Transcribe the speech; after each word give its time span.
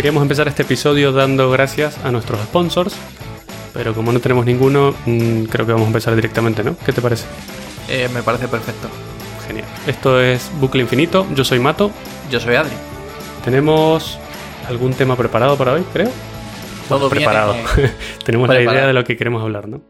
queríamos 0.00 0.22
empezar 0.22 0.48
este 0.48 0.62
episodio 0.62 1.12
dando 1.12 1.50
gracias 1.50 2.02
a 2.02 2.10
nuestros 2.10 2.40
sponsors, 2.40 2.96
pero 3.74 3.92
como 3.92 4.12
no 4.12 4.18
tenemos 4.18 4.46
ninguno, 4.46 4.94
mm, 5.04 5.42
creo 5.44 5.66
que 5.66 5.72
vamos 5.72 5.84
a 5.84 5.88
empezar 5.88 6.14
directamente, 6.14 6.64
¿no? 6.64 6.74
¿Qué 6.86 6.94
te 6.94 7.02
parece? 7.02 7.26
Eh, 7.86 8.08
me 8.14 8.22
parece 8.22 8.48
perfecto. 8.48 8.88
Genial. 9.46 9.66
Esto 9.86 10.18
es 10.18 10.50
Bucle 10.58 10.80
Infinito, 10.80 11.26
yo 11.34 11.44
soy 11.44 11.58
Mato. 11.58 11.90
Yo 12.30 12.40
soy 12.40 12.54
Adri. 12.54 12.72
Tenemos 13.44 14.18
algún 14.70 14.94
tema 14.94 15.16
preparado 15.16 15.58
para 15.58 15.74
hoy, 15.74 15.84
creo. 15.92 16.10
Todo 16.88 17.10
preparado. 17.10 17.54
Tenemos 18.24 18.48
la 18.48 18.62
idea 18.62 18.86
de 18.86 18.94
lo 18.94 19.04
que 19.04 19.18
queremos 19.18 19.42
hablar, 19.42 19.68
¿no? 19.68 19.82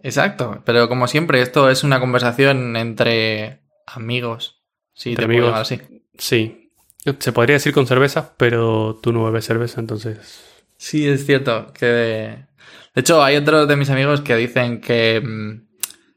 Exacto, 0.00 0.62
pero 0.64 0.88
como 0.88 1.08
siempre, 1.08 1.42
esto 1.42 1.70
es 1.70 1.82
una 1.82 1.98
conversación 1.98 2.76
entre 2.76 3.62
amigos. 3.84 4.62
Sí, 4.94 5.08
Entre 5.10 5.24
te 5.26 5.26
puedo 5.26 5.48
amigos. 5.48 5.70
llamar 5.70 5.88
así. 5.88 6.04
Sí. 6.18 6.65
Se 7.18 7.32
podría 7.32 7.54
decir 7.54 7.72
con 7.72 7.86
cerveza, 7.86 8.34
pero 8.36 8.98
tú 9.02 9.12
no 9.12 9.24
bebes 9.24 9.44
cerveza, 9.46 9.80
entonces. 9.80 10.42
Sí, 10.76 11.06
es 11.08 11.24
cierto. 11.26 11.72
Que 11.72 11.86
de 11.86 12.46
hecho, 13.00 13.22
hay 13.22 13.36
otros 13.36 13.68
de 13.68 13.76
mis 13.76 13.90
amigos 13.90 14.20
que 14.22 14.34
dicen 14.36 14.80
que, 14.80 15.20
mm, 15.24 15.66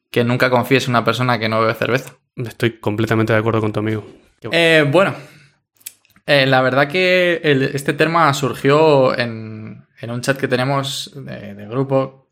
que 0.10 0.24
nunca 0.24 0.50
confíes 0.50 0.86
en 0.86 0.92
una 0.92 1.04
persona 1.06 1.38
que 1.40 1.50
no 1.50 1.60
bebe 1.62 1.74
cerveza. 1.76 2.16
Estoy 2.36 2.80
completamente 2.80 3.34
de 3.34 3.40
acuerdo 3.40 3.62
con 3.62 3.74
tu 3.74 3.80
amigo. 3.82 4.06
Bueno. 4.42 4.58
Eh, 4.58 4.86
bueno, 4.90 5.14
eh, 6.26 6.46
la 6.46 6.62
verdad 6.62 6.88
que 6.88 7.42
el- 7.44 7.64
este 7.74 7.94
tema 7.94 8.34
surgió 8.34 9.18
en, 9.18 9.86
en 10.02 10.12
un 10.12 10.22
chat 10.22 10.38
que 10.38 10.48
tenemos 10.48 11.12
de, 11.16 11.54
de 11.56 11.68
grupo 11.68 12.30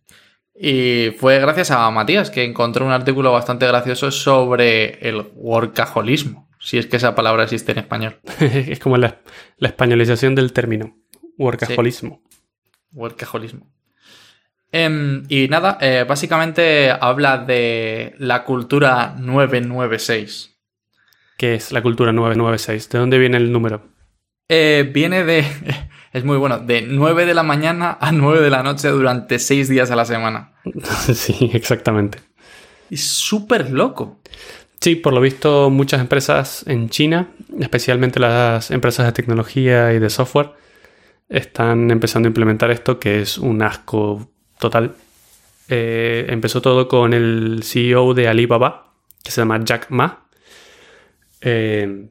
y 0.59 1.11
fue 1.19 1.39
gracias 1.39 1.71
a 1.71 1.89
Matías 1.91 2.31
que 2.31 2.43
encontró 2.43 2.85
un 2.85 2.91
artículo 2.91 3.31
bastante 3.33 3.67
gracioso 3.67 4.09
sobre 4.11 4.97
el 5.07 5.23
workaholismo, 5.35 6.46
si 6.67 6.77
es 6.77 6.85
que 6.85 6.97
esa 6.97 7.15
palabra 7.15 7.43
existe 7.43 7.71
en 7.71 7.77
español. 7.77 8.19
es 8.41 8.79
como 8.79 8.97
la, 8.97 9.21
la 9.57 9.69
españolización 9.69 10.35
del 10.35 10.51
término. 10.51 10.97
Workaholismo. 11.37 12.21
Workaholismo. 12.91 13.71
Em, 14.73 15.23
y 15.29 15.47
nada, 15.47 15.77
eh, 15.79 16.03
básicamente 16.05 16.91
habla 16.91 17.37
de 17.37 18.15
la 18.17 18.43
cultura 18.43 19.15
996. 19.17 20.59
¿Qué 21.37 21.55
es 21.55 21.71
la 21.71 21.81
cultura 21.81 22.11
996? 22.11 22.89
¿De 22.89 22.99
dónde 22.99 23.17
viene 23.17 23.37
el 23.37 23.49
número? 23.49 23.87
Eh, 24.49 24.91
viene 24.93 25.23
de. 25.23 25.45
Es 26.11 26.25
muy 26.25 26.37
bueno. 26.37 26.59
De 26.59 26.81
9 26.81 27.25
de 27.25 27.33
la 27.33 27.43
mañana 27.43 27.97
a 28.01 28.11
9 28.11 28.41
de 28.41 28.49
la 28.49 28.63
noche 28.63 28.89
durante 28.89 29.39
6 29.39 29.69
días 29.69 29.91
a 29.91 29.95
la 29.95 30.03
semana. 30.03 30.53
sí, 31.13 31.49
exactamente. 31.53 32.19
Es 32.89 33.03
súper 33.07 33.71
loco. 33.71 34.19
Sí, 34.79 34.95
por 34.95 35.13
lo 35.13 35.21
visto 35.21 35.69
muchas 35.69 36.01
empresas 36.01 36.63
en 36.67 36.89
China, 36.89 37.29
especialmente 37.59 38.19
las 38.19 38.69
empresas 38.71 39.05
de 39.07 39.11
tecnología 39.11 39.93
y 39.93 39.99
de 39.99 40.09
software, 40.09 40.51
están 41.29 41.91
empezando 41.91 42.27
a 42.27 42.29
implementar 42.29 42.71
esto 42.71 42.99
que 42.99 43.21
es 43.21 43.37
un 43.37 43.61
asco 43.61 44.31
total. 44.59 44.95
Eh, 45.67 46.27
empezó 46.29 46.61
todo 46.61 46.87
con 46.87 47.13
el 47.13 47.61
CEO 47.63 48.13
de 48.13 48.27
Alibaba, 48.27 48.93
que 49.23 49.31
se 49.31 49.41
llama 49.41 49.59
Jack 49.63 49.89
Ma. 49.89 50.27
Eh, 51.41 52.09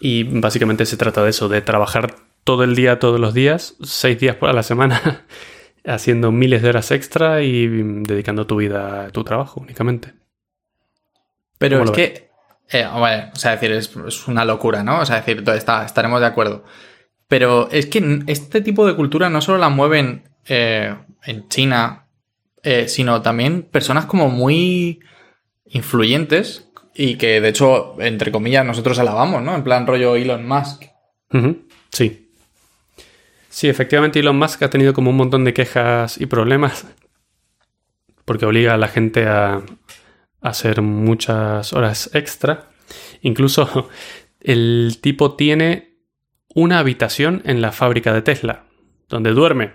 y 0.00 0.24
básicamente 0.24 0.86
se 0.86 0.96
trata 0.96 1.22
de 1.22 1.30
eso, 1.30 1.48
de 1.48 1.60
trabajar 1.60 2.14
todo 2.44 2.64
el 2.64 2.74
día, 2.74 2.98
todos 2.98 3.20
los 3.20 3.34
días, 3.34 3.76
seis 3.82 4.18
días 4.18 4.36
a 4.40 4.52
la 4.52 4.62
semana, 4.62 5.26
haciendo 5.84 6.32
miles 6.32 6.62
de 6.62 6.70
horas 6.70 6.90
extra 6.92 7.42
y 7.42 7.66
dedicando 7.66 8.46
tu 8.46 8.56
vida 8.56 9.06
a 9.06 9.10
tu 9.10 9.24
trabajo 9.24 9.60
únicamente. 9.60 10.21
Pero 11.62 11.78
¿Cómo 11.78 11.92
es 11.92 11.96
que. 11.96 12.30
eh, 12.70 12.86
bueno, 12.92 13.30
o 13.32 13.36
sea, 13.36 13.52
decir, 13.52 13.70
es, 13.70 13.90
es 14.06 14.26
una 14.26 14.44
locura, 14.44 14.82
¿no? 14.82 15.00
O 15.00 15.06
sea, 15.06 15.16
decir, 15.16 15.44
está, 15.54 15.84
estaremos 15.84 16.20
de 16.20 16.26
acuerdo. 16.26 16.64
Pero 17.28 17.68
es 17.70 17.86
que 17.86 18.24
este 18.26 18.60
tipo 18.60 18.86
de 18.86 18.96
cultura 18.96 19.30
no 19.30 19.40
solo 19.40 19.58
la 19.58 19.68
mueven 19.68 20.24
eh, 20.46 20.94
en 21.24 21.48
China, 21.48 22.06
eh, 22.62 22.88
sino 22.88 23.22
también 23.22 23.62
personas 23.62 24.06
como 24.06 24.28
muy 24.28 25.00
influyentes 25.66 26.68
y 26.94 27.14
que 27.14 27.40
de 27.40 27.48
hecho, 27.48 27.94
entre 28.00 28.32
comillas, 28.32 28.66
nosotros 28.66 28.98
alabamos, 28.98 29.40
¿no? 29.42 29.54
En 29.54 29.62
plan 29.62 29.86
rollo 29.86 30.16
Elon 30.16 30.46
Musk. 30.46 30.84
Sí. 31.90 32.28
Sí, 33.48 33.68
efectivamente 33.68 34.18
Elon 34.18 34.38
Musk 34.38 34.62
ha 34.62 34.70
tenido 34.70 34.92
como 34.92 35.10
un 35.10 35.16
montón 35.16 35.44
de 35.44 35.54
quejas 35.54 36.20
y 36.20 36.26
problemas 36.26 36.86
porque 38.24 38.46
obliga 38.46 38.74
a 38.74 38.78
la 38.78 38.88
gente 38.88 39.26
a 39.26 39.62
hacer 40.42 40.82
muchas 40.82 41.72
horas 41.72 42.10
extra. 42.14 42.68
Incluso 43.22 43.88
el 44.40 44.98
tipo 45.00 45.34
tiene 45.36 45.96
una 46.54 46.78
habitación 46.80 47.42
en 47.46 47.62
la 47.62 47.72
fábrica 47.72 48.12
de 48.12 48.22
Tesla, 48.22 48.64
donde 49.08 49.30
duerme 49.30 49.72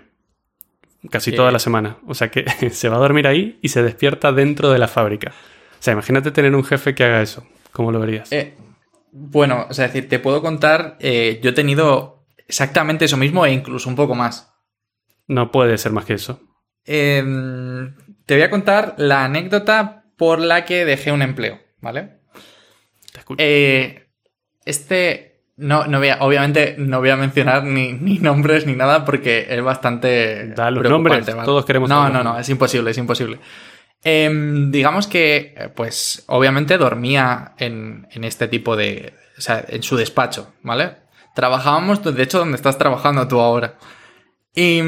casi 1.10 1.30
Sí. 1.30 1.36
toda 1.36 1.50
la 1.50 1.58
semana. 1.58 1.98
O 2.06 2.14
sea 2.14 2.30
que 2.30 2.44
se 2.70 2.88
va 2.88 2.96
a 2.96 3.00
dormir 3.00 3.26
ahí 3.26 3.58
y 3.62 3.68
se 3.68 3.82
despierta 3.82 4.32
dentro 4.32 4.70
de 4.70 4.78
la 4.78 4.88
fábrica. 4.88 5.32
O 5.32 5.82
sea, 5.82 5.92
imagínate 5.92 6.30
tener 6.30 6.54
un 6.54 6.64
jefe 6.64 6.94
que 6.94 7.04
haga 7.04 7.22
eso. 7.22 7.46
¿Cómo 7.72 7.92
lo 7.92 8.00
verías? 8.00 8.30
Eh, 8.32 8.54
bueno, 9.12 9.66
o 9.68 9.74
sea, 9.74 9.86
decir, 9.86 10.08
te 10.08 10.18
puedo 10.18 10.42
contar, 10.42 10.96
eh, 11.00 11.40
yo 11.42 11.50
he 11.50 11.52
tenido 11.54 12.26
exactamente 12.46 13.04
eso 13.04 13.16
mismo 13.16 13.46
e 13.46 13.52
incluso 13.52 13.88
un 13.88 13.96
poco 13.96 14.14
más. 14.14 14.52
No 15.28 15.50
puede 15.52 15.78
ser 15.78 15.92
más 15.92 16.04
que 16.04 16.14
eso. 16.14 16.40
Em, 16.84 17.94
te 18.26 18.34
voy 18.34 18.42
a 18.42 18.50
contar 18.50 18.94
la 18.98 19.24
anécdota 19.24 19.97
por 20.18 20.40
la 20.40 20.64
que 20.66 20.84
dejé 20.84 21.12
un 21.12 21.22
empleo, 21.22 21.58
¿vale? 21.80 22.18
Te 23.12 23.20
escucho. 23.20 23.42
Eh, 23.42 24.06
este, 24.66 25.40
no, 25.56 25.86
no 25.86 25.98
voy 25.98 26.08
a- 26.10 26.18
obviamente 26.20 26.74
no 26.78 26.98
voy 27.00 27.10
a 27.10 27.16
mencionar 27.16 27.64
ni, 27.64 27.92
ni 27.94 28.18
nombres 28.18 28.66
ni 28.66 28.74
nada 28.74 29.04
porque 29.04 29.46
es 29.48 29.62
bastante. 29.62 30.48
Da 30.48 30.70
los 30.70 30.82
nombres, 30.90 31.24
todos 31.46 31.64
queremos 31.64 31.88
No, 31.88 32.08
no, 32.10 32.22
no, 32.22 32.38
es 32.38 32.48
imposible, 32.50 32.90
es 32.90 32.98
imposible. 32.98 33.38
Em, 34.04 34.70
digamos 34.70 35.06
que, 35.08 35.54
eh, 35.56 35.68
pues, 35.74 36.22
obviamente 36.28 36.78
dormía 36.78 37.54
en, 37.58 38.06
en 38.10 38.24
este 38.24 38.46
tipo 38.46 38.76
de. 38.76 39.14
O 39.36 39.40
sea, 39.40 39.64
en 39.68 39.82
su 39.82 39.96
despacho, 39.96 40.52
¿vale? 40.62 40.96
Trabajábamos, 41.34 42.02
de 42.02 42.22
hecho, 42.22 42.38
donde 42.38 42.56
estás 42.56 42.76
trabajando 42.78 43.26
tú 43.26 43.40
ahora. 43.40 43.76
Y. 44.54 44.80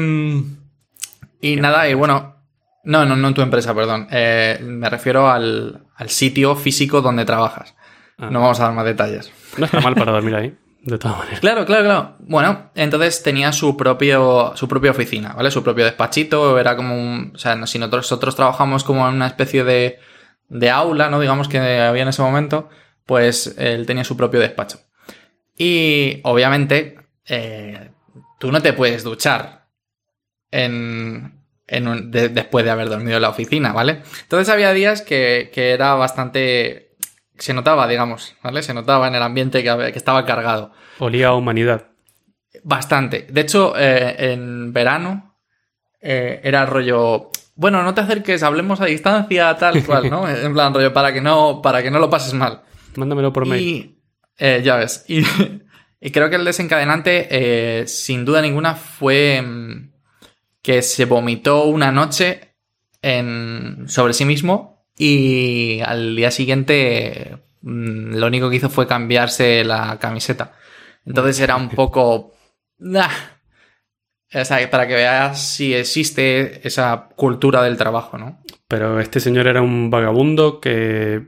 Y 1.41 1.55
nada, 1.57 1.89
y 1.89 1.93
bueno. 1.93 2.40
No, 2.83 3.05
no, 3.05 3.15
no 3.15 3.27
en 3.27 3.33
tu 3.33 3.41
empresa, 3.41 3.73
perdón. 3.75 4.07
Eh, 4.11 4.59
me 4.61 4.89
refiero 4.89 5.29
al, 5.29 5.85
al 5.95 6.09
sitio 6.09 6.55
físico 6.55 7.01
donde 7.01 7.25
trabajas. 7.25 7.75
Ah. 8.17 8.29
No 8.31 8.41
vamos 8.41 8.59
a 8.59 8.63
dar 8.63 8.73
más 8.73 8.85
detalles. 8.85 9.31
No 9.57 9.65
está 9.65 9.81
mal 9.81 9.95
para 9.95 10.11
dormir 10.11 10.35
ahí, 10.35 10.57
de 10.81 10.97
todas 10.97 11.17
maneras. 11.17 11.39
Claro, 11.39 11.65
claro, 11.65 11.83
claro. 11.83 12.15
Bueno, 12.19 12.71
entonces 12.75 13.21
tenía 13.23 13.51
su 13.51 13.77
propio, 13.77 14.53
su 14.55 14.67
propia 14.67 14.91
oficina, 14.91 15.33
¿vale? 15.33 15.51
Su 15.51 15.63
propio 15.63 15.85
despachito, 15.85 16.57
era 16.59 16.75
como 16.75 16.95
un... 16.95 17.31
O 17.35 17.37
sea, 17.37 17.53
si 17.67 17.79
nosotros, 17.79 18.05
nosotros 18.05 18.35
trabajamos 18.35 18.83
como 18.83 19.07
en 19.07 19.15
una 19.15 19.27
especie 19.27 19.63
de, 19.63 19.99
de 20.49 20.69
aula, 20.69 21.09
¿no? 21.09 21.19
Digamos 21.19 21.47
que 21.47 21.59
había 21.59 22.03
en 22.03 22.09
ese 22.09 22.21
momento, 22.21 22.69
pues 23.05 23.55
él 23.57 23.85
tenía 23.85 24.03
su 24.03 24.17
propio 24.17 24.39
despacho. 24.39 24.79
Y 25.57 26.19
obviamente, 26.23 26.97
eh, 27.27 27.91
tú 28.39 28.51
no 28.51 28.61
te 28.61 28.73
puedes 28.73 29.03
duchar 29.03 29.67
en, 30.49 31.40
en 31.71 31.87
un- 31.87 32.11
de- 32.11 32.29
después 32.29 32.63
de 32.63 32.69
haber 32.71 32.89
dormido 32.89 33.15
en 33.15 33.21
la 33.23 33.29
oficina, 33.29 33.73
¿vale? 33.73 34.01
Entonces 34.21 34.49
había 34.53 34.71
días 34.73 35.01
que, 35.01 35.49
que 35.53 35.71
era 35.71 35.95
bastante... 35.95 36.91
Se 37.39 37.53
notaba, 37.55 37.87
digamos, 37.87 38.35
¿vale? 38.43 38.61
Se 38.61 38.73
notaba 38.75 39.07
en 39.07 39.15
el 39.15 39.23
ambiente 39.23 39.63
que, 39.63 39.91
que 39.91 39.97
estaba 39.97 40.25
cargado. 40.25 40.71
Olía 40.99 41.29
a 41.29 41.33
humanidad. 41.33 41.87
Bastante. 42.63 43.25
De 43.31 43.41
hecho, 43.41 43.73
eh, 43.77 44.33
en 44.33 44.73
verano 44.73 45.35
eh, 46.01 46.39
era 46.43 46.65
rollo. 46.65 47.31
Bueno, 47.55 47.81
no 47.83 47.93
te 47.93 48.01
acerques, 48.01 48.43
hablemos 48.43 48.81
a 48.81 48.85
distancia, 48.85 49.55
tal 49.57 49.83
cual, 49.83 50.09
¿no? 50.09 50.27
En 50.29 50.53
plan, 50.53 50.73
rollo, 50.73 50.93
para 50.93 51.13
que 51.13 51.21
no, 51.21 51.61
para 51.63 51.81
que 51.81 51.89
no 51.89 51.99
lo 51.99 52.09
pases 52.09 52.33
mal. 52.33 52.61
Mándamelo 52.95 53.31
por 53.33 53.47
mail. 53.47 53.61
Y. 53.61 53.99
eh, 54.37 54.61
ya 54.63 54.75
ves. 54.75 55.05
Y, 56.01 56.07
y 56.07 56.11
creo 56.11 56.29
que 56.29 56.35
el 56.35 56.45
desencadenante, 56.45 57.27
eh, 57.29 57.87
sin 57.87 58.25
duda 58.25 58.41
ninguna, 58.41 58.73
fue 58.75 59.41
mm, 59.41 59.90
que 60.61 60.81
se 60.81 61.05
vomitó 61.05 61.65
una 61.65 61.91
noche 61.91 62.55
en, 63.01 63.85
sobre 63.87 64.13
sí 64.13 64.25
mismo 64.25 64.85
y 64.97 65.79
al 65.81 66.15
día 66.15 66.31
siguiente 66.31 67.37
mm, 67.61 68.15
lo 68.15 68.27
único 68.27 68.49
que 68.49 68.57
hizo 68.57 68.69
fue 68.69 68.87
cambiarse 68.87 69.63
la 69.63 69.97
camiseta. 69.99 70.53
Entonces 71.05 71.39
era 71.39 71.55
un 71.55 71.69
poco... 71.69 72.33
O 74.33 74.45
sea, 74.45 74.69
para 74.69 74.87
que 74.87 74.93
veas 74.93 75.41
si 75.41 75.73
existe 75.73 76.65
esa 76.65 77.09
cultura 77.15 77.61
del 77.63 77.75
trabajo, 77.75 78.17
¿no? 78.17 78.41
Pero 78.67 78.99
este 79.01 79.19
señor 79.19 79.47
era 79.47 79.61
un 79.61 79.89
vagabundo 79.89 80.61
que 80.61 81.23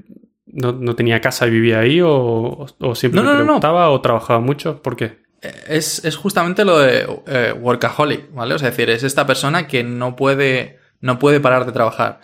no, 0.46 0.72
no 0.72 0.96
tenía 0.96 1.20
casa 1.20 1.48
y 1.48 1.52
vivía 1.52 1.80
ahí, 1.80 2.00
o, 2.00 2.66
o 2.80 2.96
siempre 2.96 3.22
No, 3.22 3.34
no, 3.34 3.38
no, 3.38 3.44
no. 3.44 3.54
gustaba 3.54 3.90
o 3.90 4.00
trabajaba 4.00 4.40
mucho. 4.40 4.82
¿Por 4.82 4.96
qué? 4.96 5.23
Es, 5.68 6.04
es 6.06 6.16
justamente 6.16 6.64
lo 6.66 6.80
de 6.80 7.08
eh, 7.28 7.54
workaholic, 7.60 8.34
¿vale? 8.34 8.56
O 8.56 8.60
sea, 8.60 8.70
es 8.70 8.78
decir, 8.78 8.90
es 8.90 9.04
esta 9.04 9.28
persona 9.28 9.68
que 9.68 9.84
no 9.84 10.16
puede, 10.16 10.80
no 11.02 11.20
puede 11.20 11.40
parar 11.40 11.66
de 11.66 11.72
trabajar. 11.72 12.22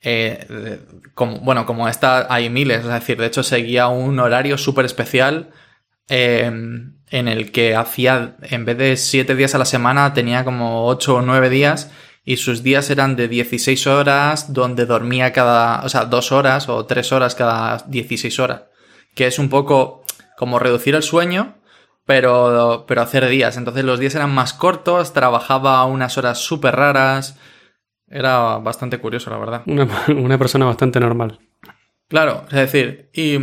Eh, 0.00 0.80
bueno, 1.42 1.66
como 1.66 1.88
está, 1.88 2.32
hay 2.32 2.48
miles, 2.50 2.80
es 2.84 2.92
decir, 2.92 3.18
de 3.18 3.26
hecho 3.26 3.42
seguía 3.42 3.88
un 3.88 4.18
horario 4.18 4.56
súper 4.58 4.84
especial. 4.84 5.50
eh, 6.08 6.50
en 7.10 7.28
el 7.28 7.52
que 7.52 7.74
hacía, 7.74 8.36
en 8.42 8.64
vez 8.64 8.78
de 8.78 8.96
7 8.96 9.34
días 9.34 9.54
a 9.54 9.58
la 9.58 9.64
semana, 9.64 10.12
tenía 10.12 10.44
como 10.44 10.86
8 10.86 11.16
o 11.16 11.22
9 11.22 11.48
días 11.48 11.90
y 12.24 12.36
sus 12.36 12.62
días 12.62 12.90
eran 12.90 13.16
de 13.16 13.28
16 13.28 13.86
horas, 13.86 14.52
donde 14.52 14.84
dormía 14.84 15.32
cada, 15.32 15.82
o 15.84 15.88
sea, 15.88 16.04
2 16.04 16.32
horas 16.32 16.68
o 16.68 16.84
3 16.84 17.12
horas 17.12 17.34
cada 17.34 17.84
16 17.86 18.38
horas, 18.38 18.62
que 19.14 19.26
es 19.26 19.38
un 19.38 19.48
poco 19.48 20.04
como 20.36 20.58
reducir 20.58 20.94
el 20.94 21.02
sueño, 21.02 21.56
pero, 22.08 22.86
pero 22.88 23.02
hacer 23.02 23.28
días. 23.28 23.58
Entonces 23.58 23.84
los 23.84 24.00
días 24.00 24.14
eran 24.14 24.30
más 24.30 24.54
cortos, 24.54 25.12
trabajaba 25.12 25.84
unas 25.84 26.16
horas 26.16 26.38
súper 26.38 26.74
raras. 26.74 27.38
Era 28.08 28.56
bastante 28.56 28.96
curioso, 28.98 29.28
la 29.28 29.36
verdad. 29.36 29.62
Una, 29.66 29.86
una, 30.08 30.38
persona 30.38 30.64
bastante 30.64 31.00
normal. 31.00 31.38
Claro, 32.08 32.46
es 32.46 32.54
decir, 32.54 33.10
y, 33.12 33.34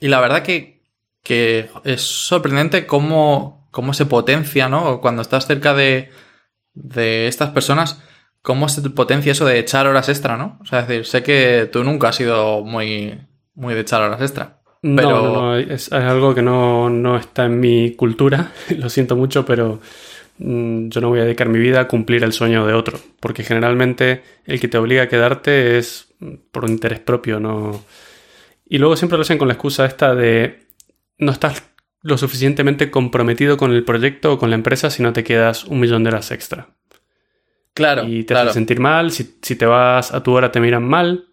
y 0.00 0.08
la 0.08 0.20
verdad 0.20 0.42
que, 0.42 0.82
que, 1.22 1.68
es 1.84 2.00
sorprendente 2.00 2.86
cómo, 2.86 3.68
cómo 3.70 3.92
se 3.92 4.06
potencia, 4.06 4.70
¿no? 4.70 5.02
Cuando 5.02 5.20
estás 5.20 5.46
cerca 5.46 5.74
de, 5.74 6.08
de 6.72 7.28
estas 7.28 7.50
personas, 7.50 8.02
cómo 8.40 8.70
se 8.70 8.80
potencia 8.88 9.32
eso 9.32 9.44
de 9.44 9.58
echar 9.58 9.86
horas 9.86 10.08
extra, 10.08 10.38
¿no? 10.38 10.58
O 10.62 10.64
sea, 10.64 10.80
es 10.80 10.88
decir, 10.88 11.04
sé 11.04 11.22
que 11.22 11.68
tú 11.70 11.84
nunca 11.84 12.08
has 12.08 12.16
sido 12.16 12.64
muy, 12.64 13.20
muy 13.54 13.74
de 13.74 13.80
echar 13.80 14.00
horas 14.00 14.22
extra. 14.22 14.55
Pero... 14.80 15.10
No, 15.10 15.32
no, 15.32 15.56
es, 15.56 15.92
algo 15.92 16.34
que 16.34 16.42
no, 16.42 16.90
no, 16.90 17.16
está 17.16 17.46
en 17.46 17.60
mi 17.60 17.94
cultura, 17.94 18.52
lo 18.78 18.88
siento 18.88 19.16
mucho, 19.16 19.44
pero 19.44 19.80
mm, 20.38 20.88
yo 20.88 21.00
no 21.00 21.08
voy 21.08 21.20
a 21.20 21.24
dedicar 21.24 21.48
mi 21.48 21.58
vida 21.58 21.80
a 21.80 21.88
cumplir 21.88 22.22
el 22.24 22.32
sueño 22.32 22.66
de 22.66 22.74
otro, 22.74 22.98
porque 23.20 23.42
generalmente 23.42 24.22
el 24.44 24.60
que 24.60 24.68
te 24.68 24.78
obliga 24.78 25.04
a 25.04 25.08
quedarte 25.08 25.78
es 25.78 26.14
por 26.50 26.64
un 26.64 26.72
interés 26.72 27.00
propio, 27.00 27.40
no... 27.40 27.84
Y 28.68 28.78
luego 28.78 28.96
siempre 28.96 29.16
lo 29.16 29.22
hacen 29.22 29.38
con 29.38 29.48
la 29.48 29.54
excusa 29.54 29.86
esta 29.86 30.14
de 30.14 30.66
no 31.18 31.30
estás 31.30 31.62
lo 32.02 32.18
suficientemente 32.18 32.90
comprometido 32.90 33.56
con 33.56 33.72
el 33.72 33.84
proyecto 33.84 34.32
o 34.32 34.38
con 34.38 34.50
la 34.50 34.56
empresa 34.56 34.90
si 34.90 35.02
no 35.02 35.12
te 35.12 35.24
quedas 35.24 35.64
un 35.64 35.80
millón 35.80 36.04
de 36.04 36.10
horas 36.10 36.30
extra. 36.30 36.68
Claro. 37.74 38.08
Y 38.08 38.24
te 38.24 38.34
claro. 38.34 38.50
hace 38.50 38.54
sentir 38.54 38.80
mal, 38.80 39.10
si, 39.10 39.36
si, 39.42 39.56
te 39.56 39.66
vas 39.66 40.12
a 40.12 40.22
tu 40.22 40.32
hora 40.32 40.50
te 40.50 40.60
miran 40.60 40.84
mal. 40.84 41.26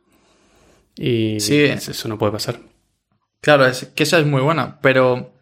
Y 0.95 1.39
sí. 1.39 1.61
eso 1.61 2.07
no 2.07 2.17
puede 2.17 2.33
pasar. 2.33 2.59
Claro, 3.43 3.65
es 3.65 3.91
que 3.93 4.03
esa 4.03 4.19
es 4.19 4.25
muy 4.25 4.41
buena, 4.41 4.79
pero... 4.81 5.33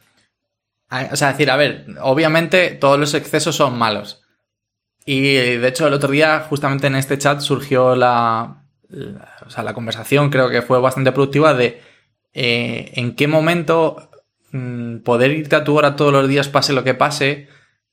O 1.12 1.16
sea, 1.16 1.32
decir, 1.32 1.52
a 1.52 1.56
ver, 1.56 1.86
obviamente 2.02 2.72
todos 2.72 3.00
los 3.00 3.14
excesos 3.14 3.56
son 3.56 3.78
malos. 3.78 4.24
Y 5.06 5.34
de 5.34 5.68
hecho 5.68 5.88
el 5.88 5.94
otro 5.94 6.10
día, 6.10 6.40
justamente 6.50 6.88
en 6.88 6.96
este 6.96 7.20
chat, 7.20 7.42
surgió 7.42 7.96
la, 7.96 8.66
o 9.46 9.50
sea, 9.52 9.64
la 9.64 9.76
conversación, 9.76 10.32
creo 10.32 10.50
que 10.50 10.64
fue 10.64 10.80
bastante 10.80 11.12
productiva, 11.12 11.54
de 11.54 11.80
eh, 12.34 12.92
en 12.96 13.16
qué 13.16 13.28
momento 13.28 14.10
mmm, 14.52 14.98
poder 14.98 15.32
irte 15.32 15.56
a 15.56 15.64
tu 15.64 15.78
hora 15.78 15.96
todos 15.96 16.12
los 16.12 16.28
días, 16.28 16.50
pase 16.50 16.74
lo 16.74 16.84
que 16.84 16.96
pase, 16.96 17.50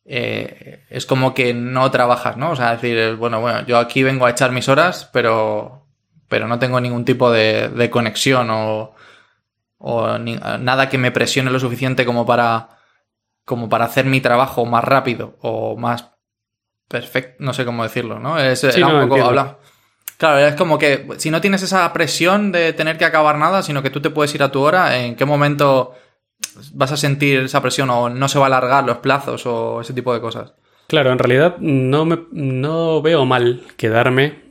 eh, 0.07 0.87
es 0.89 1.05
como 1.05 1.35
que 1.35 1.53
no 1.53 1.91
trabajas, 1.91 2.39
¿no? 2.39 2.53
O 2.53 2.57
sea, 2.57 2.75
decir, 2.77 3.15
bueno, 3.17 3.43
bueno, 3.43 3.65
yo 3.67 3.77
aquí 3.77 4.03
vengo 4.03 4.25
a 4.25 4.31
echar 4.31 4.53
mis 4.53 4.71
horas, 4.71 5.09
pero, 5.13 5.87
pero 6.29 6.49
no 6.49 6.59
tengo 6.59 6.81
ningún 6.81 7.05
tipo 7.05 7.31
de, 7.31 7.69
de 7.69 7.91
conexión 7.91 8.49
o, 8.51 8.95
o 9.79 10.19
ni, 10.19 10.37
nada 10.37 10.89
que 10.89 10.99
me 10.99 11.13
presione 11.13 11.51
lo 11.51 11.61
suficiente 11.61 12.05
como 12.05 12.27
para, 12.27 12.69
como 13.45 13.69
para 13.69 13.87
hacer 13.87 14.05
mi 14.05 14.21
trabajo 14.21 14.67
más 14.67 14.85
rápido 14.85 15.37
o 15.41 15.77
más 15.77 16.11
perfecto, 16.89 17.37
no 17.39 17.53
sé 17.53 17.65
cómo 17.65 17.83
decirlo, 17.83 18.19
¿no? 18.19 18.39
Es, 18.39 18.61
sí, 18.61 18.67
era 18.67 18.89
no, 18.89 19.03
un 19.03 19.09
poco 19.09 19.25
hablar. 19.25 19.59
Claro, 20.17 20.39
es 20.41 20.57
como 20.57 20.79
que 20.79 21.07
si 21.19 21.31
no 21.31 21.41
tienes 21.41 21.63
esa 21.63 21.93
presión 21.93 22.51
de 22.51 22.73
tener 22.73 22.99
que 22.99 23.05
acabar 23.05 23.39
nada, 23.39 23.63
sino 23.63 23.83
que 23.83 23.91
tú 23.91 24.01
te 24.01 24.11
puedes 24.11 24.35
ir 24.35 24.43
a 24.43 24.51
tu 24.51 24.61
hora, 24.63 24.99
¿en 24.99 25.15
qué 25.15 25.25
momento 25.25 25.95
vas 26.73 26.91
a 26.91 26.97
sentir 26.97 27.41
esa 27.41 27.63
presión 27.63 27.89
o 27.91 28.09
no 28.09 28.29
se 28.29 28.39
va 28.39 28.47
a 28.47 28.49
alargar 28.49 28.85
los 28.85 28.99
plazos 28.99 29.47
o 29.47 29.81
ese 29.81 29.93
tipo 29.93 30.13
de 30.13 30.21
cosas? 30.21 30.55
Claro, 30.89 31.13
en 31.13 31.19
realidad 31.19 31.59
no, 31.59 32.05
me, 32.05 32.19
no 32.33 33.01
veo 33.03 33.27
mal 33.27 33.63
quedarme 33.77 34.48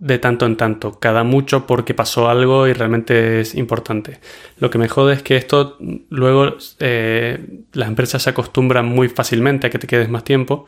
de 0.00 0.18
tanto 0.18 0.46
en 0.46 0.56
tanto, 0.56 0.98
cada 0.98 1.24
mucho 1.24 1.66
porque 1.66 1.94
pasó 1.94 2.28
algo 2.28 2.66
y 2.66 2.72
realmente 2.72 3.40
es 3.40 3.54
importante. 3.54 4.18
Lo 4.58 4.70
que 4.70 4.78
me 4.78 4.88
jode 4.88 5.14
es 5.14 5.22
que 5.22 5.36
esto 5.36 5.76
luego 6.08 6.56
eh, 6.80 7.62
las 7.72 7.88
empresas 7.88 8.22
se 8.22 8.30
acostumbran 8.30 8.86
muy 8.86 9.08
fácilmente 9.08 9.66
a 9.66 9.70
que 9.70 9.78
te 9.78 9.86
quedes 9.86 10.08
más 10.08 10.24
tiempo 10.24 10.66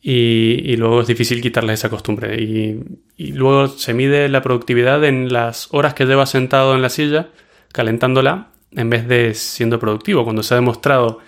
y, 0.00 0.76
luego 0.76 1.00
es 1.00 1.08
difícil 1.08 1.42
quitarles 1.42 1.80
esa 1.80 1.90
costumbre. 1.90 2.40
Y, 2.40 2.80
y, 3.16 3.32
luego 3.32 3.66
se 3.68 3.92
mide 3.92 4.28
la 4.28 4.40
productividad 4.42 5.04
en 5.04 5.32
las 5.32 5.68
horas 5.72 5.94
que 5.94 6.06
llevas 6.06 6.30
sentado 6.30 6.74
en 6.76 6.82
la 6.82 6.88
silla, 6.90 7.30
calentándola, 7.72 8.50
en 8.72 8.88
vez 8.88 9.08
de 9.08 9.34
siendo 9.34 9.80
productivo, 9.80 10.22
cuando 10.24 10.44
se 10.44 10.54
ha 10.54 10.58
demostrado 10.58 11.18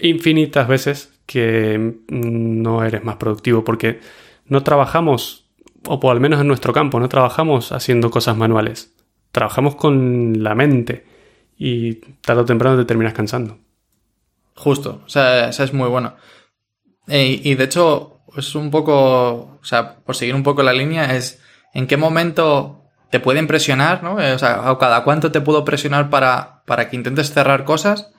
infinitas 0.00 0.66
veces 0.66 1.12
que 1.26 1.94
no 2.08 2.84
eres 2.84 3.04
más 3.04 3.16
productivo 3.16 3.62
porque 3.62 4.00
no 4.46 4.62
trabajamos, 4.64 5.41
o 5.86 6.00
por 6.00 6.12
al 6.12 6.20
menos 6.20 6.40
en 6.40 6.48
nuestro 6.48 6.72
campo, 6.72 7.00
no 7.00 7.08
trabajamos 7.08 7.72
haciendo 7.72 8.10
cosas 8.10 8.36
manuales. 8.36 8.94
Trabajamos 9.30 9.76
con 9.76 10.42
la 10.42 10.54
mente 10.54 11.06
y 11.56 11.94
tarde 12.20 12.42
o 12.42 12.44
temprano 12.44 12.76
te 12.76 12.84
terminas 12.84 13.14
cansando. 13.14 13.58
Justo, 14.54 15.02
o 15.04 15.08
sea, 15.08 15.48
es 15.48 15.72
muy 15.72 15.88
bueno. 15.88 16.14
E, 17.08 17.40
y 17.42 17.54
de 17.54 17.64
hecho, 17.64 18.20
es 18.36 18.54
un 18.54 18.70
poco, 18.70 19.58
o 19.60 19.64
sea, 19.64 19.96
por 19.96 20.14
seguir 20.14 20.34
un 20.34 20.42
poco 20.42 20.62
la 20.62 20.72
línea, 20.72 21.16
es 21.16 21.42
en 21.74 21.86
qué 21.86 21.96
momento 21.96 22.84
te 23.10 23.20
pueden 23.20 23.46
presionar, 23.46 24.02
¿no? 24.02 24.14
O 24.14 24.38
sea, 24.38 24.70
o 24.72 24.78
cada 24.78 25.04
cuánto 25.04 25.32
te 25.32 25.40
puedo 25.40 25.64
presionar 25.64 26.10
para, 26.10 26.62
para 26.66 26.88
que 26.88 26.96
intentes 26.96 27.32
cerrar 27.32 27.64
cosas 27.64 28.10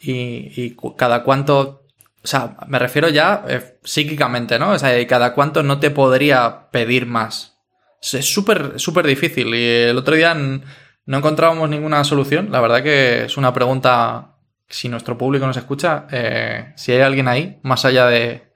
y, 0.00 0.52
y 0.60 0.76
cada 0.96 1.22
cuánto, 1.22 1.85
o 2.26 2.28
sea, 2.28 2.56
me 2.66 2.80
refiero 2.80 3.08
ya 3.08 3.44
eh, 3.46 3.78
psíquicamente, 3.84 4.58
¿no? 4.58 4.70
O 4.70 4.78
sea, 4.80 5.06
cada 5.06 5.32
cuánto 5.32 5.62
no 5.62 5.78
te 5.78 5.92
podría 5.92 6.70
pedir 6.72 7.06
más. 7.06 7.60
Es 8.02 8.34
súper, 8.34 8.80
súper 8.80 9.06
difícil 9.06 9.54
y 9.54 9.64
el 9.64 9.96
otro 9.96 10.16
día 10.16 10.34
no 10.34 11.18
encontrábamos 11.18 11.70
ninguna 11.70 12.02
solución. 12.02 12.48
La 12.50 12.60
verdad 12.60 12.82
que 12.82 13.26
es 13.26 13.36
una 13.36 13.52
pregunta 13.52 14.38
si 14.68 14.88
nuestro 14.88 15.16
público 15.16 15.46
nos 15.46 15.56
escucha, 15.56 16.08
eh, 16.10 16.72
si 16.74 16.90
hay 16.90 17.00
alguien 17.02 17.28
ahí, 17.28 17.60
más 17.62 17.84
allá 17.84 18.08
de, 18.08 18.50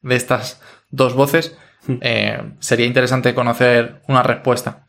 de 0.00 0.14
estas 0.14 0.62
dos 0.90 1.14
voces, 1.14 1.58
eh, 2.00 2.52
sería 2.60 2.86
interesante 2.86 3.34
conocer 3.34 4.00
una 4.06 4.22
respuesta. 4.22 4.86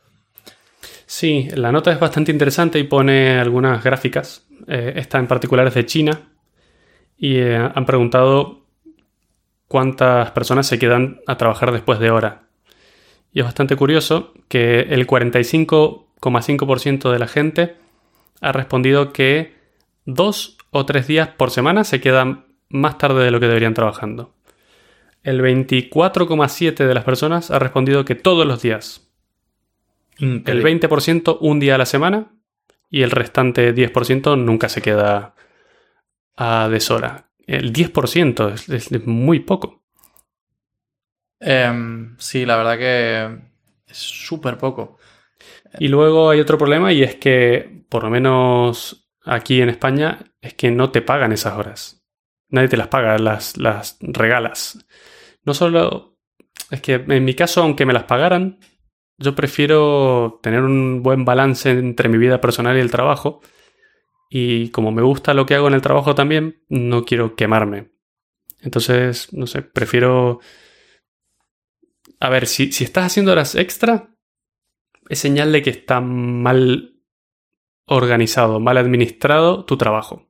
Sí, 1.08 1.48
la 1.56 1.72
nota 1.72 1.92
es 1.92 2.00
bastante 2.00 2.32
interesante 2.32 2.78
y 2.78 2.84
pone 2.84 3.40
algunas 3.40 3.84
gráficas. 3.84 4.46
Eh, 4.68 4.94
esta 4.98 5.18
en 5.18 5.26
particular 5.26 5.66
es 5.66 5.74
de 5.74 5.88
China 5.88 6.30
y 7.20 7.42
han 7.42 7.86
preguntado 7.86 8.62
cuántas 9.68 10.32
personas 10.32 10.66
se 10.68 10.80
quedan 10.80 11.22
a 11.28 11.38
trabajar 11.38 11.72
después 11.72 12.00
de 12.00 12.10
hora. 12.12 12.44
Y 13.32 13.42
es 13.42 13.46
bastante 13.46 13.76
curioso 13.76 14.34
que 14.48 14.80
el 14.80 15.06
45,5% 15.06 17.12
de 17.12 17.20
la 17.20 17.28
gente 17.28 17.76
ha 18.42 18.54
respondido 18.54 19.14
que 19.14 19.54
dos 20.06 20.58
o 20.72 20.86
tres 20.86 21.08
días 21.08 21.28
por 21.28 21.52
semana 21.52 21.84
se 21.84 22.02
quedan 22.02 22.46
más 22.70 22.98
tarde 22.98 23.24
de 23.24 23.30
lo 23.32 23.40
que 23.40 23.48
deberían 23.48 23.74
trabajando. 23.74 24.34
El 25.24 25.42
24,7% 25.42 26.88
de 26.88 26.94
las 26.94 27.04
personas 27.04 27.52
ha 27.52 27.60
respondido 27.60 28.06
que 28.06 28.16
todos 28.16 28.48
los 28.48 28.62
días. 28.62 29.06
El 30.18 30.64
20% 30.64 31.38
un 31.42 31.60
día 31.60 31.76
a 31.76 31.78
la 31.78 31.86
semana 31.86 32.28
y 32.90 33.02
el 33.04 33.12
restante 33.12 33.76
10% 33.76 34.38
nunca 34.38 34.70
se 34.70 34.82
queda 34.82 35.36
a 36.40 36.70
deshora. 36.70 37.30
El 37.46 37.74
10% 37.74 38.54
es, 38.54 38.70
es, 38.70 38.92
es 38.92 39.06
muy 39.06 39.42
poco. 39.42 39.84
Eh, 41.42 41.72
sí, 42.18 42.46
la 42.46 42.58
verdad 42.58 42.78
que 42.78 43.40
es 43.88 43.98
súper 43.98 44.58
poco. 44.58 44.98
Y 45.78 45.90
luego 45.90 46.30
hay 46.30 46.40
otro 46.40 46.58
problema 46.58 46.94
y 46.94 47.04
es 47.04 47.16
que, 47.16 47.84
por 47.90 48.04
lo 48.04 48.10
menos 48.10 49.10
aquí 49.26 49.62
en 49.62 49.70
España, 49.70 50.20
es 50.42 50.54
que 50.54 50.72
no 50.72 50.92
te 50.92 51.02
pagan 51.02 51.32
esas 51.32 51.58
horas. 51.58 52.04
Nadie 52.50 52.70
te 52.70 52.78
las 52.78 52.88
paga, 52.88 53.18
las, 53.18 53.58
las 53.58 53.98
regalas. 54.02 54.86
No 55.44 55.54
solo... 55.54 56.18
Es 56.72 56.82
que 56.82 56.94
en 56.94 57.26
mi 57.26 57.34
caso, 57.34 57.64
aunque 57.64 57.86
me 57.86 57.94
las 57.94 58.04
pagaran, 58.04 58.60
yo 59.18 59.34
prefiero 59.34 60.40
tener 60.44 60.62
un 60.62 61.02
buen 61.02 61.26
balance 61.26 61.72
entre 61.72 62.10
mi 62.10 62.18
vida 62.18 62.40
personal 62.40 62.78
y 62.78 62.80
el 62.80 62.92
trabajo. 62.92 63.42
Y 64.30 64.70
como 64.70 64.92
me 64.92 65.02
gusta 65.02 65.34
lo 65.34 65.46
que 65.46 65.56
hago 65.56 65.68
en 65.68 65.74
el 65.74 65.82
trabajo 65.82 66.14
también, 66.16 66.64
no 66.70 67.04
quiero 67.04 67.36
quemarme. 67.36 67.92
Entonces, 68.62 69.34
no 69.34 69.48
sé, 69.48 69.62
prefiero... 69.64 70.40
A 72.20 72.30
ver, 72.30 72.48
si, 72.48 72.72
si 72.72 72.84
estás 72.84 73.06
haciendo 73.06 73.32
horas 73.32 73.56
extra, 73.56 74.14
es 75.08 75.20
señal 75.20 75.52
de 75.52 75.62
que 75.62 75.70
está 75.70 76.02
mal 76.02 76.96
organizado, 77.86 78.60
mal 78.60 78.78
administrado 78.78 79.66
tu 79.66 79.78
trabajo. 79.78 80.30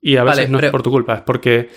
Y 0.00 0.16
a 0.16 0.24
veces 0.24 0.38
Vale, 0.44 0.48
no 0.48 0.58
pero- 0.58 0.66
es 0.68 0.72
por 0.72 0.82
tu 0.82 0.90
culpa, 0.90 1.14
es 1.16 1.22
porque 1.22 1.68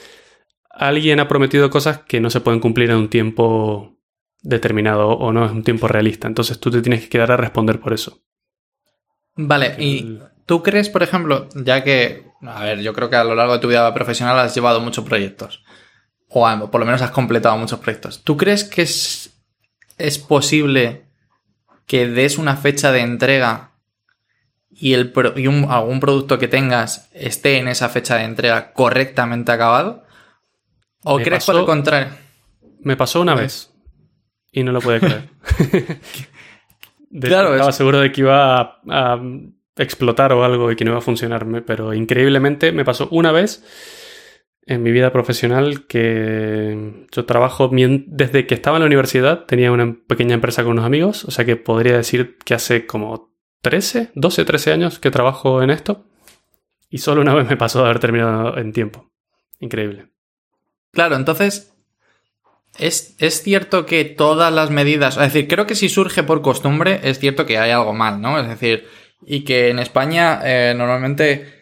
alguien 0.69 1.19
ha 1.19 1.27
prometido 1.27 1.69
cosas 1.69 1.99
que 2.03 2.19
no 2.21 2.29
se 2.29 2.41
pueden 2.41 2.59
cumplir 2.61 2.91
en 2.91 2.97
un 2.97 3.09
tiempo 3.09 3.97
determinado 4.41 5.09
o 5.09 5.33
no 5.33 5.45
es 5.45 5.51
un 5.51 5.63
tiempo 5.63 5.87
realista. 5.87 6.27
Entonces 6.27 6.59
tú 6.59 6.69
te 6.71 6.81
tienes 6.81 7.01
que 7.01 7.09
quedar 7.09 7.31
a 7.31 7.37
responder 7.37 7.79
por 7.79 7.91
eso. 7.93 8.21
Vale, 9.35 9.75
y 9.79 10.19
tú 10.50 10.63
crees, 10.63 10.89
por 10.89 11.03
ejemplo, 11.03 11.48
ya 11.53 11.84
que 11.84 12.25
A 12.41 12.63
ver, 12.63 12.79
yo 12.79 12.91
creo 12.91 13.08
que 13.08 13.15
a 13.15 13.24
lo 13.24 13.36
largo 13.36 13.53
de 13.53 13.60
tu 13.60 13.68
vida 13.68 13.94
profesional 13.94 14.39
has 14.39 14.56
llevado 14.56 14.79
muchos 14.82 15.06
proyectos. 15.06 15.63
O 16.27 16.72
por 16.72 16.79
lo 16.79 16.88
menos 16.88 17.03
has 17.03 17.12
completado 17.12 17.56
muchos 17.56 17.77
proyectos. 17.77 18.24
¿Tú 18.24 18.36
crees 18.36 18.63
que 18.63 18.82
es, 18.82 19.39
es 20.00 20.18
posible 20.18 21.06
que 21.86 22.08
des 22.08 22.39
una 22.39 22.58
fecha 22.58 22.91
de 22.91 23.01
entrega 23.01 23.74
y, 24.72 24.94
el, 24.94 25.13
y 25.36 25.46
algún 25.46 26.00
producto 26.00 26.39
que 26.39 26.48
tengas 26.48 27.12
esté 27.13 27.60
en 27.60 27.68
esa 27.68 27.88
fecha 27.88 28.15
de 28.15 28.24
entrega 28.24 28.74
correctamente 28.74 29.51
acabado? 29.51 30.03
¿O 31.03 31.20
crees 31.20 31.46
por 31.46 31.58
el 31.58 31.65
contrario? 31.65 32.10
Me 32.82 32.98
pasó 32.98 33.22
una 33.22 33.36
vez 33.36 33.72
y 34.51 34.63
no 34.63 34.72
lo 34.72 34.82
puede 34.82 35.00
creer. 35.00 35.29
claro, 37.22 37.53
estaba 37.53 37.72
seguro 37.72 38.00
de 38.00 38.12
que 38.12 38.22
iba 38.22 38.79
a, 38.88 39.20
explotar 39.79 40.33
o 40.33 40.43
algo 40.43 40.71
y 40.71 40.75
que 40.75 40.86
no 40.86 40.91
iba 40.91 41.00
a 41.00 41.01
funcionarme, 41.01 41.62
pero 41.62 41.93
increíblemente 41.93 42.71
me 42.71 42.86
pasó 42.86 43.07
una 43.12 43.31
vez 43.31 43.63
en 44.65 44.83
mi 44.83 44.91
vida 44.91 45.12
profesional 45.12 45.88
que 45.88 47.07
yo 47.12 47.25
trabajo 47.25 47.71
desde 47.71 48.45
que 48.45 48.53
estaba 48.53 48.77
en 48.77 48.81
la 48.81 48.88
universidad, 48.88 49.45
tenía 49.45 49.71
una 49.71 49.98
pequeña 50.07 50.36
empresa 50.36 50.63
con 50.63 50.74
unos 50.74 50.86
amigos, 50.86 51.25
o 51.25 51.31
sea 51.31 51.45
que 51.45 51.55
podría 51.55 51.98
decir 51.98 52.38
que 52.45 52.53
hace 52.53 52.86
como 52.86 53.33
13, 53.62 54.12
12, 54.13 54.45
13 54.45 54.74
años 54.74 55.00
que 55.00 55.09
trabajo 55.09 55.63
en 55.63 55.71
esto 55.71 56.05
y 56.89 57.00
solo 57.00 57.21
una 57.21 57.33
vez 57.33 57.50
me 57.50 57.57
pasó 57.57 57.79
de 57.79 57.86
haber 57.86 58.00
terminado 58.00 58.57
en 58.57 58.74
tiempo. 58.74 59.09
Increíble. 59.59 60.09
Claro, 60.91 61.15
entonces 61.15 61.74
es, 62.77 63.15
cierto 63.43 63.86
que 63.86 64.05
todas 64.05 64.53
las 64.53 64.69
medidas, 64.69 65.17
es 65.17 65.33
decir, 65.33 65.48
creo 65.48 65.65
que 65.65 65.75
si 65.75 65.89
surge 65.89 66.24
por 66.24 66.41
costumbre, 66.41 67.01
es 67.03 67.19
cierto 67.19 67.45
que 67.45 67.57
hay 67.57 67.71
algo 67.71 67.93
mal, 67.93 68.21
¿no? 68.21 68.39
Es 68.39 68.48
decir, 68.48 68.88
y 69.21 69.43
que 69.43 69.69
en 69.69 69.79
España 69.79 70.39
eh, 70.43 70.73
normalmente, 70.75 71.53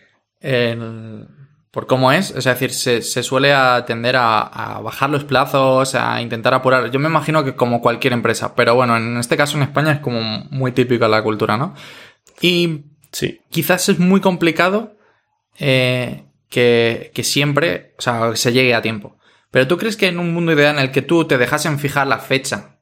por 1.72 1.88
cómo 1.88 2.12
es, 2.12 2.32
es 2.32 2.46
decir, 2.46 2.72
se, 2.72 3.02
suele 3.02 3.54
atender 3.54 4.16
a, 4.18 4.80
bajar 4.84 5.10
los 5.10 5.24
plazos, 5.24 5.96
a 5.96 6.22
intentar 6.22 6.54
apurar. 6.54 6.92
Yo 6.92 7.00
me 7.00 7.10
imagino 7.10 7.44
que 7.44 7.56
como 7.56 7.82
cualquier 7.82 8.14
empresa, 8.14 8.56
pero 8.56 8.76
bueno, 8.76 8.98
en 8.98 9.18
este 9.18 9.38
caso 9.38 9.58
en 9.58 9.64
España 9.64 9.92
es 9.94 10.00
como 10.00 10.22
muy 10.50 10.72
típico 10.72 11.08
la 11.08 11.24
cultura, 11.24 11.58
¿no? 11.58 11.76
Y 12.42 12.86
sí. 13.12 13.42
quizás 13.50 13.90
es 13.90 14.00
muy 14.00 14.22
complicado 14.22 14.96
eh, 15.60 16.26
que, 16.50 17.12
que 17.14 17.24
siempre, 17.24 17.94
o 17.98 18.02
sea, 18.02 18.36
se 18.36 18.54
llegue 18.54 18.74
a 18.74 18.82
tiempo. 18.82 19.18
Pero 19.52 19.68
tú 19.68 19.78
crees 19.78 19.98
que 19.98 20.08
en 20.08 20.20
un 20.20 20.34
mundo 20.34 20.52
ideal 20.52 20.76
en 20.76 20.82
el 20.82 20.92
que 20.92 21.02
tú 21.02 21.26
te 21.26 21.38
dejasen 21.38 21.80
fijar 21.80 22.08
la 22.08 22.20
fecha 22.20 22.77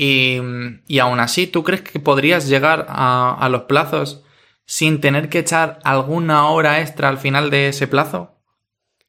y, 0.00 0.98
aún 1.00 1.18
así 1.18 1.48
tú 1.48 1.64
crees 1.64 1.82
que 1.82 1.98
podrías 1.98 2.48
llegar 2.48 2.86
a, 2.88 3.48
los 3.50 3.62
plazos 3.62 4.22
sin 4.64 5.00
tener 5.00 5.28
que 5.28 5.40
echar 5.40 5.80
alguna 5.82 6.48
hora 6.48 6.80
extra 6.80 7.08
al 7.08 7.18
final 7.18 7.50
de 7.50 7.68
ese 7.68 7.88
plazo? 7.88 8.40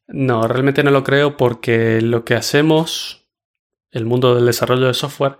No, 0.07 0.47
realmente 0.47 0.83
no 0.83 0.89
lo 0.89 1.03
creo 1.03 1.37
porque 1.37 2.01
lo 2.01 2.25
que 2.25 2.33
hacemos, 2.33 3.29
el 3.91 4.05
mundo 4.05 4.33
del 4.33 4.47
desarrollo 4.47 4.87
de 4.87 4.95
software, 4.95 5.37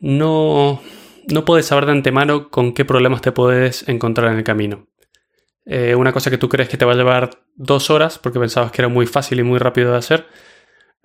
no, 0.00 0.82
no 1.28 1.44
puedes 1.44 1.66
saber 1.66 1.86
de 1.86 1.92
antemano 1.92 2.50
con 2.50 2.74
qué 2.74 2.84
problemas 2.84 3.22
te 3.22 3.30
puedes 3.30 3.88
encontrar 3.88 4.32
en 4.32 4.38
el 4.38 4.44
camino. 4.44 4.88
Eh, 5.66 5.94
una 5.94 6.12
cosa 6.12 6.30
que 6.30 6.38
tú 6.38 6.48
crees 6.48 6.68
que 6.68 6.78
te 6.78 6.84
va 6.84 6.94
a 6.94 6.96
llevar 6.96 7.44
dos 7.54 7.90
horas 7.90 8.18
porque 8.18 8.40
pensabas 8.40 8.72
que 8.72 8.82
era 8.82 8.88
muy 8.88 9.06
fácil 9.06 9.38
y 9.38 9.44
muy 9.44 9.60
rápido 9.60 9.92
de 9.92 9.98
hacer, 9.98 10.26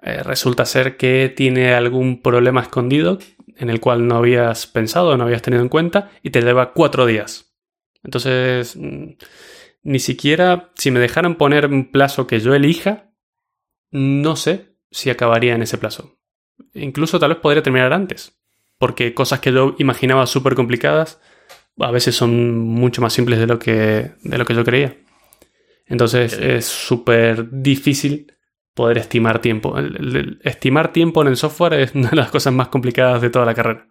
eh, 0.02 0.24
resulta 0.24 0.66
ser 0.66 0.98
que 0.98 1.32
tiene 1.36 1.76
algún 1.76 2.22
problema 2.22 2.62
escondido 2.62 3.20
en 3.58 3.70
el 3.70 3.80
cual 3.80 4.08
no 4.08 4.16
habías 4.18 4.68
pensado, 4.68 5.18
no 5.18 5.26
habías 5.26 5.42
tenido 5.42 5.62
en 5.62 5.70
cuenta 5.70 6.12
y 6.22 6.30
te 6.30 6.42
lleva 6.42 6.74
cuatro 6.74 7.06
días. 7.06 7.54
Entonces, 8.04 8.76
mm, 8.76 9.12
ni 9.84 10.00
siquiera 10.00 10.72
si 10.76 10.92
me 10.92 11.00
dejaran 11.00 11.36
poner 11.36 11.68
un 11.68 11.92
plazo 11.92 12.28
que 12.28 12.40
yo 12.40 12.54
elija, 12.54 13.12
no 13.92 14.36
sé 14.36 14.76
si 14.92 15.10
acabaría 15.10 15.56
en 15.56 15.62
ese 15.62 15.78
plazo. 15.78 16.18
Incluso 16.74 17.20
tal 17.20 17.30
vez 17.30 17.40
podría 17.40 17.64
terminar 17.64 17.94
antes, 17.94 18.40
porque 18.78 19.14
cosas 19.14 19.40
que 19.40 19.52
yo 19.52 19.76
imaginaba 19.80 20.26
súper 20.26 20.56
complicadas 20.56 21.20
a 21.80 21.92
veces 21.92 22.16
son 22.16 22.60
mucho 22.60 23.02
más 23.02 23.14
simples 23.14 23.40
de 23.40 23.48
lo 23.48 23.60
que, 23.60 24.12
de 24.22 24.38
lo 24.38 24.46
que 24.46 24.54
yo 24.54 24.64
creía. 24.64 24.98
Entonces 25.86 26.34
es 26.34 26.66
súper 26.66 27.50
difícil 27.52 28.33
poder 28.74 28.98
estimar 28.98 29.40
tiempo. 29.40 29.76
estimar 30.42 30.92
tiempo 30.92 31.22
en 31.22 31.28
el 31.28 31.38
software 31.38 31.74
es 31.74 31.94
una 31.96 32.10
de 32.10 32.16
las 32.16 32.32
cosas 32.32 32.54
más 32.54 32.70
complicadas 32.70 33.22
de 33.22 33.30
toda 33.30 33.46
la 33.46 33.54
carrera. 33.54 33.88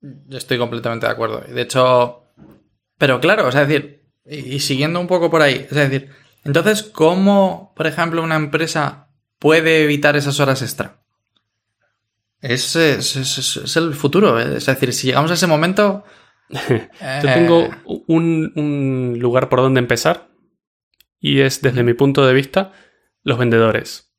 Yo 0.00 0.38
estoy 0.38 0.58
completamente 0.58 1.06
de 1.06 1.12
acuerdo. 1.12 1.40
De 1.40 1.62
hecho, 1.62 2.24
pero 2.96 3.20
claro, 3.20 3.46
o 3.48 3.52
sea, 3.52 3.62
es 3.62 3.68
decir, 3.68 4.04
y, 4.24 4.60
siguiendo 4.60 5.00
un 5.00 5.06
poco 5.06 5.30
por 5.30 5.42
ahí, 5.42 5.66
es 5.68 5.70
decir, 5.70 6.10
entonces, 6.44 6.82
¿cómo, 6.82 7.72
por 7.76 7.86
ejemplo, 7.86 8.22
una 8.22 8.36
empresa 8.36 9.08
puede 9.38 9.84
evitar 9.84 10.16
esas 10.16 10.40
horas 10.40 10.62
extra? 10.62 11.02
Es, 12.40 12.76
es, 12.76 13.76
el 13.76 13.94
futuro, 13.94 14.40
¿eh? 14.40 14.56
es 14.56 14.66
decir, 14.66 14.92
si 14.92 15.08
llegamos 15.08 15.30
a 15.30 15.34
ese 15.34 15.46
momento... 15.46 16.04
Yo 16.50 17.34
tengo 17.34 17.64
eh, 17.64 17.70
un, 18.06 18.52
un 18.56 19.18
lugar 19.18 19.50
por 19.50 19.60
donde 19.60 19.80
empezar 19.80 20.28
y 21.20 21.40
es, 21.40 21.60
desde 21.62 21.82
mi 21.82 21.94
punto 21.94 22.26
de 22.26 22.32
vista, 22.32 22.72
los 23.28 23.38
vendedores. 23.38 24.10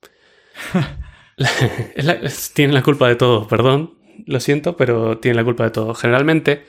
tienen 2.54 2.76
la 2.76 2.84
culpa 2.84 3.08
de 3.08 3.16
todo, 3.16 3.48
perdón, 3.48 3.98
lo 4.26 4.40
siento, 4.40 4.78
pero 4.78 5.18
tienen 5.18 5.38
la 5.38 5.44
culpa 5.44 5.64
de 5.64 5.72
todo. 5.72 5.96
Generalmente, 5.96 6.64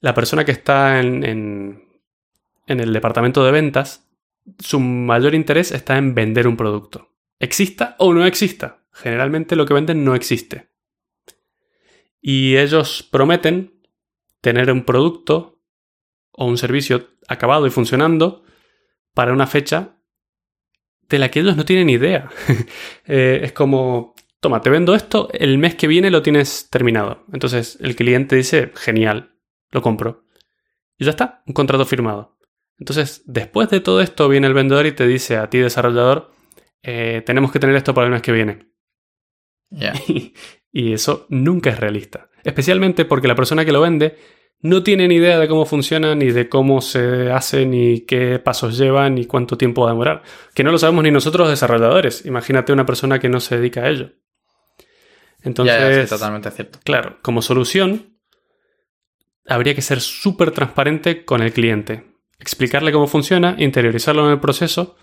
la 0.00 0.14
persona 0.14 0.44
que 0.44 0.52
está 0.52 1.00
en, 1.00 1.24
en, 1.24 2.80
el 2.80 2.92
departamento 2.92 3.44
de 3.44 3.50
ventas, 3.50 4.08
su 4.60 4.78
mayor 4.78 5.34
interés 5.34 5.72
está 5.72 5.98
en 5.98 6.14
vender 6.14 6.46
un 6.46 6.56
producto. 6.56 7.10
Exista 7.40 7.96
o 7.98 8.14
no 8.14 8.24
exista. 8.24 8.84
Generalmente 8.92 9.56
lo 9.56 9.66
que 9.66 9.74
venden 9.74 10.04
no 10.04 10.14
existe. 10.14 10.70
Y 12.20 12.56
ellos 12.56 13.02
prometen 13.10 13.82
tener 14.40 14.70
un 14.70 14.84
producto 14.84 15.60
o 16.30 16.46
un 16.46 16.56
servicio 16.56 17.08
acabado 17.26 17.66
y 17.66 17.70
funcionando 17.70 18.44
para 19.12 19.32
una 19.32 19.46
fecha 19.48 19.96
de 21.10 21.18
la 21.18 21.30
que 21.30 21.40
ellos 21.40 21.56
no 21.56 21.64
tienen 21.64 21.90
idea. 21.90 22.30
Eh, 23.12 23.40
es 23.42 23.52
como, 23.52 24.14
toma, 24.38 24.60
te 24.60 24.70
vendo 24.70 24.94
esto, 24.94 25.28
el 25.32 25.58
mes 25.58 25.74
que 25.74 25.88
viene 25.88 26.12
lo 26.12 26.22
tienes 26.22 26.68
terminado. 26.70 27.24
Entonces 27.32 27.76
el 27.80 27.96
cliente 27.96 28.36
dice, 28.36 28.70
genial, 28.76 29.34
lo 29.72 29.82
compro. 29.82 30.24
Y 30.96 31.04
ya 31.06 31.10
está, 31.10 31.42
un 31.46 31.54
contrato 31.54 31.84
firmado. 31.84 32.38
Entonces, 32.78 33.22
después 33.26 33.68
de 33.68 33.80
todo 33.80 34.00
esto 34.00 34.28
viene 34.28 34.46
el 34.46 34.54
vendedor 34.54 34.86
y 34.86 34.92
te 34.92 35.08
dice 35.08 35.36
a 35.36 35.50
ti, 35.50 35.58
desarrollador, 35.58 36.30
eh, 36.82 37.22
tenemos 37.26 37.50
que 37.50 37.58
tener 37.58 37.74
esto 37.74 37.94
para 37.94 38.06
el 38.06 38.12
mes 38.12 38.22
que 38.22 38.32
viene. 38.32 38.70
y 40.72 40.92
eso 40.92 41.26
nunca 41.28 41.70
es 41.70 41.80
realista. 41.80 42.30
Especialmente 42.44 43.04
porque 43.04 43.28
la 43.28 43.34
persona 43.34 43.64
que 43.64 43.72
lo 43.72 43.80
vende 43.80 44.16
no 44.62 44.82
tienen 44.82 45.10
idea 45.10 45.38
de 45.38 45.48
cómo 45.48 45.64
funciona, 45.64 46.14
ni 46.14 46.30
de 46.32 46.48
cómo 46.48 46.80
se 46.82 47.30
hace, 47.30 47.64
ni 47.64 48.00
qué 48.00 48.38
pasos 48.38 48.76
llevan, 48.76 49.14
ni 49.14 49.24
cuánto 49.24 49.56
tiempo 49.56 49.82
va 49.82 49.88
a 49.88 49.92
demorar. 49.92 50.22
Que 50.54 50.62
no 50.62 50.70
lo 50.70 50.78
sabemos 50.78 51.04
ni 51.04 51.10
nosotros 51.10 51.48
desarrolladores. 51.48 52.26
Imagínate 52.26 52.72
una 52.72 52.84
persona 52.84 53.18
que 53.18 53.28
no 53.28 53.40
se 53.40 53.56
dedica 53.56 53.82
a 53.82 53.88
ello. 53.88 54.10
Entonces, 55.42 56.10
totalmente 56.10 56.50
cierto. 56.50 56.78
Claro, 56.84 57.18
como 57.22 57.40
solución, 57.40 58.18
habría 59.46 59.74
que 59.74 59.82
ser 59.82 60.00
súper 60.00 60.50
transparente 60.50 61.24
con 61.24 61.42
el 61.42 61.52
cliente. 61.52 62.04
Explicarle 62.38 62.92
cómo 62.92 63.06
funciona, 63.06 63.56
interiorizarlo 63.58 64.26
en 64.26 64.32
el 64.32 64.40
proceso. 64.40 64.96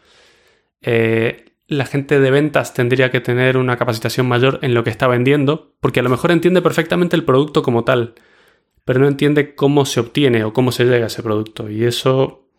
Eh, 0.82 1.46
la 1.68 1.86
gente 1.86 2.20
de 2.20 2.32
ventas 2.32 2.76
tendría 2.76 3.10
que 3.10 3.22
tener 3.22 3.58
una 3.58 3.78
capacitación 3.78 4.28
mayor 4.28 4.60
en 4.62 4.76
lo 4.76 4.84
que 4.84 4.92
está 4.92 5.08
vendiendo, 5.08 5.76
porque 5.82 6.00
a 6.00 6.04
lo 6.04 6.10
mejor 6.10 6.32
entiende 6.32 6.62
perfectamente 6.62 7.16
el 7.16 7.26
producto 7.26 7.64
como 7.64 7.84
tal 7.84 8.14
pero 8.88 9.02
no 9.02 9.10
entiende 9.10 9.54
cómo 9.54 9.86
se 9.86 10.00
obtiene 10.00 10.46
o 10.46 10.54
cómo 10.54 10.72
se 10.72 10.86
llega 10.86 11.04
a 11.04 11.08
ese 11.08 11.22
producto. 11.22 11.70
Y 11.70 11.84
eso 11.84 12.50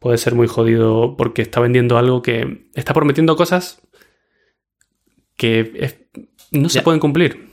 puede 0.00 0.18
ser 0.18 0.34
muy 0.34 0.48
jodido 0.48 1.16
porque 1.16 1.42
está 1.42 1.60
vendiendo 1.60 1.96
algo 1.96 2.22
que 2.22 2.68
está 2.74 2.92
prometiendo 2.92 3.36
cosas 3.36 3.80
que 5.36 6.08
no 6.50 6.68
se 6.68 6.82
pueden 6.82 6.98
cumplir. 6.98 7.52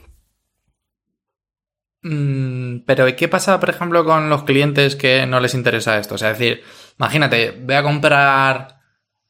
Mm, 2.02 2.80
pero 2.88 3.06
¿qué 3.16 3.28
pasa, 3.28 3.60
por 3.60 3.70
ejemplo, 3.70 4.04
con 4.04 4.32
los 4.32 4.46
clientes 4.46 4.96
que 4.96 5.28
no 5.28 5.40
les 5.40 5.54
interesa 5.54 6.00
esto? 6.00 6.16
O 6.16 6.18
sea, 6.18 6.32
es 6.32 6.40
decir, 6.40 6.64
imagínate, 6.98 7.52
voy 7.52 7.76
a 7.76 7.84
comprar, 7.84 8.80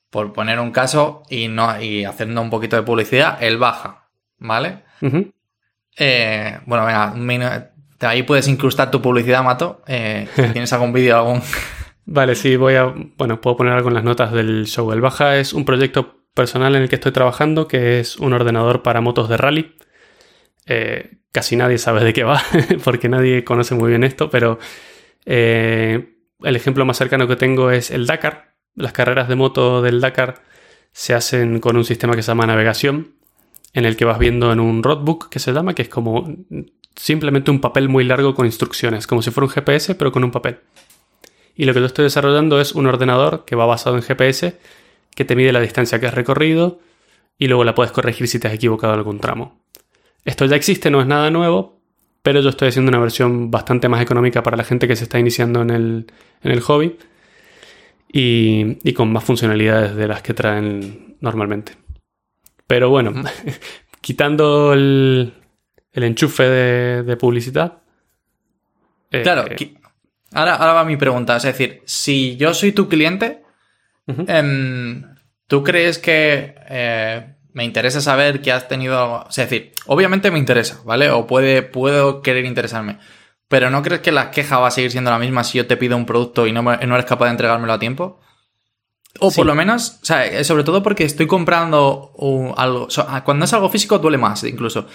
por 0.10 0.32
poner 0.32 0.62
un 0.62 0.72
caso 0.72 1.24
y, 1.30 1.50
no, 1.50 1.82
y 1.82 2.06
haciendo 2.06 2.42
un 2.42 2.50
poquito 2.50 2.78
de 2.78 2.84
publicidad, 2.84 3.44
el 3.44 3.58
baja, 3.58 4.08
¿vale? 4.38 4.86
Eh, 5.98 6.58
bueno, 6.66 6.86
venga, 6.86 7.71
Ahí 8.02 8.24
puedes 8.24 8.48
incrustar 8.48 8.92
tu 8.92 9.02
publicidad, 9.02 9.44
Mato. 9.44 9.82
Eh, 9.88 10.28
si 10.36 10.50
tienes 10.50 10.74
algún 10.74 10.94
vídeo, 10.94 11.18
algún... 11.18 11.42
Vale, 12.06 12.36
sí, 12.36 12.56
voy 12.56 12.76
a... 12.76 12.94
Bueno, 13.18 13.42
puedo 13.42 13.58
poner 13.58 13.74
algo 13.74 13.90
en 13.90 13.96
las 13.96 14.04
notas 14.04 14.32
del 14.32 14.66
show. 14.68 14.92
El 14.92 15.02
Baja 15.02 15.38
es 15.38 15.54
un 15.54 15.66
proyecto 15.66 16.22
personal 16.34 16.76
en 16.76 16.84
el 16.84 16.90
que 16.90 16.96
estoy 16.96 17.12
trabajando, 17.12 17.68
que 17.68 18.00
es 18.00 18.18
un 18.18 18.34
ordenador 18.34 18.84
para 18.84 19.02
motos 19.02 19.30
de 19.30 19.38
rally. 19.38 19.76
Eh, 20.66 21.18
casi 21.32 21.56
nadie 21.56 21.78
sabe 21.78 22.04
de 22.04 22.14
qué 22.14 22.24
va, 22.24 22.42
porque 22.84 23.10
nadie 23.10 23.44
conoce 23.44 23.76
muy 23.76 23.90
bien 23.90 24.04
esto, 24.04 24.30
pero 24.30 24.60
eh, 25.26 26.16
el 26.44 26.56
ejemplo 26.56 26.86
más 26.86 26.98
cercano 26.98 27.28
que 27.28 27.36
tengo 27.36 27.72
es 27.72 27.92
el 27.92 28.06
Dakar, 28.06 28.56
Las 28.76 28.94
carreras 28.94 29.28
de 29.28 29.36
moto 29.36 29.82
del 29.82 30.02
Dakar 30.02 30.42
se 30.92 31.14
hacen 31.14 31.60
con 31.60 31.78
un 31.78 31.86
sistema 31.86 32.16
que 32.16 32.22
se 32.22 32.28
llama 32.28 32.48
navegación, 32.48 33.16
en 33.74 33.86
el 33.86 33.96
que 33.96 34.06
vas 34.06 34.20
viendo 34.20 34.52
en 34.52 34.60
un 34.60 34.84
roadbook 34.84 35.30
que 35.30 35.40
se 35.40 35.54
llama, 35.54 35.74
que 35.74 35.84
es 35.84 35.90
como 35.90 36.36
simplemente 36.96 37.52
un 37.52 37.62
papel 37.62 37.90
muy 37.90 38.04
largo 38.04 38.36
con 38.36 38.46
instrucciones, 38.46 39.08
como 39.08 39.22
si 39.22 39.32
fuera 39.32 39.46
un 39.46 39.52
GPS, 39.52 39.96
pero 39.96 40.12
con 40.12 40.24
un 40.24 40.32
papel. 40.32 40.60
Y 41.56 41.66
lo 41.66 41.74
que 41.74 41.80
yo 41.80 41.86
estoy 41.86 42.04
desarrollando 42.04 42.60
es 42.60 42.74
un 42.74 42.88
ordenador 42.88 43.46
que 43.46 43.56
va 43.56 43.66
basado 43.66 43.96
en 43.96 44.04
GPS, 44.04 44.58
que 45.16 45.26
te 45.26 45.36
mide 45.36 45.52
la 45.52 45.60
distancia 45.60 46.00
que 46.00 46.08
has 46.08 46.14
recorrido 46.14 46.80
y 47.38 47.48
luego 47.48 47.64
la 47.64 47.76
puedes 47.76 47.92
corregir 47.92 48.28
si 48.28 48.40
te 48.40 48.48
has 48.48 48.54
equivocado 48.54 48.94
en 48.94 49.00
algún 49.00 49.20
tramo. 49.20 49.60
Esto 50.26 50.46
ya 50.46 50.56
existe, 50.56 50.92
no 50.92 51.02
es 51.02 51.08
nada 51.08 51.32
nuevo, 51.32 51.82
pero 52.22 52.42
yo 52.42 52.50
estoy 52.50 52.70
haciendo 52.70 52.90
una 52.90 53.00
versión 53.00 53.50
bastante 53.50 53.90
más 53.90 54.02
económica 54.02 54.44
para 54.44 54.58
la 54.58 54.64
gente 54.64 54.88
que 54.88 54.96
se 54.96 55.04
está 55.04 55.20
iniciando 55.20 55.62
en 55.62 56.06
el, 56.44 56.62
hobby 56.62 56.98
y, 58.12 58.94
con 58.94 59.12
más 59.12 59.24
funcionalidades 59.24 59.96
de 59.96 60.08
las 60.08 60.22
que 60.22 60.34
traen 60.34 61.18
normalmente. 61.20 61.74
Pero 62.68 62.90
bueno, 62.90 63.12
quitando 64.02 64.74
el, 64.74 65.34
enchufe 65.94 66.44
de, 66.44 67.18
publicidad. 67.18 67.80
Eh, 69.12 69.22
claro, 69.22 69.46
ahora, 70.34 70.56
ahora 70.56 70.74
va 70.74 70.86
mi 70.86 70.98
pregunta. 70.98 71.38
Es 71.38 71.44
decir, 71.44 71.82
si 71.86 72.38
yo 72.38 72.54
soy 72.54 72.72
tu 72.72 72.88
cliente, 72.88 73.44
em, 74.08 75.04
¿tú 75.48 75.64
crees 75.64 76.00
que 76.00 76.56
eh, 76.70 77.36
me 77.54 77.64
interesa 77.64 78.02
saber 78.02 78.42
que 78.42 78.52
has 78.52 78.68
tenido 78.68 79.00
algo. 79.00 79.26
es 79.30 79.36
decir, 79.36 79.74
obviamente 79.86 80.32
me 80.32 80.40
interesa, 80.40 80.82
¿vale? 80.86 81.12
O 81.12 81.28
puede, 81.28 81.62
puedo 81.62 82.22
querer 82.22 82.46
interesarme. 82.46 82.98
Pero 83.48 83.70
¿no 83.70 83.82
crees 83.82 84.02
que 84.02 84.14
la 84.14 84.32
queja 84.32 84.60
va 84.60 84.68
a 84.68 84.72
seguir 84.72 84.92
siendo 84.92 85.12
la 85.12 85.20
misma 85.20 85.44
si 85.44 85.58
yo 85.58 85.68
te 85.68 85.76
pido 85.76 85.98
un 85.98 86.06
producto 86.06 86.48
y 86.48 86.54
no, 86.54 86.62
no 86.62 86.72
eres 86.72 87.06
capaz 87.06 87.26
de 87.26 87.32
entregármelo 87.32 87.74
a 87.74 87.80
tiempo? 87.80 88.22
O 89.20 89.30
por 89.30 89.46
lo 89.46 89.56
menos, 89.56 90.00
o 90.02 90.06
sea, 90.06 90.26
eh, 90.26 90.44
sobre 90.46 90.64
todo 90.64 90.82
porque 90.82 91.04
estoy 91.04 91.28
comprando 91.28 92.14
algo. 92.56 92.88
Cuando 93.26 93.46
es 93.46 93.54
algo 93.54 93.70
físico 93.70 94.00
duele 94.00 94.18
más, 94.18 94.44
incluso. 94.46 94.88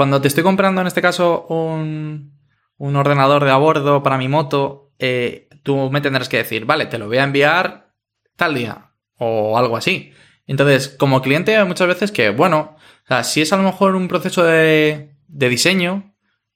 Cuando 0.00 0.22
te 0.22 0.28
estoy 0.28 0.42
comprando, 0.42 0.80
en 0.80 0.86
este 0.86 1.02
caso, 1.02 1.44
un, 1.50 2.32
un 2.78 2.96
ordenador 2.96 3.44
de 3.44 3.50
a 3.50 3.58
bordo 3.58 4.02
para 4.02 4.16
mi 4.16 4.28
moto, 4.28 4.94
eh, 4.98 5.50
tú 5.62 5.90
me 5.90 6.00
tendrás 6.00 6.30
que 6.30 6.38
decir, 6.38 6.64
vale, 6.64 6.86
te 6.86 6.96
lo 6.96 7.06
voy 7.06 7.18
a 7.18 7.24
enviar 7.24 7.92
tal 8.34 8.54
día. 8.54 8.92
O 9.18 9.58
algo 9.58 9.76
así. 9.76 10.14
Entonces, 10.46 10.88
como 10.88 11.20
cliente 11.20 11.54
hay 11.54 11.66
muchas 11.66 11.86
veces 11.86 12.12
que, 12.12 12.30
bueno, 12.30 12.76
o 13.04 13.06
sea, 13.08 13.24
si 13.24 13.42
es 13.42 13.52
a 13.52 13.58
lo 13.58 13.62
mejor 13.62 13.94
un 13.94 14.08
proceso 14.08 14.42
de, 14.42 15.16
diseño 15.28 16.14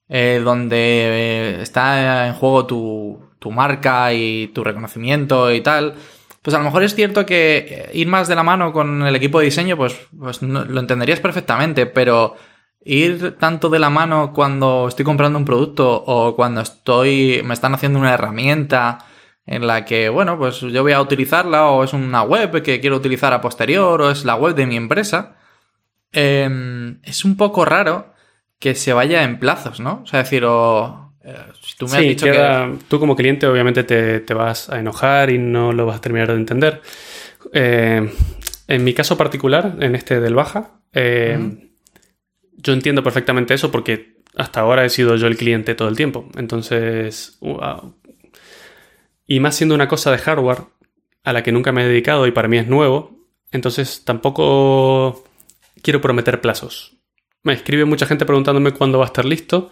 eh, 0.08 0.40
donde 0.42 0.78
eh, 0.78 1.58
está 1.60 2.26
en 2.26 2.32
juego 2.32 2.64
tu, 2.64 3.28
tu 3.40 3.50
marca 3.50 4.10
y 4.14 4.52
tu 4.54 4.64
reconocimiento 4.64 5.52
y 5.52 5.60
tal, 5.60 5.96
pues 6.40 6.54
a 6.54 6.60
lo 6.60 6.64
mejor 6.64 6.82
es 6.82 6.94
cierto 6.94 7.26
que 7.26 7.90
ir 7.92 8.06
más 8.06 8.26
de 8.26 8.36
la 8.36 8.42
mano 8.42 8.72
con 8.72 9.06
el 9.06 9.14
equipo 9.14 9.40
de 9.40 9.44
diseño, 9.44 9.76
pues, 9.76 10.00
pues 10.18 10.40
lo 10.40 10.80
entenderías 10.80 11.20
perfectamente, 11.20 11.84
pero 11.84 12.36
ir 12.84 13.36
tanto 13.38 13.70
de 13.70 13.78
la 13.78 13.90
mano 13.90 14.32
cuando 14.32 14.88
estoy 14.88 15.04
comprando 15.04 15.38
un 15.38 15.44
producto 15.44 16.04
o 16.06 16.36
cuando 16.36 16.60
estoy, 16.60 17.42
me 17.44 17.54
están 17.54 17.74
haciendo 17.74 17.98
una 17.98 18.14
herramienta 18.14 19.06
en 19.46 19.66
la 19.66 19.84
que, 19.84 20.08
bueno, 20.08 20.38
pues 20.38 20.60
yo 20.60 20.82
voy 20.82 20.92
a 20.92 21.00
utilizarla 21.00 21.66
o 21.70 21.84
es 21.84 21.92
una 21.92 22.22
web 22.22 22.62
que 22.62 22.80
quiero 22.80 22.96
utilizar 22.96 23.32
a 23.32 23.40
posterior 23.40 24.00
o 24.00 24.10
es 24.10 24.24
la 24.24 24.36
web 24.36 24.54
de 24.54 24.66
mi 24.66 24.76
empresa, 24.76 25.36
em, 26.12 27.00
es 27.02 27.24
un 27.24 27.36
poco 27.36 27.64
raro 27.64 28.12
que 28.58 28.74
se 28.74 28.92
vaya 28.92 29.22
en 29.24 29.38
plazos, 29.38 29.80
¿no? 29.80 30.00
O 30.04 30.06
sea, 30.06 30.20
decir, 30.20 30.44
o, 30.44 31.12
eh, 31.22 31.34
si 31.62 31.76
tú 31.76 31.86
me 31.86 31.96
has 31.96 32.02
dicho 32.02 32.26
que... 32.26 32.78
Tú 32.88 32.98
como 33.00 33.16
cliente 33.16 33.46
obviamente 33.46 33.84
te, 33.84 34.34
vas 34.34 34.70
a 34.70 34.78
enojar 34.78 35.30
y 35.30 35.38
no 35.38 35.72
lo 35.72 35.86
vas 35.86 35.96
a 35.96 36.00
terminar 36.00 36.28
de 36.28 36.34
entender. 36.34 36.82
Eh, 37.52 38.10
en 38.66 38.84
mi 38.84 38.94
caso 38.94 39.18
particular, 39.18 39.76
en 39.80 39.94
este 39.94 40.20
del 40.20 40.34
Baja, 40.34 40.70
eh, 40.94 41.38
yo 42.64 42.72
entiendo 42.72 43.02
perfectamente 43.02 43.54
eso 43.54 43.70
porque 43.70 44.16
hasta 44.36 44.60
ahora 44.60 44.84
he 44.84 44.90
sido 44.90 45.16
yo 45.16 45.26
el 45.26 45.36
cliente 45.36 45.74
todo 45.74 45.88
el 45.88 45.96
tiempo. 45.96 46.28
Entonces, 46.36 47.38
y 49.26 49.40
más 49.40 49.54
siendo 49.54 49.74
una 49.74 49.88
cosa 49.88 50.10
de 50.10 50.18
hardware 50.18 50.62
a 51.22 51.32
la 51.32 51.42
que 51.42 51.52
nunca 51.52 51.72
me 51.72 51.84
he 51.84 51.88
dedicado 51.88 52.26
y 52.26 52.32
para 52.32 52.48
mí 52.48 52.58
es 52.58 52.66
nuevo, 52.66 53.28
entonces 53.52 54.04
tampoco 54.04 55.24
quiero 55.82 56.00
prometer 56.00 56.40
plazos. 56.40 56.96
Me 57.42 57.52
escribe 57.52 57.84
mucha 57.84 58.06
gente 58.06 58.24
preguntándome 58.24 58.72
cuándo 58.72 58.98
va 58.98 59.04
a 59.04 59.08
estar 59.08 59.24
listo 59.24 59.70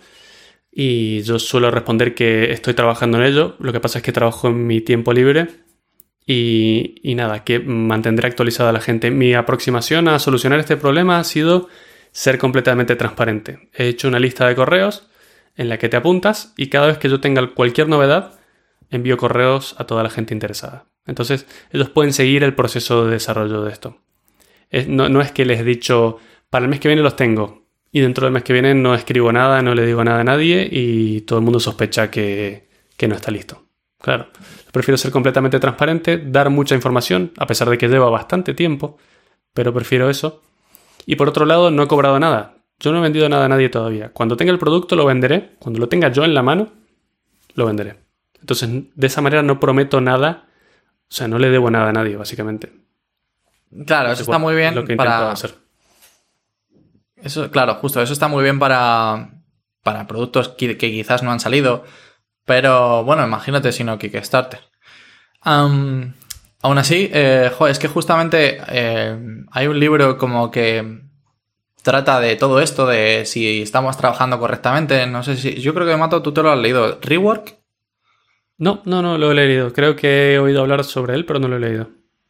y 0.71 1.23
yo 1.23 1.39
suelo 1.39 1.71
responder 1.71 2.15
que 2.15 2.53
estoy 2.53 2.75
trabajando 2.75 3.19
en 3.19 3.25
ello. 3.25 3.57
Lo 3.59 3.73
que 3.73 3.81
pasa 3.81 3.99
es 3.99 4.05
que 4.05 4.13
trabajo 4.13 4.49
en 4.49 4.67
mi 4.67 4.81
tiempo 4.83 5.13
libre 5.13 5.49
y, 6.27 6.95
y 7.03 7.15
nada, 7.15 7.45
que 7.45 7.59
mantendré 7.59 8.29
actualizada 8.29 8.71
a 8.71 8.73
la 8.73 8.81
gente. 8.81 9.11
Mi 9.11 9.35
aproximación 9.35 10.09
a 10.09 10.19
solucionar 10.19 10.61
este 10.61 10.77
problema 10.77 11.19
ha 11.19 11.25
sido 11.25 11.69
ser 12.13 12.39
completamente 12.39 12.95
transparente. 12.95 13.71
He 13.75 13.89
hecho 13.89 14.09
una 14.09 14.21
lista 14.21 14.47
de 14.47 14.55
correos 14.55 15.09
en 15.57 15.69
la 15.69 15.79
que 15.79 15.89
te 15.89 15.97
apuntas 15.97 16.53
y 16.57 16.69
cada 16.69 16.87
vez 16.87 16.99
que 16.99 17.09
yo 17.09 17.21
tenga 17.21 17.47
cualquier 17.55 17.89
novedad, 17.89 18.39
envío 18.91 19.17
correos 19.17 19.75
a 19.79 19.85
toda 19.85 20.03
la 20.03 20.11
gente 20.11 20.35
interesada. 20.35 20.87
Entonces, 21.07 21.47
ellos 21.73 21.91
pueden 21.91 22.13
seguir 22.13 22.45
el 22.45 22.55
proceso 22.55 23.05
de 23.05 23.13
desarrollo 23.13 23.63
de 23.63 23.73
esto. 23.73 23.99
no, 24.87 25.21
es 25.21 25.33
que 25.33 25.45
les 25.45 25.61
he 25.61 25.65
dicho, 25.65 26.19
para 26.49 26.65
el 26.65 26.71
mes 26.71 26.81
que 26.81 26.89
viene 26.89 27.03
los 27.03 27.17
tengo, 27.17 27.67
y 27.91 28.01
dentro 28.01 28.25
del 28.25 28.33
mes 28.33 28.45
que 28.45 28.53
viene 28.53 28.75
no 28.75 28.95
escribo 28.95 29.33
nada, 29.33 29.61
no 29.63 29.75
le 29.75 29.85
digo 29.85 30.05
nada 30.05 30.21
a 30.21 30.25
nadie, 30.25 30.69
y 30.71 31.23
todo 31.23 31.39
el 31.39 31.45
mundo 31.45 31.61
sospecha 31.61 32.11
que, 32.11 32.69
que 32.97 33.09
no 33.09 33.15
está 33.15 33.31
listo. 33.31 33.67
Claro, 34.01 34.29
prefiero 34.73 34.97
ser 34.97 35.11
completamente 35.11 35.61
transparente, 35.61 36.19
dar 36.19 36.51
mucha 36.51 36.75
información, 36.75 37.33
a 37.39 37.47
pesar 37.47 37.69
de 37.69 37.79
que 37.79 37.89
lleva 37.89 38.11
bastante 38.11 38.55
tiempo, 38.55 38.99
pero 39.53 39.73
prefiero 39.73 40.09
eso. 40.11 40.43
Y 41.07 41.17
por 41.17 41.29
otro 41.29 41.47
lado, 41.47 41.71
no 41.71 41.83
he 41.83 41.89
cobrado 41.89 42.19
nada. 42.19 42.55
Yo 42.79 42.93
no 42.93 42.99
he 42.99 43.03
vendido 43.03 43.29
nada 43.29 43.45
a 43.45 43.49
nadie 43.49 43.69
todavía. 43.69 44.11
Cuando 44.13 44.37
tenga 44.37 44.53
el 44.53 44.59
producto 44.59 44.97
lo 44.97 45.05
venderé. 45.05 45.55
Cuando 45.59 45.79
lo 45.79 45.89
tenga 45.89 46.09
yo 46.09 46.25
en 46.25 46.35
la 46.35 46.43
mano, 46.43 46.73
lo 47.55 47.67
venderé. 47.67 47.97
Entonces, 48.41 48.69
de 48.95 49.07
esa 49.07 49.21
manera 49.21 49.43
no 49.43 49.61
prometo 49.61 50.01
nada, 50.01 50.47
o 51.09 51.15
sea, 51.15 51.29
no 51.29 51.39
le 51.39 51.49
debo 51.51 51.71
nada 51.71 51.91
a 51.91 51.93
nadie, 51.93 52.17
básicamente. 52.17 52.73
Claro, 53.87 54.13
eso 54.13 54.23
está 54.23 54.39
muy 54.39 54.55
bien 54.55 54.75
lo 54.75 54.85
que 54.85 54.97
para 54.97 55.31
hacer. 55.31 55.55
Eso, 57.17 57.51
claro, 57.51 57.77
justo, 57.77 58.03
eso 58.03 58.13
está 58.13 58.27
muy 58.27 58.43
bien 58.43 58.59
para, 58.59 59.31
para 59.83 60.09
productos 60.09 60.49
que, 60.49 60.77
quizás 60.77 61.23
no 61.23 61.31
han 61.31 61.39
salido, 61.39 61.85
pero 62.45 63.05
bueno, 63.05 63.25
imagínate 63.25 63.71
si 63.71 63.85
no 63.85 63.97
Kickstarter. 63.99 64.61
Um, 65.47 66.15
aún 66.63 66.79
así, 66.79 67.11
eh, 67.13 67.51
es 67.69 67.79
que 67.79 67.89
justamente 67.89 68.59
eh, 68.69 69.45
hay 69.51 69.67
un 69.67 69.79
libro 69.79 70.17
como 70.17 70.51
que 70.51 71.03
trata 71.83 72.21
de 72.21 72.37
todo 72.37 72.61
esto, 72.61 72.87
de 72.87 73.25
si 73.27 73.63
estamos 73.63 73.97
trabajando 73.97 74.39
correctamente. 74.39 75.07
No 75.07 75.23
sé 75.23 75.37
si. 75.37 75.61
Yo 75.61 75.75
creo 75.75 75.87
que 75.87 75.97
Mato, 75.97 76.23
tú 76.23 76.33
te 76.33 76.43
lo 76.43 76.51
has 76.51 76.59
leído. 76.59 76.99
Rework. 77.01 77.57
No, 78.59 78.81
no, 78.85 79.03
no 79.03 79.19
lo 79.19 79.33
he 79.33 79.35
leído. 79.35 79.73
Creo 79.73 79.97
que 79.97 80.35
he 80.35 80.39
oído 80.39 80.63
hablar 80.63 80.85
sobre 80.85 81.15
él, 81.15 81.25
pero 81.27 81.41
no 81.41 81.49
lo 81.49 81.57
he 81.57 81.61
leído. 81.61 81.89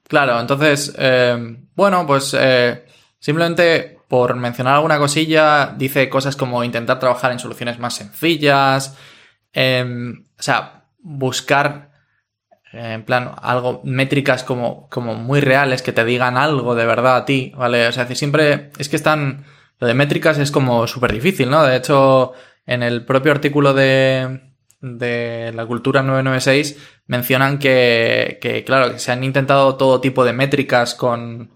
Claro, 0.08 0.40
entonces, 0.40 0.94
eh, 0.98 1.56
bueno, 1.74 2.06
pues 2.06 2.36
eh, 2.38 2.84
simplemente 3.18 3.98
por 4.08 4.36
mencionar 4.36 4.74
alguna 4.74 4.98
cosilla, 4.98 5.74
dice 5.74 6.10
cosas 6.10 6.36
como 6.36 6.62
intentar 6.64 6.98
trabajar 6.98 7.32
en 7.32 7.38
soluciones 7.38 7.78
más 7.78 7.94
sencillas, 7.94 8.94
em, 9.54 10.26
o 10.38 10.42
sea, 10.42 10.84
buscar, 10.98 11.91
en 12.72 13.04
plan, 13.04 13.32
algo, 13.40 13.80
métricas 13.84 14.44
como, 14.44 14.88
como 14.88 15.14
muy 15.14 15.40
reales 15.40 15.82
que 15.82 15.92
te 15.92 16.04
digan 16.04 16.36
algo 16.36 16.74
de 16.74 16.86
verdad 16.86 17.16
a 17.16 17.24
ti, 17.24 17.52
¿vale? 17.56 17.86
O 17.86 17.92
sea, 17.92 18.06
siempre 18.14 18.70
es 18.78 18.88
que 18.88 18.96
están, 18.96 19.44
lo 19.78 19.86
de 19.86 19.94
métricas 19.94 20.38
es 20.38 20.50
como 20.50 20.86
súper 20.86 21.12
difícil, 21.12 21.50
¿no? 21.50 21.62
De 21.64 21.76
hecho, 21.76 22.32
en 22.66 22.82
el 22.82 23.04
propio 23.04 23.32
artículo 23.32 23.74
de, 23.74 24.40
de 24.80 25.52
la 25.54 25.66
cultura 25.66 26.02
996 26.02 26.78
mencionan 27.06 27.58
que, 27.58 28.38
que, 28.40 28.64
claro, 28.64 28.92
que 28.92 28.98
se 28.98 29.12
han 29.12 29.22
intentado 29.22 29.76
todo 29.76 30.00
tipo 30.00 30.24
de 30.24 30.32
métricas 30.32 30.94
con, 30.94 31.50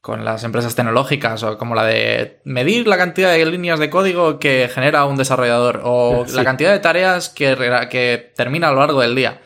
con 0.00 0.24
las 0.24 0.42
empresas 0.44 0.74
tecnológicas, 0.74 1.42
o 1.42 1.58
como 1.58 1.74
la 1.74 1.84
de 1.84 2.40
medir 2.44 2.88
la 2.88 2.96
cantidad 2.96 3.32
de 3.32 3.46
líneas 3.46 3.78
de 3.78 3.90
código 3.90 4.38
que 4.38 4.70
genera 4.72 5.04
un 5.04 5.16
desarrollador, 5.16 5.82
o 5.84 6.24
la 6.34 6.44
cantidad 6.44 6.72
de 6.72 6.78
tareas 6.78 7.28
que, 7.28 7.56
que 7.90 8.32
termina 8.34 8.68
a 8.68 8.72
lo 8.72 8.80
largo 8.80 9.00
del 9.00 9.14
día. 9.14 9.40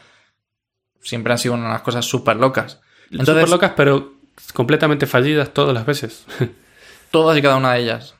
Siempre 1.02 1.32
han 1.32 1.38
sido 1.38 1.54
unas 1.54 1.82
cosas 1.82 2.04
súper 2.04 2.36
locas. 2.36 2.80
Súper 3.10 3.48
locas, 3.48 3.72
pero 3.76 4.14
completamente 4.54 5.06
fallidas 5.06 5.52
todas 5.52 5.74
las 5.74 5.84
veces. 5.84 6.24
todas 7.10 7.36
y 7.36 7.42
cada 7.42 7.56
una 7.56 7.74
de 7.74 7.82
ellas 7.82 8.14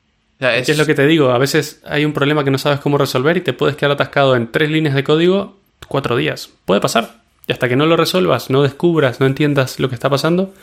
es... 0.51 0.77
lo 0.77 0.87
que 0.87 0.95
te 0.95 1.07
digo, 1.07 1.31
a 1.31 1.39
veces 1.39 1.81
hay 1.85 2.05
un 2.05 2.13
problema 2.13 2.45
que 2.45 2.51
no 2.51 2.59
sabes 2.59 2.81
cómo 2.81 2.99
resolver 2.99 3.37
y 3.37 3.41
te 3.41 3.53
puedes 3.53 3.77
quedar 3.77 3.93
atascado 3.93 4.35
en 4.37 4.51
tres 4.51 4.71
líneas 4.71 4.95
de 4.95 5.05
código 5.05 5.57
cuatro 5.89 6.17
días. 6.17 6.51
Puede 6.65 6.81
pasar. 6.81 7.23
Y 7.47 7.53
hasta 7.53 7.69
que 7.69 7.77
no 7.77 7.87
lo 7.87 7.97
resuelvas, 7.97 8.51
no 8.51 8.63
descubras, 8.63 9.21
no 9.21 9.27
entiendas 9.27 9.81
lo 9.81 9.89
que 9.89 9.95
está 9.95 10.09
pasando, 10.09 10.55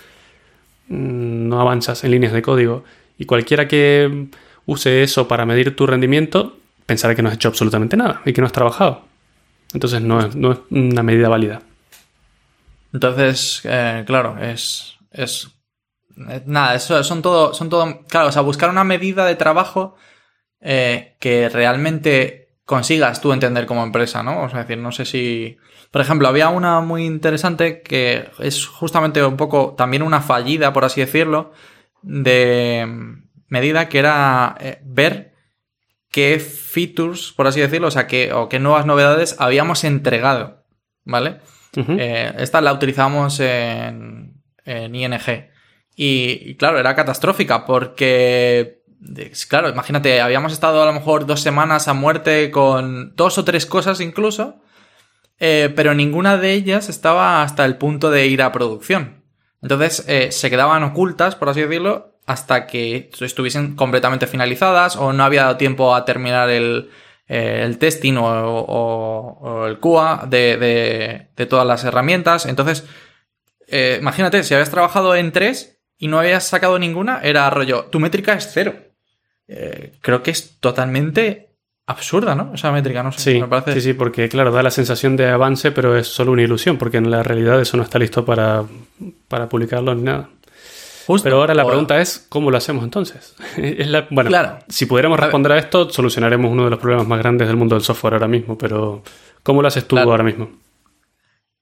mm, 0.88 1.49
no 1.49 1.62
avanzas 1.62 2.03
en 2.03 2.12
líneas 2.12 2.34
de 2.34 2.41
código. 2.41 2.84
Y 3.17 3.25
cualquiera 3.25 3.67
que 3.67 4.27
use 4.65 5.03
eso 5.03 5.27
para 5.27 5.45
medir 5.45 5.75
tu 5.75 5.86
rendimiento 5.86 6.58
pensará 6.86 7.15
que 7.15 7.21
no 7.21 7.29
has 7.29 7.36
hecho 7.36 7.49
absolutamente 7.49 7.97
nada 7.97 8.21
y 8.25 8.34
que 8.34 8.41
no 8.41 8.47
has 8.47 8.53
trabajado. 8.53 9.03
Entonces 9.73 10.01
no 10.01 10.25
es, 10.25 10.36
no 10.36 10.53
es 10.53 10.60
una 10.71 11.03
medida 11.03 11.29
válida. 11.29 11.62
Entonces, 12.93 13.62
eh, 13.65 14.04
claro, 14.06 14.38
es, 14.41 14.97
es, 15.12 15.49
nada, 16.45 16.75
eso 16.75 17.04
son 17.04 17.21
todo, 17.21 17.54
son 17.54 17.69
todo, 17.69 18.04
claro, 18.08 18.30
o 18.30 18.32
sea, 18.32 18.41
buscar 18.41 18.69
una 18.69 18.84
medida 18.84 19.25
de 19.25 19.36
trabajo 19.36 19.95
eh, 20.62 21.15
que 21.19 21.49
realmente 21.49 22.58
consigas 22.65 23.21
tú 23.21 23.34
entender 23.34 23.65
como 23.65 23.84
empresa, 23.84 24.21
¿no? 24.23 24.43
O 24.43 24.49
sea, 24.49 24.60
decir, 24.60 24.78
no 24.78 24.91
sé 24.91 25.06
si, 25.06 25.58
por 25.91 26.02
ejemplo, 26.02 26.28
había 26.28 26.49
una 26.49 26.82
muy 26.82 27.06
interesante 27.06 27.82
que 27.82 28.30
es 28.39 28.67
justamente 28.67 29.23
un 29.23 29.38
poco 29.38 29.73
también 29.78 30.04
una 30.04 30.21
fallida, 30.21 30.73
por 30.73 30.86
así 30.86 31.02
decirlo, 31.02 31.52
de 32.02 32.88
medida 33.47 33.89
que 33.89 33.99
era 33.99 34.56
eh, 34.60 34.80
ver 34.84 35.34
qué 36.12 36.39
features, 36.39 37.32
por 37.32 37.47
así 37.47 37.60
decirlo, 37.60 37.88
o 37.88 37.91
sea, 37.91 38.08
qué, 38.08 38.34
o 38.34 38.49
qué 38.49 38.60
nuevas 38.60 38.86
novedades 38.86 39.36
habíamos 39.39 39.84
entregado, 39.84 40.65
¿vale? 41.06 41.39
Eh, 41.75 42.34
esta 42.38 42.62
la 42.62 42.73
utilizábamos 42.73 43.39
en, 43.39 44.41
en 44.65 44.95
ING. 44.95 45.49
Y, 45.95 46.55
claro, 46.55 46.79
era 46.79 46.95
catastrófica 46.95 47.65
porque, 47.65 48.82
claro, 49.49 49.69
imagínate, 49.69 50.21
habíamos 50.21 50.53
estado 50.53 50.82
a 50.82 50.86
lo 50.86 50.93
mejor 50.93 51.25
dos 51.25 51.41
semanas 51.41 51.88
a 51.88 51.93
muerte 51.93 52.51
con 52.51 53.15
dos 53.15 53.38
o 53.38 53.43
tres 53.43 53.65
cosas 53.65 53.99
incluso, 53.99 54.62
eh, 55.39 55.71
pero 55.75 55.93
ninguna 55.93 56.38
de 56.38 56.53
ellas 56.53 56.89
estaba 56.89 57.43
hasta 57.43 57.65
el 57.65 57.77
punto 57.77 58.10
de 58.12 58.27
ir 58.27 58.41
a 58.41 58.51
producción. 58.51 59.23
Entonces 59.62 60.05
se 60.34 60.49
quedaban 60.49 60.84
ocultas, 60.84 61.36
por 61.36 61.49
así 61.49 61.62
decirlo, 61.62 62.17
hasta 62.25 62.65
que 62.65 63.10
estuviesen 63.19 63.75
completamente 63.75 64.25
finalizadas 64.25 64.95
o 64.95 65.12
no 65.12 65.23
había 65.23 65.43
dado 65.43 65.58
tiempo 65.58 65.93
a 65.93 66.05
terminar 66.05 66.49
el, 66.49 66.89
eh, 67.30 67.76
testing 67.80 68.15
o, 68.18 69.65
el 69.68 69.80
QA 69.80 70.26
de, 70.28 71.28
todas 71.48 71.65
las 71.65 71.84
herramientas. 71.84 72.46
Entonces, 72.48 72.86
eh, 73.68 73.98
imagínate, 74.02 74.44
si 74.44 74.56
habías 74.56 74.72
trabajado 74.72 75.15
en 75.15 75.32
tres 75.32 75.80
y 75.98 76.08
no 76.08 76.20
habías 76.20 76.46
sacado 76.46 76.80
ninguna, 76.80 77.22
era 77.22 77.50
rollo, 77.50 77.86
tu 77.86 78.00
métrica 78.00 78.34
es 78.34 78.50
cero. 78.52 78.74
Eh, 79.48 79.94
creo 80.02 80.24
que 80.24 80.32
es 80.32 80.60
totalmente 80.60 81.50
absurda, 81.86 82.36
¿no? 82.36 82.54
Esa 82.54 82.72
métrica, 82.72 83.04
no 83.04 83.12
sé. 83.12 83.20
Sí, 83.20 83.42
me 83.42 83.48
parece... 83.48 83.74
sí, 83.74 83.82
sí, 83.82 83.94
porque 83.94 84.30
claro, 84.30 84.52
da 84.52 84.62
la 84.62 84.72
sensación 84.72 85.15
de 85.15 85.28
avance, 85.28 85.72
pero 85.72 85.98
es 85.98 86.08
solo 86.08 86.32
una 86.32 86.44
ilusión, 86.44 86.78
porque 86.78 86.98
en 86.98 87.10
la 87.10 87.24
realidad 87.24 87.60
eso 87.62 87.78
no 87.78 87.84
está 87.84 87.98
listo 88.00 88.26
para, 88.26 88.63
para 89.28 89.50
publicarlo 89.50 89.94
ni 89.96 90.04
nada. 90.04 90.30
Pero 91.24 91.38
ahora 91.38 91.54
la 91.54 91.65
pregunta 91.65 92.00
es, 92.00 92.26
¿cómo 92.30 92.52
lo 92.52 92.58
hacemos 92.58 92.84
entonces? 92.84 93.36
es 93.58 93.88
la, 93.88 94.08
bueno, 94.10 94.60
si 94.67 94.86
pudiéramos 94.86 95.19
responder 95.19 95.52
a, 95.54 95.58
esto, 95.58 95.89
solucionaremos 95.89 96.52
uno 96.52 96.65
de 96.65 96.69
los 96.69 96.80
problemas 96.80 97.08
más 97.08 97.19
grandes 97.19 97.48
del 97.48 97.58
mundo 97.58 97.76
del 97.76 97.84
software 97.84 98.13
ahora 98.13 98.28
mismo, 98.28 98.58
pero 98.58 99.04
¿cómo 99.43 99.62
lo 99.62 99.67
haces 99.67 99.88
tú 99.88 99.98
ahora 99.98 100.24
mismo? 100.24 100.50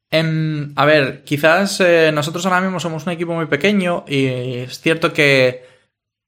Em, 0.10 0.72
a 0.76 0.86
ver, 0.86 1.24
quizás 1.24 1.80
eh, 1.82 2.12
nosotros 2.14 2.46
ahora 2.46 2.62
mismo 2.62 2.80
somos 2.80 3.06
un 3.06 3.14
equipo 3.14 3.34
muy 3.34 3.46
pequeño 3.46 4.06
y 4.08 4.26
es 4.28 4.80
cierto 4.80 5.12
que, 5.12 5.66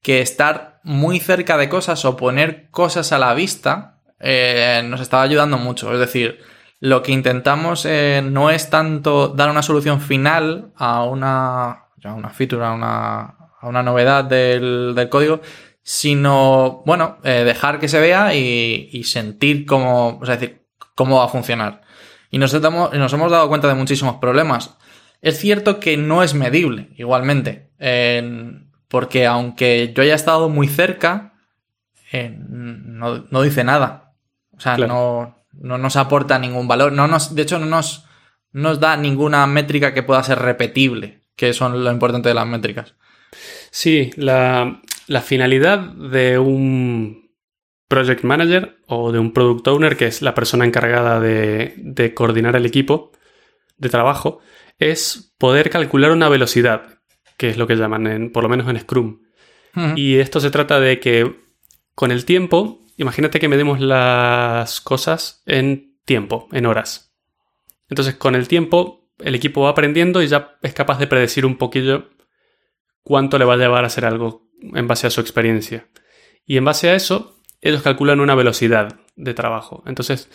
que 0.01 0.21
estar 0.21 0.79
muy 0.83 1.19
cerca 1.19 1.57
de 1.57 1.69
cosas 1.69 2.03
o 2.05 2.17
poner 2.17 2.69
cosas 2.71 3.11
a 3.11 3.19
la 3.19 3.33
vista 3.33 3.99
eh, 4.19 4.81
nos 4.85 5.01
estaba 5.01 5.23
ayudando 5.23 5.57
mucho. 5.57 5.93
Es 5.93 5.99
decir, 5.99 6.39
lo 6.79 7.01
que 7.03 7.11
intentamos 7.11 7.85
eh, 7.85 8.21
no 8.23 8.49
es 8.49 8.69
tanto 8.69 9.29
dar 9.29 9.49
una 9.49 9.63
solución 9.63 10.01
final 10.01 10.71
a 10.75 11.03
una, 11.03 11.88
ya 11.99 12.13
una 12.13 12.29
feature, 12.29 12.65
a 12.65 12.71
una, 12.71 13.35
una 13.61 13.83
novedad 13.83 14.23
del, 14.23 15.07
código, 15.09 15.41
sino, 15.81 16.83
bueno, 16.85 17.17
eh, 17.23 17.43
dejar 17.43 17.79
que 17.79 17.87
se 17.87 17.99
vea 17.99 18.33
y, 18.35 19.03
sentir 19.03 19.65
cómo, 19.65 20.19
o 20.21 20.25
sea, 20.25 20.37
decir, 20.37 20.65
cómo 20.95 21.17
va 21.17 21.25
a 21.25 21.29
funcionar. 21.29 21.81
Y 22.31 22.37
nos, 22.37 22.53
nos 22.53 23.13
hemos 23.13 23.31
dado 23.31 23.49
cuenta 23.49 23.67
de 23.67 23.73
muchísimos 23.73 24.17
problemas. 24.17 24.77
Es 25.21 25.39
cierto 25.39 25.79
que 25.79 25.97
no 25.97 26.23
es 26.23 26.33
medible, 26.33 26.89
igualmente, 26.97 27.71
porque 28.87 29.25
aunque 29.25 29.91
yo 29.95 30.03
haya 30.03 30.15
estado 30.15 30.47
muy 30.49 30.67
cerca, 30.67 31.33
eh, 32.11 32.35
no, 32.37 33.41
dice 33.41 33.63
nada. 33.63 34.13
O 34.55 34.59
sea, 34.59 34.77
no, 34.77 35.37
no 35.53 35.77
nos 35.77 35.95
aporta 35.95 36.39
ningún 36.39 36.67
valor. 36.67 36.91
No 36.91 37.07
nos, 37.07 37.35
de 37.35 37.41
hecho, 37.41 37.59
no 37.59 37.65
nos, 37.65 38.05
nos 38.51 38.79
da 38.79 38.97
ninguna 38.97 39.45
métrica 39.47 39.93
que 39.93 40.03
pueda 40.03 40.23
ser 40.23 40.39
repetible 40.39 41.18
que 41.39 41.53
son 41.53 41.85
lo 41.85 41.89
importante 41.89 42.27
de 42.27 42.35
las 42.35 42.45
métricas. 42.45 42.95
Sí, 43.71 44.11
la, 44.17 44.81
finalidad 45.23 45.79
de 45.79 46.37
un 46.37 47.31
project 47.87 48.25
manager 48.25 48.75
o 48.87 49.13
de 49.13 49.19
un 49.19 49.31
product 49.31 49.65
owner, 49.69 49.95
que 49.95 50.07
es 50.07 50.21
la 50.21 50.35
persona 50.35 50.65
encargada 50.65 51.21
de, 51.21 52.11
coordinar 52.13 52.57
el 52.57 52.65
equipo 52.65 53.13
de 53.77 53.87
trabajo, 53.87 54.41
es 54.79 55.33
poder 55.37 55.69
calcular 55.69 56.11
una 56.11 56.27
velocidad, 56.27 56.99
que 57.37 57.47
es 57.49 57.57
lo 57.57 57.67
que 57.67 57.77
llaman, 57.77 58.07
en, 58.07 58.31
por 58.33 58.43
lo 58.43 58.49
menos 58.49 58.67
en 58.67 58.77
Scrum. 58.77 59.21
Y 59.95 60.17
esto 60.17 60.41
se 60.41 60.51
trata 60.51 60.81
de 60.81 60.99
que 60.99 61.37
con 61.95 62.11
el 62.11 62.25
tiempo, 62.25 62.81
imagínate 62.97 63.39
que 63.39 63.47
medimos 63.47 63.79
las 63.79 64.81
cosas 64.81 65.41
en 65.45 65.95
tiempo, 66.03 66.49
en 66.51 66.65
horas. 66.65 67.15
Entonces, 67.87 68.15
con 68.15 68.35
el 68.35 68.49
tiempo 68.49 68.98
el 69.19 69.35
equipo 69.35 69.61
va 69.61 69.69
aprendiendo 69.69 70.21
y 70.21 70.27
ya 70.27 70.57
es 70.61 70.73
capaz 70.73 70.99
de 70.99 71.07
predecir 71.07 71.45
un 71.45 71.57
poquillo 71.57 72.09
cuánto 73.03 73.37
le 73.37 73.45
va 73.45 73.53
a 73.53 73.57
llevar 73.57 73.83
a 73.83 73.87
hacer 73.87 74.05
algo 74.05 74.49
en 74.61 74.87
base 74.87 75.07
a 75.07 75.09
su 75.09 75.21
experiencia. 75.21 75.87
Y 76.45 76.57
en 76.57 76.65
base 76.65 76.89
a 76.89 76.95
eso, 76.95 77.39
ellos 77.61 77.81
calculan 77.81 78.19
una 78.19 78.35
velocidad 78.35 78.99
de 79.15 79.33
trabajo. 79.33 79.83
Entonces, 79.85 80.29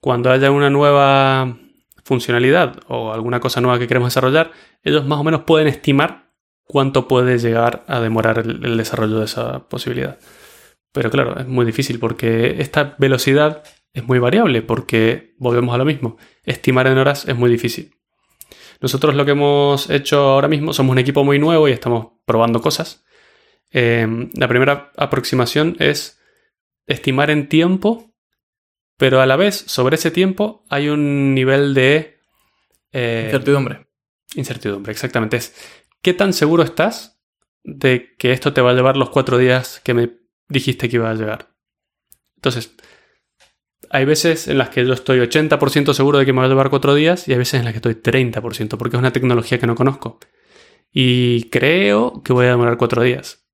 cuando 0.00 0.30
haya 0.30 0.50
una 0.50 0.70
nueva 0.70 1.58
funcionalidad 2.04 2.80
o 2.88 3.12
alguna 3.12 3.40
cosa 3.40 3.60
nueva 3.60 3.78
que 3.78 3.86
queremos 3.86 4.08
desarrollar, 4.08 4.52
ellos 4.82 5.06
más 5.06 5.18
o 5.18 5.24
menos 5.24 5.42
pueden 5.42 5.68
estimar 5.68 6.32
cuánto 6.64 7.08
puede 7.08 7.38
llegar 7.38 7.84
a 7.86 8.00
demorar 8.00 8.38
el, 8.38 8.64
el 8.64 8.76
desarrollo 8.76 9.18
de 9.18 9.24
esa 9.24 9.68
posibilidad. 9.68 10.18
Pero 10.92 11.10
claro, 11.10 11.38
es 11.38 11.46
muy 11.46 11.66
difícil 11.66 11.98
porque 11.98 12.60
esta 12.60 12.94
velocidad 12.98 13.62
es 13.92 14.04
muy 14.04 14.18
variable 14.18 14.62
porque 14.62 15.34
volvemos 15.38 15.74
a 15.74 15.78
lo 15.78 15.84
mismo. 15.84 16.16
Estimar 16.44 16.86
en 16.86 16.98
horas 16.98 17.26
es 17.28 17.36
muy 17.36 17.50
difícil. 17.50 17.97
Nosotros 18.80 19.14
lo 19.14 19.24
que 19.24 19.32
hemos 19.32 19.90
hecho 19.90 20.20
ahora 20.20 20.48
mismo, 20.48 20.72
somos 20.72 20.92
un 20.92 20.98
equipo 20.98 21.24
muy 21.24 21.38
nuevo 21.38 21.68
y 21.68 21.72
estamos 21.72 22.08
probando 22.24 22.60
cosas. 22.60 23.04
Em, 23.70 24.30
la 24.34 24.48
primera 24.48 24.92
aproximación 24.96 25.76
es 25.78 26.20
estimar 26.86 27.30
en 27.30 27.48
tiempo, 27.48 28.14
pero 28.96 29.20
a 29.20 29.26
la 29.26 29.36
vez 29.36 29.56
sobre 29.66 29.96
ese 29.96 30.10
tiempo 30.10 30.64
hay 30.68 30.88
un 30.88 31.34
nivel 31.34 31.74
de... 31.74 32.18
Eh, 32.92 33.24
incertidumbre. 33.26 33.86
Incertidumbre, 34.34 34.92
exactamente. 34.92 35.36
Es 35.36 35.54
qué 36.02 36.14
tan 36.14 36.32
seguro 36.32 36.62
estás 36.62 37.20
de 37.64 38.14
que 38.16 38.32
esto 38.32 38.52
te 38.52 38.60
va 38.60 38.70
a 38.70 38.74
llevar 38.74 38.96
los 38.96 39.10
cuatro 39.10 39.38
días 39.38 39.80
que 39.84 39.94
me 39.94 40.10
dijiste 40.48 40.88
que 40.88 40.96
iba 40.96 41.10
a 41.10 41.14
llegar. 41.14 41.54
Entonces, 42.36 42.74
hay 43.90 44.04
veces 44.04 44.48
en 44.48 44.58
las 44.58 44.70
que 44.70 44.84
yo 44.86 44.92
estoy 44.92 45.18
80% 45.20 45.92
seguro 45.92 46.18
de 46.18 46.26
que 46.26 46.32
me 46.32 46.40
va 46.40 46.46
a 46.46 46.48
llevar 46.48 46.70
cuatro 46.70 46.94
días 46.94 47.28
y 47.28 47.32
hay 47.32 47.38
veces 47.38 47.60
en 47.60 47.64
las 47.64 47.72
que 47.72 47.78
estoy 47.78 47.94
30% 47.94 48.76
porque 48.76 48.96
es 48.96 49.00
una 49.00 49.12
tecnología 49.12 49.58
que 49.58 49.66
no 49.66 49.74
conozco. 49.74 50.18
Y 50.92 51.44
creo 51.50 52.22
que 52.22 52.32
voy 52.32 52.46
a 52.46 52.50
demorar 52.50 52.76
cuatro 52.76 53.02
días. 53.02 53.46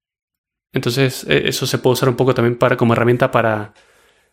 Entonces 0.72 1.24
e, 1.28 1.48
eso 1.48 1.66
se 1.66 1.78
puede 1.78 1.94
usar 1.94 2.08
un 2.08 2.16
poco 2.16 2.34
también 2.34 2.58
para, 2.58 2.76
como 2.76 2.92
herramienta 2.92 3.30
para, 3.30 3.74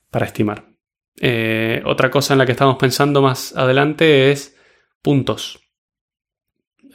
para 0.10 0.26
estimar. 0.26 0.72
Eh, 1.20 1.82
otra 1.86 2.10
cosa 2.10 2.34
en 2.34 2.40
la 2.40 2.46
que 2.46 2.54
estamos 2.54 2.78
pensando 2.78 3.22
más 3.22 3.56
adelante 3.56 4.32
es 4.32 4.56
puntos. 5.02 5.60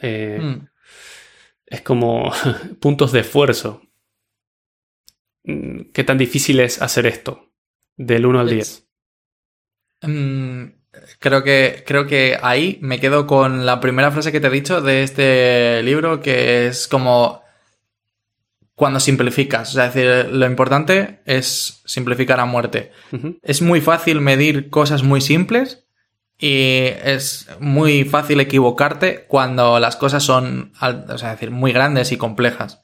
Eh, 0.01 0.39
hmm. 0.41 0.67
Es 1.65 1.81
como 1.81 2.31
puntos 2.79 3.11
de 3.11 3.19
esfuerzo. 3.19 3.81
Mm, 5.43 5.91
¿Qué 5.93 6.03
tan 6.03 6.17
difícil 6.17 6.59
es 6.59 6.81
hacer 6.81 7.05
esto? 7.05 7.53
Del 7.95 8.25
1 8.25 8.39
al 8.39 8.49
10. 8.49 8.86
Mm, 10.01 10.65
creo, 11.19 11.43
que, 11.43 11.83
creo 11.85 12.07
que 12.07 12.37
ahí 12.41 12.77
me 12.81 12.99
quedo 12.99 13.27
con 13.27 13.65
la 13.65 13.79
primera 13.79 14.11
frase 14.11 14.31
que 14.31 14.39
te 14.39 14.47
he 14.47 14.51
dicho 14.51 14.81
de 14.81 15.03
este 15.03 15.81
libro, 15.83 16.21
que 16.21 16.67
es 16.67 16.87
como 16.87 17.41
cuando 18.75 18.99
simplificas. 18.99 19.69
es 19.69 19.75
decir, 19.75 20.29
lo 20.31 20.45
importante 20.45 21.21
es 21.25 21.81
simplificar 21.85 22.39
a 22.39 22.45
muerte. 22.45 22.91
Es 23.41 23.63
muy 23.63 23.81
fácil 23.81 24.21
medir 24.21 24.69
cosas 24.69 25.01
muy 25.01 25.19
simples 25.19 25.87
y 26.37 26.83
es 27.03 27.49
muy 27.59 28.03
fácil 28.03 28.39
equivocarte 28.39 29.25
cuando 29.27 29.79
las 29.79 29.95
cosas 29.95 30.21
son, 30.21 30.73
o 30.79 31.17
sea, 31.17 31.31
decir, 31.31 31.49
muy 31.49 31.71
grandes 31.71 32.11
y 32.11 32.17
complejas. 32.17 32.83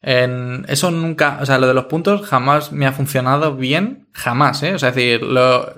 En 0.00 0.64
eso 0.68 0.90
nunca, 0.90 1.38
o 1.42 1.44
sea, 1.44 1.58
lo 1.58 1.66
de 1.66 1.74
los 1.74 1.84
puntos 1.84 2.26
jamás 2.26 2.72
me 2.72 2.86
ha 2.86 2.92
funcionado 2.92 3.56
bien, 3.56 4.08
jamás, 4.12 4.62
¿eh? 4.62 4.74
O 4.74 4.78
sea, 4.78 4.92
decir, 4.92 5.22
lo, 5.22 5.74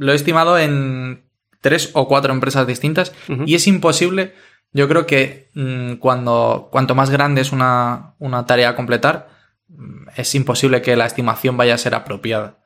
lo 0.00 0.12
he 0.12 0.14
estimado 0.14 0.58
en 0.58 1.24
tres 1.60 1.90
o 1.92 2.08
cuatro 2.08 2.32
empresas 2.32 2.66
distintas 2.66 3.12
y 3.44 3.54
es 3.54 3.66
imposible. 3.66 4.32
Yo 4.72 4.88
creo 4.88 5.06
que 5.06 5.50
mm, 5.54 5.94
cuando 5.96 6.68
cuanto 6.72 6.94
más 6.94 7.10
grande 7.10 7.42
es 7.42 7.52
una, 7.52 8.14
tarea 8.46 8.70
a 8.70 8.76
completar, 8.76 9.28
mm, 9.68 10.08
es 10.16 10.34
imposible 10.34 10.80
que 10.80 10.96
la 10.96 11.04
estimación 11.04 11.58
vaya 11.58 11.74
a 11.74 11.78
ser 11.78 11.94
apropiada. 11.94 12.60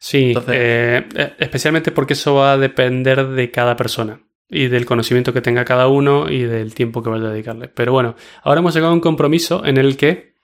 Sí, 0.00 0.34
eh, 0.48 1.08
eh, 1.14 1.34
especialmente 1.38 1.92
porque 1.92 2.14
eso 2.14 2.34
va 2.34 2.52
a 2.52 2.58
depender 2.58 3.28
de 3.28 3.50
cada 3.50 3.76
persona. 3.76 4.20
y 4.48 4.68
del 4.68 4.86
conocimiento 4.86 5.32
que 5.32 5.40
tenga 5.40 5.64
cada 5.64 5.88
uno 5.88 6.30
y 6.30 6.44
del 6.44 6.72
tiempo 6.72 7.02
que 7.02 7.10
vaya 7.10 7.26
a 7.26 7.30
dedicarle. 7.30 7.66
Pero 7.66 7.90
bueno, 7.90 8.14
ahora 8.44 8.60
hemos 8.60 8.74
llegado 8.74 8.92
a 8.92 8.94
un 8.94 9.00
compromiso 9.00 9.64
en 9.64 9.76
el 9.76 9.96
que 9.96 10.34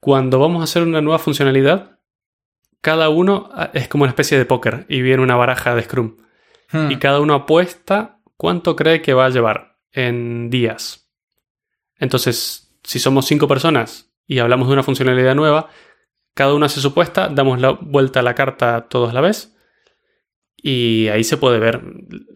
cuando 0.00 0.38
vamos 0.38 0.62
a 0.62 0.64
hacer 0.64 0.82
una 0.82 1.02
nueva 1.02 1.18
funcionalidad, 1.18 1.98
cada 2.82 3.08
uno 3.08 3.48
ah, 3.54 3.70
es 3.72 3.88
como 3.88 4.02
una 4.02 4.10
especie 4.10 4.36
de 4.36 4.44
póker 4.44 4.84
y 4.88 5.00
viene 5.00 5.22
una 5.22 5.36
baraja 5.36 5.74
de 5.74 5.82
Scrum. 5.82 6.16
Hmm. 6.70 6.90
Y 6.90 6.96
cada 6.96 7.20
uno 7.20 7.34
apuesta 7.34 8.20
cuánto 8.36 8.76
cree 8.76 9.00
que 9.00 9.14
va 9.14 9.26
a 9.26 9.30
llevar 9.30 9.78
en 9.92 10.50
días. 10.50 11.08
Entonces, 11.96 12.76
si 12.82 12.98
somos 12.98 13.26
cinco 13.26 13.48
personas 13.48 14.12
y 14.26 14.40
hablamos 14.40 14.66
de 14.66 14.74
una 14.74 14.82
funcionalidad 14.82 15.34
nueva, 15.34 15.70
cada 16.34 16.54
uno 16.54 16.66
hace 16.66 16.80
su 16.80 16.88
apuesta, 16.88 17.28
damos 17.28 17.60
la 17.60 17.70
vuelta 17.70 18.20
a 18.20 18.22
la 18.24 18.34
carta 18.34 18.88
todos 18.88 19.10
a 19.10 19.14
la 19.14 19.20
vez 19.20 19.54
y 20.56 21.08
ahí 21.08 21.24
se 21.24 21.36
puede 21.36 21.58
ver. 21.58 21.82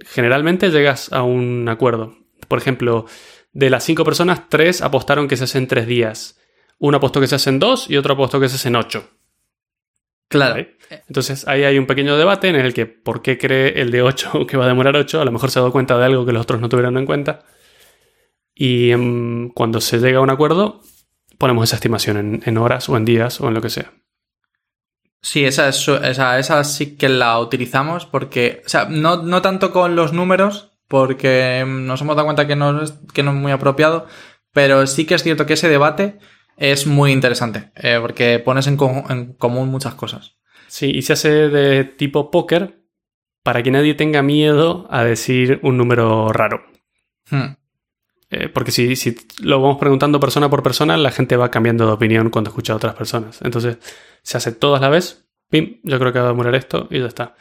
Generalmente 0.04 0.70
llegas 0.70 1.12
a 1.12 1.22
un 1.22 1.68
acuerdo. 1.68 2.16
Por 2.46 2.59
ejemplo, 2.59 3.06
de 3.52 3.70
las 3.70 3.85
cinco 3.85 4.04
personas, 4.04 4.48
tres 4.48 4.82
apostaron 4.82 5.28
que 5.28 5.37
se 5.37 5.44
hacen 5.44 5.66
tres 5.66 5.87
días. 5.87 6.38
Uno 6.78 6.98
apostó 6.98 7.20
que 7.20 7.26
se 7.26 7.37
hacen 7.37 7.59
dos 7.59 7.88
y 7.88 7.96
otro 7.96 8.14
apostó 8.14 8.38
que 8.38 8.48
se 8.48 8.56
hacen 8.56 8.76
ocho. 8.76 9.09
Claro. 10.28 10.54
¿Vale? 10.54 10.76
Entonces 11.08 11.46
ahí 11.48 11.64
hay 11.64 11.78
un 11.78 11.86
pequeño 11.86 12.16
debate 12.16 12.48
en 12.48 12.56
el 12.56 12.74
que 12.74 12.86
por 12.86 13.22
qué 13.22 13.38
cree 13.38 13.80
el 13.80 13.90
de 13.90 14.02
8 14.02 14.46
que 14.48 14.56
va 14.56 14.64
a 14.64 14.68
demorar 14.68 14.96
8, 14.96 15.20
a 15.20 15.24
lo 15.24 15.32
mejor 15.32 15.50
se 15.50 15.58
ha 15.58 15.62
dado 15.62 15.72
cuenta 15.72 15.98
de 15.98 16.04
algo 16.04 16.26
que 16.26 16.32
los 16.32 16.42
otros 16.42 16.60
no 16.60 16.68
tuvieron 16.68 16.96
en 16.98 17.06
cuenta. 17.06 17.44
Y 18.54 18.90
em, 18.90 19.50
cuando 19.50 19.80
se 19.80 19.98
llega 19.98 20.18
a 20.18 20.22
un 20.22 20.30
acuerdo, 20.30 20.80
ponemos 21.38 21.64
esa 21.64 21.76
estimación 21.76 22.16
en, 22.16 22.42
en 22.44 22.58
horas 22.58 22.88
o 22.88 22.96
en 22.96 23.04
días 23.04 23.40
o 23.40 23.48
en 23.48 23.54
lo 23.54 23.60
que 23.60 23.70
sea. 23.70 23.92
Sí, 25.26 25.44
esa, 25.44 25.68
es, 25.68 25.88
esa, 25.88 26.38
esa 26.38 26.62
sí 26.62 26.96
que 26.96 27.08
la 27.08 27.38
utilizamos 27.40 28.06
porque, 28.06 28.62
o 28.64 28.68
sea, 28.68 28.84
no, 28.84 29.22
no 29.22 29.42
tanto 29.42 29.72
con 29.72 29.96
los 29.96 30.12
números, 30.12 30.76
porque 30.88 31.64
nos 31.66 32.00
hemos 32.00 32.16
dado 32.16 32.26
cuenta 32.26 32.46
que 32.46 32.56
no, 32.56 32.82
es, 32.82 32.94
que 33.12 33.22
no 33.22 33.32
es 33.32 33.36
muy 33.36 33.52
apropiado, 33.52 34.06
pero 34.52 34.86
sí 34.86 35.04
que 35.04 35.14
es 35.14 35.22
cierto 35.22 35.44
que 35.44 35.54
ese 35.54 35.68
debate 35.68 36.18
es 36.56 36.86
muy 36.86 37.12
interesante, 37.12 37.70
eh, 37.76 37.98
porque 38.00 38.38
pones 38.38 38.66
en, 38.66 38.76
co- 38.76 39.04
en 39.08 39.32
común 39.34 39.68
muchas 39.68 39.94
cosas. 39.94 40.36
Sí, 40.68 40.90
y 40.94 41.02
se 41.02 41.12
hace 41.12 41.48
de 41.48 41.84
tipo 41.84 42.30
póker 42.30 42.80
para 43.42 43.62
que 43.62 43.70
nadie 43.70 43.94
tenga 43.94 44.22
miedo 44.22 44.86
a 44.90 45.04
decir 45.04 45.60
un 45.62 45.76
número 45.76 46.32
raro. 46.32 46.64
Hmm. 47.30 47.54
Eh, 48.30 48.48
porque 48.48 48.72
si, 48.72 48.96
si 48.96 49.16
lo 49.40 49.60
vamos 49.60 49.78
preguntando 49.78 50.18
persona 50.18 50.50
por 50.50 50.62
persona, 50.62 50.96
la 50.96 51.12
gente 51.12 51.36
va 51.36 51.50
cambiando 51.50 51.86
de 51.86 51.92
opinión 51.92 52.30
cuando 52.30 52.50
escucha 52.50 52.72
a 52.72 52.76
otras 52.76 52.94
personas. 52.94 53.40
Entonces, 53.42 53.78
se 54.22 54.36
hace 54.36 54.50
todas 54.52 54.80
la 54.80 54.88
vez, 54.88 55.28
pim, 55.48 55.78
yo 55.84 55.98
creo 56.00 56.12
que 56.12 56.18
va 56.18 56.24
a 56.26 56.28
demorar 56.30 56.54
esto 56.56 56.88
y 56.90 56.98
ya 56.98 57.06
está. 57.06 57.36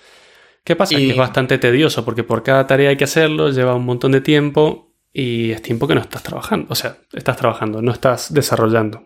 ¿Qué 0.64 0.76
pasa? 0.76 0.94
Y- 1.00 1.06
Que 1.08 1.12
es 1.14 1.18
bastante 1.18 1.58
tedioso 1.58 2.06
porque 2.06 2.24
por 2.24 2.44
cada 2.44 2.68
tarea 2.68 2.90
hay 2.92 2.98
que 2.98 3.04
hacerlo, 3.06 3.50
lleva 3.50 3.74
un 3.76 3.86
montón 3.86 4.12
de 4.12 4.22
tiempo 4.22 4.85
y 5.18 5.52
es 5.52 5.62
tiempo 5.62 5.88
que 5.88 5.96
no 5.96 6.02
estás 6.02 6.24
trabajando. 6.24 6.68
O 6.70 6.76
sea, 6.76 6.98
estás 7.14 7.38
trabajando, 7.38 7.82
no 7.82 7.94
estás 7.94 8.34
desarrollando. 8.34 9.02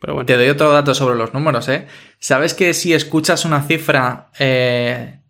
Pero 0.00 0.14
bueno. 0.14 0.26
Te 0.26 0.38
doy 0.38 0.48
otro 0.48 0.72
dato 0.72 0.94
sobre 0.94 1.16
los 1.16 1.34
números, 1.34 1.68
¿eh? 1.68 1.86
¿Sabes 2.18 2.54
que 2.54 2.72
si 2.72 2.94
escuchas 2.94 3.44
una 3.44 3.62
cifra 3.62 4.30
eh, 4.38 5.20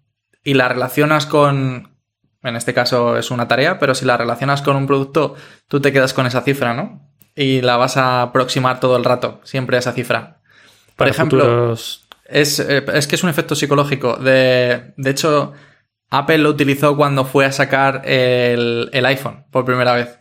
y 0.44 0.54
la 0.54 0.68
relacionas 0.68 1.26
con... 1.26 1.96
En 2.44 2.54
este 2.54 2.72
caso 2.72 3.16
es 3.18 3.32
una 3.32 3.48
tarea, 3.48 3.80
pero 3.80 3.96
si 3.96 4.04
la 4.04 4.16
relacionas 4.16 4.62
con 4.62 4.76
un 4.76 4.86
producto, 4.86 5.34
tú 5.66 5.80
te 5.80 5.92
quedas 5.92 6.14
con 6.14 6.26
esa 6.26 6.42
cifra, 6.42 6.72
¿no? 6.72 7.10
Y 7.34 7.60
la 7.60 7.76
vas 7.76 7.96
a 7.96 8.22
aproximar 8.22 8.78
todo 8.78 8.96
el 8.96 9.04
rato, 9.04 9.40
siempre 9.42 9.76
a 9.76 9.80
esa 9.80 9.92
cifra. 9.92 10.40
Por 10.86 10.94
para 10.96 11.10
ejemplo, 11.10 11.44
futuros- 11.44 12.06
es, 12.24 12.60
eh, 12.60 12.84
es 12.94 13.08
que 13.08 13.16
es 13.16 13.24
un 13.24 13.30
efecto 13.30 13.56
psicológico. 13.56 14.16
De, 14.16 14.94
de 14.96 15.10
hecho, 15.10 15.52
Apple 16.10 16.38
lo 16.38 16.50
utilizó 16.50 16.96
cuando 16.96 17.24
fue 17.24 17.46
a 17.46 17.52
sacar 17.52 18.02
el, 18.04 18.90
el 18.92 19.06
iPhone 19.06 19.44
por 19.50 19.64
primera 19.64 19.92
vez 19.92 20.18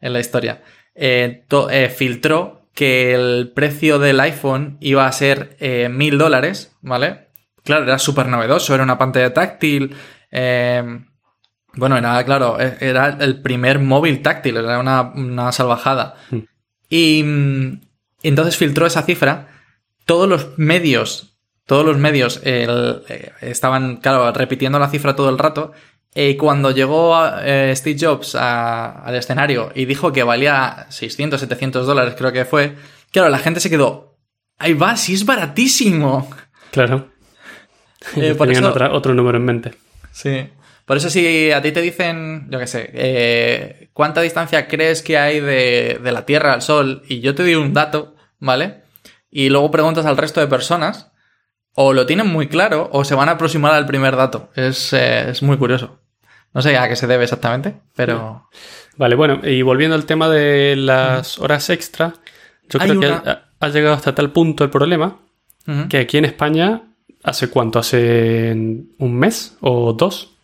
en 0.00 0.12
la 0.12 0.20
historia. 0.20 0.62
Eh, 0.94 1.44
to- 1.48 1.70
eh, 1.70 1.88
filtró 1.90 2.68
que 2.74 3.14
el 3.14 3.52
precio 3.54 3.98
del 3.98 4.20
iPhone 4.20 4.76
iba 4.80 5.06
a 5.06 5.12
ser 5.12 5.56
eh, 5.60 5.88
mil 5.88 6.18
dólares, 6.18 6.76
¿vale? 6.82 7.28
Claro, 7.64 7.84
era 7.84 7.98
súper 7.98 8.28
novedoso, 8.28 8.74
era 8.74 8.84
una 8.84 8.98
pantalla 8.98 9.32
táctil. 9.32 9.96
bueno, 11.74 11.96
era, 11.96 12.24
claro, 12.24 12.58
e- 12.60 12.76
era 12.80 13.08
el 13.20 13.40
primer 13.42 13.78
móvil 13.78 14.22
táctil, 14.22 14.56
era 14.58 14.78
una, 14.78 15.02
una 15.14 15.52
salvajada. 15.52 16.14
Mm. 16.30 16.38
Y 16.88 17.22
mm, 17.24 17.80
entonces 18.22 18.56
filtró 18.56 18.86
esa 18.86 19.02
cifra. 19.02 19.48
Todos 20.04 20.28
los 20.28 20.56
medios, 20.58 21.35
todos 21.66 21.84
los 21.84 21.98
medios 21.98 22.40
el- 22.44 23.02
eh, 23.08 23.32
estaban, 23.42 23.96
claro, 23.96 24.32
repitiendo 24.32 24.78
la 24.78 24.88
cifra 24.88 25.14
todo 25.16 25.28
el 25.28 25.38
rato. 25.38 25.72
Y 26.14 26.36
cuando 26.36 26.70
llegó 26.70 27.14
eh, 27.42 27.72
Steve 27.76 27.98
Jobs 28.00 28.34
a- 28.36 29.02
al 29.04 29.14
escenario 29.16 29.70
y 29.74 29.84
dijo 29.84 30.12
que 30.12 30.22
valía 30.22 30.86
600, 30.88 31.40
700 31.40 31.86
dólares, 31.86 32.14
creo 32.16 32.32
que 32.32 32.44
fue, 32.46 32.74
claro, 33.12 33.28
la 33.28 33.38
gente 33.38 33.60
se 33.60 33.68
quedó. 33.68 34.16
Ahí 34.58 34.72
va, 34.72 34.96
sí 34.96 35.12
es 35.14 35.26
baratísimo. 35.26 36.30
Claro. 36.70 37.10
Eh, 38.16 38.34
por 38.36 38.46
Tenían 38.46 38.62
eso- 38.62 38.70
otra- 38.70 38.92
otro 38.92 39.14
número 39.14 39.36
en 39.38 39.44
mente. 39.44 39.74
Sí. 40.12 40.48
Por 40.84 40.96
eso 40.96 41.10
si 41.10 41.50
a 41.50 41.60
ti 41.60 41.72
te 41.72 41.80
dicen, 41.82 42.46
yo 42.48 42.60
qué 42.60 42.68
sé, 42.68 42.88
eh, 42.94 43.88
¿cuánta 43.92 44.20
distancia 44.20 44.68
crees 44.68 45.02
que 45.02 45.18
hay 45.18 45.40
de, 45.40 45.98
de 46.00 46.12
la 46.12 46.24
Tierra 46.24 46.52
al 46.52 46.62
Sol? 46.62 47.02
Y 47.08 47.18
yo 47.18 47.34
te 47.34 47.42
doy 47.42 47.56
un 47.56 47.74
dato, 47.74 48.14
¿vale? 48.38 48.82
Y 49.28 49.48
luego 49.48 49.72
preguntas 49.72 50.06
al 50.06 50.16
resto 50.16 50.38
de 50.40 50.46
personas, 50.46 51.10
o 51.76 51.92
lo 51.92 52.06
tienen 52.06 52.26
muy 52.26 52.48
claro, 52.48 52.88
o 52.92 53.04
se 53.04 53.14
van 53.14 53.28
a 53.28 53.32
aproximar 53.32 53.72
al 53.74 53.86
primer 53.86 54.16
dato. 54.16 54.50
Es, 54.56 54.92
eh, 54.92 55.30
es 55.30 55.42
muy 55.42 55.56
curioso. 55.58 56.00
No 56.52 56.62
sé 56.62 56.76
a 56.76 56.88
qué 56.88 56.96
se 56.96 57.06
debe 57.06 57.24
exactamente, 57.24 57.76
pero... 57.94 58.48
Vale, 58.96 59.14
bueno, 59.14 59.40
y 59.44 59.60
volviendo 59.60 59.94
al 59.94 60.06
tema 60.06 60.28
de 60.30 60.74
las 60.74 61.38
horas 61.38 61.68
extra, 61.68 62.14
yo 62.68 62.80
Hay 62.80 62.88
creo 62.88 63.00
que 63.00 63.06
ha, 63.08 63.50
ha 63.60 63.68
llegado 63.68 63.94
hasta 63.94 64.14
tal 64.14 64.32
punto 64.32 64.64
el 64.64 64.70
problema 64.70 65.18
que 65.90 65.98
aquí 65.98 66.16
en 66.16 66.24
España, 66.24 66.82
¿hace 67.24 67.50
cuánto? 67.50 67.78
¿Hace 67.78 68.52
un 68.98 69.14
mes 69.14 69.58
o 69.60 69.92
dos? 69.92 70.34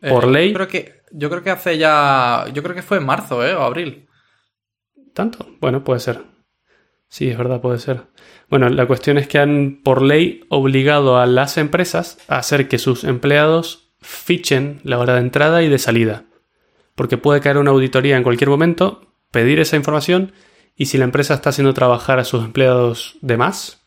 por 0.00 0.24
Eh, 0.24 0.30
ley- 0.30 0.48
Yo 0.48 0.54
creo, 0.54 0.68
que, 0.68 1.02
yo 1.12 1.30
creo 1.30 1.42
que 1.44 1.50
hace 1.50 1.78
ya... 1.78 2.46
Yo 2.52 2.62
creo 2.64 2.74
que 2.74 2.82
fue 2.82 2.96
en 2.96 3.06
marzo, 3.06 3.46
¿eh? 3.46 3.54
O 3.54 3.62
abril. 3.62 4.08
¿Tanto? 5.14 5.46
Bueno, 5.60 5.84
puede 5.84 6.00
ser. 6.00 6.22
Sí, 7.08 7.28
es 7.28 7.36
verdad, 7.38 7.60
puede 7.60 7.78
ser. 7.78 8.04
Bueno, 8.52 8.68
la 8.68 8.84
cuestión 8.84 9.16
es 9.16 9.28
que 9.28 9.38
han 9.38 9.80
por 9.82 10.02
ley 10.02 10.44
obligado 10.50 11.16
a 11.16 11.24
las 11.24 11.56
empresas 11.56 12.18
a 12.28 12.36
hacer 12.36 12.68
que 12.68 12.76
sus 12.76 13.02
empleados 13.02 13.94
fichen 14.02 14.78
la 14.84 14.98
hora 14.98 15.14
de 15.14 15.20
entrada 15.20 15.62
y 15.62 15.70
de 15.70 15.78
salida. 15.78 16.24
Porque 16.94 17.16
puede 17.16 17.40
caer 17.40 17.56
una 17.56 17.70
auditoría 17.70 18.18
en 18.18 18.22
cualquier 18.22 18.50
momento, 18.50 19.14
pedir 19.30 19.58
esa 19.58 19.76
información 19.76 20.34
y 20.76 20.84
si 20.84 20.98
la 20.98 21.04
empresa 21.04 21.32
está 21.32 21.48
haciendo 21.48 21.72
trabajar 21.72 22.18
a 22.18 22.24
sus 22.24 22.44
empleados 22.44 23.16
de 23.22 23.38
más, 23.38 23.86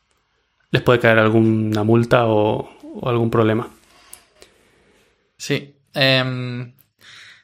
les 0.71 0.82
puede 0.82 0.97
caer 0.97 1.19
alguna 1.19 1.84
multa 1.84 2.25
o, 2.25 2.67
algún 3.04 3.30
problema. 3.30 3.69
Sí. 5.38 5.75
em, 5.93 6.73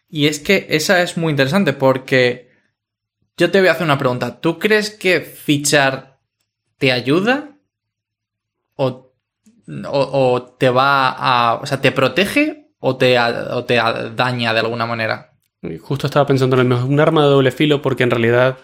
y 0.09 0.25
es 0.25 0.39
que 0.39 0.65
esa 0.71 1.03
es 1.03 1.17
muy 1.17 1.29
interesante 1.29 1.73
porque 1.73 2.49
yo 3.37 3.51
te 3.51 3.59
voy 3.59 3.67
a 3.67 3.73
hacer 3.73 3.83
una 3.83 3.99
pregunta. 3.99 4.41
¿Tú 4.41 4.57
crees 4.57 4.89
que 4.89 5.21
fichar 5.21 6.10
te 6.81 6.91
ayuda? 6.91 7.51
¿O, 8.75 9.11
o- 9.85 10.55
te 10.57 10.69
va 10.71 11.09
a... 11.11 11.59
O 11.61 11.65
sea, 11.67 11.79
¿te 11.79 11.91
protege 11.91 12.71
o 12.79 12.97
te, 12.97 13.17
o 13.19 13.63
te 13.65 13.75
daña 14.15 14.51
de 14.53 14.59
alguna 14.61 14.87
manera? 14.87 15.33
Justo 15.81 16.07
estaba 16.07 16.25
pensando 16.25 16.59
en 16.59 16.67
lo 16.67 16.75
mismo. 16.75 16.89
Un 16.91 16.99
arma 16.99 17.21
de 17.23 17.29
doble 17.29 17.51
filo 17.51 17.83
porque 17.83 18.01
en 18.01 18.09
realidad 18.09 18.57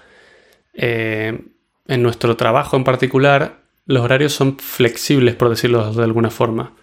eh, 0.74 1.40
en 1.88 2.02
nuestro 2.02 2.36
trabajo 2.36 2.76
en 2.76 2.84
particular 2.84 3.60
los 3.86 4.04
horarios 4.04 4.34
son 4.34 4.58
flexibles, 4.58 5.36
por 5.36 5.50
decirlo 5.50 5.94
de 5.94 6.04
alguna 6.04 6.32
forma. 6.32 6.74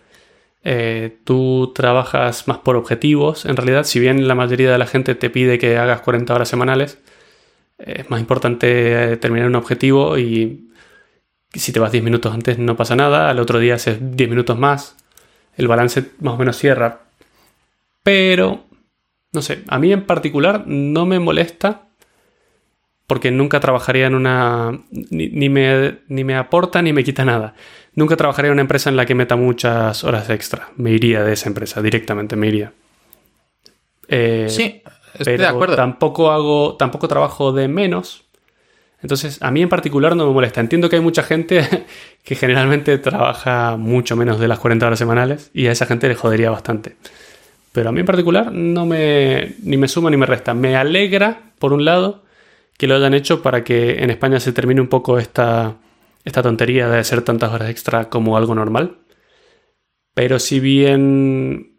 Eh, 0.63 1.19
tú 1.25 1.73
trabajas 1.75 2.47
más 2.47 2.59
por 2.59 2.77
objetivos. 2.77 3.45
En 3.45 3.57
realidad, 3.57 3.83
si 3.83 3.99
bien 3.99 4.29
la 4.29 4.37
mayoría 4.37 4.71
de 4.71 4.79
la 4.79 4.87
gente 4.87 5.17
te 5.17 5.29
pide 5.31 5.59
que 5.59 5.77
hagas 5.79 6.01
40 6.01 6.33
horas 6.33 6.49
semanales, 6.49 7.01
es 7.77 8.09
más 8.09 8.21
importante 8.21 9.13
eh, 9.13 9.17
terminar 9.17 9.49
un 9.49 9.57
objetivo 9.57 10.17
y 10.17 10.64
si 11.61 11.73
te 11.73 11.81
vas 11.81 11.93
10 11.93 12.05
minutos 12.05 12.33
antes 12.33 12.59
no 12.59 12.77
pasa 12.77 12.97
nada, 12.97 13.31
al 13.31 13.39
otro 13.39 13.59
día 13.59 13.75
haces 13.75 13.99
10 14.01 14.29
minutos 14.31 14.59
más, 14.59 14.97
el 15.57 15.69
balance 15.69 16.11
más 16.21 16.35
o 16.35 16.37
menos 16.37 16.57
cierra. 16.57 17.01
Pero 18.03 18.65
no 19.33 19.43
sé, 19.43 19.63
a 19.69 19.79
mí 19.79 19.93
en 19.93 20.05
particular 20.05 20.65
no 20.67 21.07
me 21.07 21.19
molesta 21.19 21.83
porque 23.07 23.31
nunca 23.31 23.61
trabajaría 23.61 24.07
en 24.07 24.15
una... 24.15 24.79
ni, 24.91 25.29
ni 25.29 25.49
me, 25.49 25.99
ni 26.09 26.25
me 26.25 26.37
aporta 26.37 26.81
ni 26.81 26.93
me 26.93 27.05
quita 27.05 27.25
nada. 27.25 27.55
Nunca 27.95 28.17
trabajaría 28.17 28.49
en 28.49 28.55
una 28.55 28.63
empresa 28.63 28.89
en 28.91 28.97
la 28.97 29.07
que 29.07 29.15
meta 29.15 29.37
muchas 29.37 30.05
horas 30.05 30.31
extra. 30.31 30.71
Me 30.77 30.91
iría 30.93 31.23
de 31.23 31.35
esa 31.35 31.49
empresa, 31.49 31.83
directamente 31.83 32.35
me 32.37 32.47
iría. 32.49 32.73
Eh, 34.09 34.47
Sí, 34.49 34.83
estoy 35.13 35.25
pero 35.25 35.43
de 35.43 35.49
acuerdo. 35.49 35.77
Tampoco 35.77 36.31
hago, 36.31 36.77
tampoco 36.77 37.09
trabajo 37.09 37.53
de 37.53 37.69
menos. 37.69 38.25
Entonces, 39.05 39.37
a 39.43 39.51
mí 39.51 39.61
en 39.61 39.69
particular 39.69 40.17
no 40.17 40.27
me 40.27 40.33
molesta. 40.33 40.63
Entiendo 40.63 40.89
que 40.89 40.97
hay 40.97 41.03
mucha 41.03 41.23
gente 41.23 41.85
que 42.25 42.35
generalmente 42.37 42.97
trabaja 42.97 43.77
mucho 43.77 44.17
menos 44.17 44.41
de 44.41 44.49
las 44.49 44.59
40 44.59 44.87
horas 44.87 44.99
semanales 44.99 45.51
y 45.53 45.67
a 45.67 45.73
esa 45.73 45.85
gente 45.85 46.09
le 46.09 46.15
jodería 46.15 46.49
bastante. 46.49 46.97
Pero 47.73 47.91
a 47.91 47.93
mí 47.93 48.01
en 48.01 48.07
particular 48.07 48.51
no 48.51 48.87
me, 48.87 49.57
ni 49.63 49.77
me 49.77 49.89
suma 49.89 50.09
ni 50.09 50.17
me 50.17 50.25
resta. 50.25 50.55
Me 50.55 50.75
alegra, 50.75 51.53
por 51.59 51.75
un 51.75 51.85
lado, 51.85 52.25
que 52.79 52.87
lo 52.87 52.95
hayan 52.95 53.13
hecho 53.13 53.43
para 53.43 53.63
que 53.63 54.03
en 54.03 54.09
España 54.09 54.41
se 54.41 54.55
termine 54.55 54.81
un 54.81 54.89
poco 54.89 55.19
esta, 55.19 55.77
esta 56.25 56.43
tontería 56.43 56.89
de 56.89 56.99
hacer 56.99 57.21
tantas 57.21 57.53
horas 57.53 57.69
extra 57.69 58.09
como 58.09 58.39
algo 58.39 58.55
normal. 58.55 59.01
Pero 60.15 60.39
si 60.39 60.61
bien, 60.61 61.77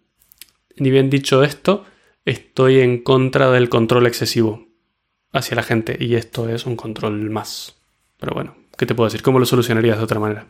ni 0.78 0.92
bien 0.92 1.10
dicho 1.10 1.44
esto, 1.44 1.86
estoy 2.24 2.82
en 2.82 3.02
contra 3.02 3.50
del 3.50 3.68
control 3.68 4.06
excesivo 4.06 4.66
hacia 5.36 5.56
la 5.56 5.64
gente 5.64 5.98
y 6.00 6.16
esto 6.16 6.50
es 6.50 6.66
un 6.66 6.76
control 6.76 7.30
más. 7.30 7.76
Pero 8.20 8.34
bueno, 8.34 8.56
¿qué 8.78 8.86
te 8.86 8.96
puedo 8.96 9.08
decir? 9.08 9.22
¿Cómo 9.22 9.40
lo 9.40 9.46
solucionarías 9.46 9.98
de 9.98 10.04
otra 10.04 10.20
manera? 10.20 10.48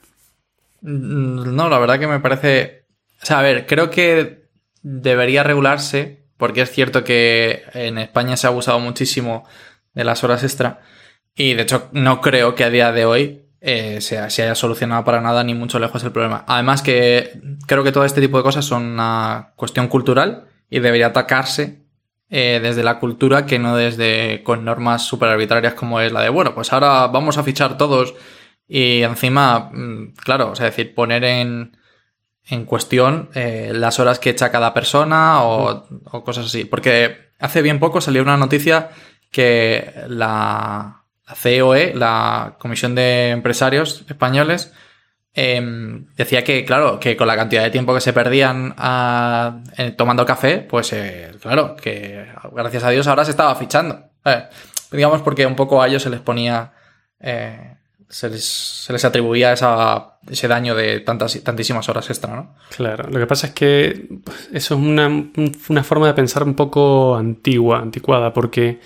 Mm, 0.82 1.56
no, 1.56 1.70
la 1.70 1.80
verdad 1.80 2.00
que 2.00 2.08
me 2.08 2.20
parece... 2.20 2.86
O 3.22 3.26
sea, 3.26 3.40
a 3.40 3.42
ver, 3.42 3.66
creo 3.66 3.90
que 3.90 4.46
debería 4.82 5.44
regularse 5.44 6.26
porque 6.38 6.62
es 6.62 6.72
cierto 6.72 7.04
que 7.04 7.64
en 7.74 7.98
España 7.98 8.38
se 8.38 8.46
ha 8.46 8.52
abusado 8.52 8.80
muchísimo 8.80 9.48
de 9.94 10.04
las 10.04 10.24
horas 10.24 10.44
extra 10.44 10.82
y 11.34 11.54
de 11.54 11.64
hecho 11.64 11.90
no 11.92 12.22
creo 12.22 12.56
que 12.56 12.66
a 12.66 12.70
día 12.70 12.92
de 12.92 13.06
hoy 13.06 13.46
eh, 13.62 14.00
se, 14.02 14.20
haya 14.20 14.54
solucionado 14.54 15.04
para 15.04 15.22
nada 15.22 15.44
ni 15.44 15.56
mucho 15.56 15.80
lejos 15.80 16.04
el 16.04 16.12
problema. 16.12 16.44
Además 16.48 16.84
que 16.84 17.42
creo 17.66 17.84
que 17.84 17.92
todo 17.92 18.06
este 18.06 18.22
tipo 18.22 18.38
de 18.38 18.44
cosas 18.44 18.66
son 18.66 18.84
una 18.84 19.54
cuestión 19.56 19.88
cultural 19.88 20.46
y 20.70 20.80
debería 20.80 21.08
atacarse 21.08 21.85
eh, 22.30 22.60
desde 22.62 22.84
la 22.84 23.00
cultura 23.00 23.46
que 23.46 23.60
no 23.60 23.76
desde 23.76 24.42
con 24.44 24.66
normas 24.66 25.06
súper 25.06 25.30
arbitrarias 25.30 25.74
como 25.74 26.00
es 26.00 26.12
la 26.12 26.22
de, 26.22 26.30
bueno, 26.30 26.56
pues 26.56 26.74
ahora 26.74 27.08
vamos 27.08 27.38
a 27.38 27.44
fichar 27.44 27.78
todos 27.78 28.16
y 28.68 29.04
encima, 29.04 29.70
mm, 29.72 30.14
claro, 30.16 30.52
o 30.52 30.56
sea, 30.56 30.68
decir, 30.68 30.96
poner 30.96 31.24
en, 31.24 31.78
en 32.48 32.66
cuestión 32.66 33.30
eh, 33.36 33.72
las 33.74 34.00
horas 34.00 34.20
que 34.20 34.32
echa 34.32 34.52
cada 34.52 34.74
persona 34.74 35.44
o, 35.44 35.88
o, 36.12 36.24
cosas 36.24 36.48
así. 36.48 36.66
Porque 36.66 37.32
hace 37.40 37.62
bien 37.62 37.80
poco 37.80 38.02
salió 38.02 38.22
una 38.22 38.38
noticia 38.38 38.90
que 39.32 39.94
la, 40.08 41.04
la 41.28 41.36
COE, 41.36 41.94
la 41.96 42.56
Comisión 42.60 42.96
de 42.96 43.30
Empresarios 43.30 44.04
Españoles, 44.08 44.74
Em, 45.38 46.06
decía 46.16 46.46
que, 46.46 46.64
claro, 46.64 46.98
que 46.98 47.18
con 47.18 47.28
la 47.28 47.36
cantidad 47.36 47.62
de 47.62 47.70
tiempo 47.70 47.94
que 47.94 48.00
se 48.00 48.14
perdían 48.14 48.74
ah, 48.78 49.58
tomando 49.98 50.26
café, 50.26 50.60
pues 50.60 50.94
eh, 50.94 51.32
claro, 51.42 51.76
que 51.76 52.26
gracias 52.54 52.84
a 52.86 52.90
Dios 52.90 53.06
ahora 53.08 53.26
se 53.26 53.32
estaba 53.32 53.54
fichando. 53.56 54.00
Digamos 54.92 55.22
porque 55.24 55.46
un 55.46 55.58
poco 55.58 55.82
a 55.82 55.90
ellos 55.90 56.04
se 56.04 56.10
les 56.10 56.22
ponía, 56.22 56.72
eh, 57.20 57.76
se, 58.08 58.30
les, 58.30 59.04
atribuía 59.04 59.52
esa, 59.52 60.20
ese 60.26 60.48
daño 60.48 60.74
de 60.74 61.02
tantas, 61.02 61.38
tantísimas 61.44 61.90
horas 61.90 62.10
extra, 62.10 62.34
¿no? 62.34 62.56
Claro, 62.78 63.10
lo 63.10 63.20
que 63.20 63.28
pasa 63.28 63.48
es 63.48 63.54
que 63.54 64.08
eso 64.54 64.76
es 64.76 64.80
una, 64.80 65.10
una 65.68 65.84
forma 65.84 66.08
de 66.08 66.14
pensar 66.14 66.44
un 66.44 66.54
poco 66.54 67.18
antigua, 67.18 67.80
anticuada, 67.80 68.32
porque 68.32 68.80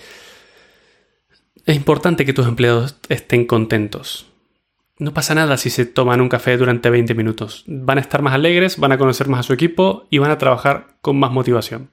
es 1.64 1.76
importante 1.76 2.24
que 2.24 2.32
tus 2.32 2.48
empleados 2.48 2.96
estén 3.08 3.46
contentos 3.46 4.29
no 5.00 5.14
pasa 5.14 5.34
nada 5.34 5.56
si 5.56 5.70
se 5.70 5.86
toman 5.86 6.20
un 6.20 6.28
café 6.28 6.58
durante 6.58 6.90
20 6.90 7.14
minutos. 7.14 7.64
Van 7.66 7.96
a 7.96 8.02
estar 8.02 8.20
más 8.20 8.34
alegres, 8.34 8.76
van 8.76 8.92
a 8.92 8.98
conocer 8.98 9.28
más 9.28 9.40
a 9.40 9.42
su 9.44 9.54
equipo 9.54 10.06
y 10.10 10.18
van 10.18 10.30
a 10.30 10.36
trabajar 10.36 10.88
con 11.00 11.18
más 11.18 11.32
motivación. 11.32 11.90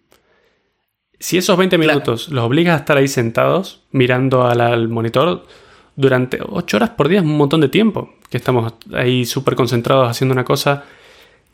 Si 1.17 1.37
esos 1.37 1.57
20 1.57 1.77
minutos 1.77 2.27
los 2.29 2.43
obligas 2.43 2.75
a 2.75 2.79
estar 2.79 2.97
ahí 2.97 3.07
sentados 3.07 3.81
mirando 3.91 4.45
al, 4.45 4.89
monitor 4.89 5.47
durante 5.95 6.39
8 6.45 6.77
horas 6.77 6.89
por 6.91 7.07
día 7.07 7.19
es 7.19 7.25
un 7.25 7.37
montón 7.37 7.61
de 7.61 7.69
tiempo 7.69 8.13
que 8.29 8.37
estamos 8.37 8.73
ahí 8.93 9.25
súper 9.25 9.55
concentrados 9.55 10.09
haciendo 10.09 10.33
una 10.33 10.43
cosa 10.43 10.83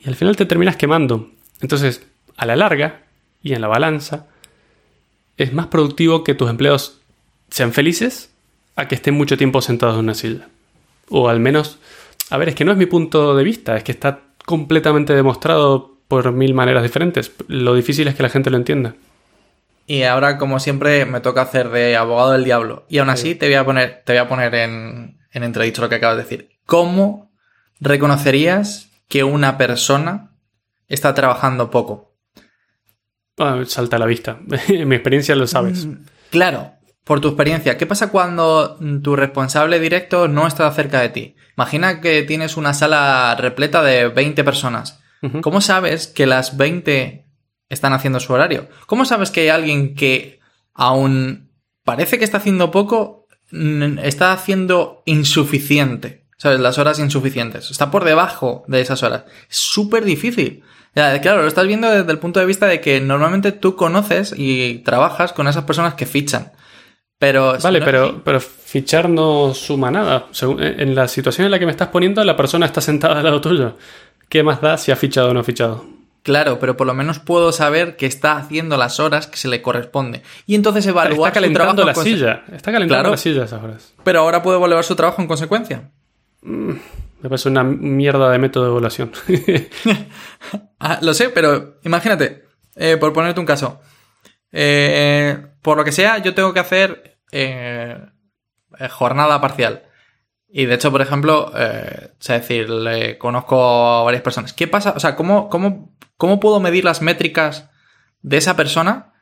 y 0.04 0.10
al 0.10 0.16
final 0.16 0.36
te 0.36 0.48
terminas 0.48 0.76
quemando. 0.76 1.30
Entonces, 1.62 2.06
a 2.36 2.48
la 2.48 2.56
larga 2.56 3.04
y 3.44 3.54
en 3.54 3.62
la 3.62 3.68
balanza, 3.68 4.26
es 5.38 5.54
más 5.54 5.68
productivo 5.68 6.24
que 6.24 6.34
tus 6.34 6.50
empleados 6.50 7.00
sean 7.50 7.74
felices 7.74 8.32
a 8.76 8.88
que 8.88 8.96
estén 8.96 9.14
mucho 9.14 9.38
tiempo 9.38 9.62
sentados 9.62 9.96
en 9.96 10.06
una 10.06 10.16
silla. 10.16 10.48
O 11.10 11.30
al 11.30 11.40
menos, 11.40 11.80
a 12.30 12.38
ver, 12.38 12.50
es 12.50 12.56
que 12.56 12.66
no 12.66 12.72
es 12.72 12.78
mi 12.78 12.86
punto 12.86 13.36
de 13.36 13.44
vista, 13.44 13.76
es 13.78 13.84
que 13.84 13.92
está 13.92 14.22
completamente 14.46 15.14
demostrado 15.14 15.98
por 16.08 16.32
mil 16.32 16.54
maneras 16.54 16.84
diferentes. 16.84 17.32
Lo 17.48 17.76
difícil 17.76 18.08
es 18.08 18.16
que 18.16 18.24
la 18.24 18.30
gente 18.30 18.50
lo 18.50 18.58
entienda. 18.58 18.96
Y 19.86 20.04
ahora, 20.04 20.38
como 20.38 20.60
siempre, 20.60 21.06
me 21.06 21.20
toca 21.20 21.42
hacer 21.42 21.70
de 21.70 21.98
abogado 21.98 22.32
del 22.32 22.46
diablo. 22.46 22.86
Y 22.88 23.00
aún 23.00 23.10
así 23.10 23.36
te 23.36 23.48
voy 23.48 23.56
a 23.56 23.66
poner, 23.66 24.02
te 24.06 24.14
voy 24.14 24.20
a 24.20 24.30
poner 24.30 24.56
en, 24.56 25.18
en 25.32 25.44
entredicho 25.44 25.82
lo 25.82 25.90
que 25.90 25.96
acabas 25.96 26.18
de 26.18 26.24
decir. 26.24 26.50
¿Cómo 26.66 27.32
reconocerías 27.80 28.90
que 29.10 29.24
una 29.24 29.58
persona 29.58 30.32
está 30.88 31.14
trabajando 31.14 31.70
poco? 31.70 32.16
Ah, 33.38 33.62
salta 33.66 33.98
a 33.98 34.00
la 34.00 34.06
vista. 34.06 34.40
en 34.68 34.88
mi 34.88 34.96
experiencia 34.96 35.36
lo 35.36 35.48
sabes. 35.48 35.86
Mm, 35.86 36.06
claro, 36.30 36.74
por 37.04 37.20
tu 37.20 37.28
experiencia, 37.28 37.78
¿qué 37.78 37.86
pasa 37.86 38.10
cuando 38.10 38.78
tu 39.02 39.16
responsable 39.16 39.80
directo 39.80 40.28
no 40.28 40.48
está 40.48 40.72
cerca 40.72 41.02
de 41.02 41.10
ti? 41.10 41.36
Imagina 41.58 42.00
que 42.00 42.24
tienes 42.24 42.56
una 42.56 42.74
sala 42.74 43.36
repleta 43.36 43.82
de 43.84 44.08
20 44.08 44.44
personas. 44.44 45.00
¿Cómo 45.42 45.62
sabes 45.62 46.08
que 46.08 46.26
las 46.26 46.58
20 46.58 47.26
están 47.70 47.94
haciendo 47.94 48.20
su 48.20 48.34
horario? 48.34 48.68
¿Cómo 48.88 49.06
sabes 49.06 49.32
que 49.32 49.42
hay 49.42 49.50
alguien 49.50 49.96
que 49.96 50.40
aún 50.74 51.50
parece 51.86 52.18
que 52.18 52.26
está 52.26 52.38
haciendo 52.38 52.72
poco, 52.72 53.28
está 53.52 54.34
haciendo 54.34 55.02
insuficiente? 55.06 56.26
¿Sabes? 56.38 56.60
Las 56.60 56.78
horas 56.78 57.00
insuficientes. 57.00 57.72
Está 57.72 57.90
por 57.90 58.04
debajo 58.04 58.66
de 58.68 58.82
esas 58.82 59.02
horas. 59.02 59.24
Es 59.50 59.58
súper 59.58 60.04
difícil. 60.04 60.64
claro, 60.94 61.42
lo 61.42 61.48
estás 61.48 61.68
viendo 61.68 61.90
desde 61.90 62.12
el 62.12 62.20
punto 62.20 62.42
de 62.42 62.46
vista 62.46 62.66
de 62.66 62.82
que 62.82 63.00
normalmente 63.00 63.54
tú 63.54 63.78
conoces 63.78 64.34
y 64.36 64.80
trabajas 64.80 65.32
con 65.32 65.48
esas 65.48 65.64
personas 65.64 65.94
que 65.94 66.06
fichan. 66.06 66.52
Pero, 67.24 67.58
vale, 67.64 67.82
pero, 67.82 68.22
pero 68.22 68.42
fichar 68.42 69.08
no 69.08 69.54
suma 69.54 69.90
nada. 69.90 70.26
en 70.42 70.94
la 70.94 71.08
situación 71.08 71.46
en 71.46 71.52
la 71.52 71.58
que 71.58 71.66
me 71.66 71.72
estás 71.72 71.88
poniendo, 71.88 72.22
la 72.26 72.36
persona 72.36 72.66
está 72.66 72.82
sentada 72.82 73.20
al 73.20 73.24
lado 73.24 73.40
tuyo. 73.40 73.78
¿Qué 74.28 74.44
más 74.44 74.60
da 74.60 74.78
si 74.78 74.92
ha 74.92 74.98
fichado 74.98 75.30
o 75.30 75.34
no 75.34 75.40
ha 75.40 75.44
fichado? 75.46 75.86
Claro, 76.22 76.60
pero 76.60 76.76
por 76.76 76.86
lo 76.86 76.94
menos 76.94 77.20
puedo 77.20 77.54
saber 77.54 77.96
que 77.96 78.08
está 78.08 78.36
haciendo 78.36 78.76
las 78.76 79.00
horas 79.00 79.28
que 79.28 79.38
se 79.38 79.48
le 79.48 79.62
corresponde. 79.62 80.22
Y 80.48 80.56
entonces 80.56 80.86
evaluar 80.86 81.30
está 81.30 81.40
calentando 81.40 81.86
la 81.86 81.96
silla. 81.96 82.44
Está 82.52 82.74
calentando 82.74 83.12
la 83.12 83.16
silla 83.16 83.46
esas 83.46 83.64
horas. 83.64 83.94
Pero 84.04 84.20
ahora 84.20 84.44
puedo 84.44 84.58
evaluar 84.58 84.84
su 84.84 84.98
trabajo 84.98 85.22
en 85.22 85.30
consecuencia. 85.30 85.92
Mm, 86.42 86.72
me 87.22 87.30
parece 87.30 87.48
una 87.48 87.64
mierda 87.64 88.30
de 88.32 88.38
método 88.38 88.66
de 88.66 88.72
evaluación. 88.72 89.14
Ah, 90.86 91.00
lo 91.02 91.14
sé, 91.14 91.30
pero 91.30 91.78
imagínate, 91.84 92.44
eh, 92.76 92.98
por 92.98 93.14
ponerte 93.14 93.40
un 93.40 93.46
caso. 93.46 93.80
Eh, 94.52 95.38
por 95.62 95.78
lo 95.78 95.86
que 95.86 95.94
sea, 95.94 96.18
yo 96.18 96.34
tengo 96.36 96.54
que 96.54 96.60
hacer 96.60 97.13
eh, 97.34 97.98
jornada 98.90 99.42
parcial. 99.42 99.84
Y 100.48 100.66
de 100.66 100.76
hecho, 100.76 100.92
por 100.92 101.02
ejemplo, 101.02 101.52
eh, 101.56 102.12
es 102.20 102.28
decir, 102.28 102.70
le 102.70 103.18
conozco 103.18 103.62
a 103.64 104.04
varias 104.04 104.22
personas. 104.22 104.54
¿Qué 104.54 104.68
pasa? 104.68 104.94
O 104.96 105.00
sea, 105.00 105.16
¿cómo, 105.16 105.50
cómo, 105.50 105.98
cómo 106.16 106.40
puedo 106.40 106.60
medir 106.60 106.86
las 106.86 107.02
métricas 107.02 107.70
de 108.22 108.38
esa 108.38 108.56
persona 108.56 109.14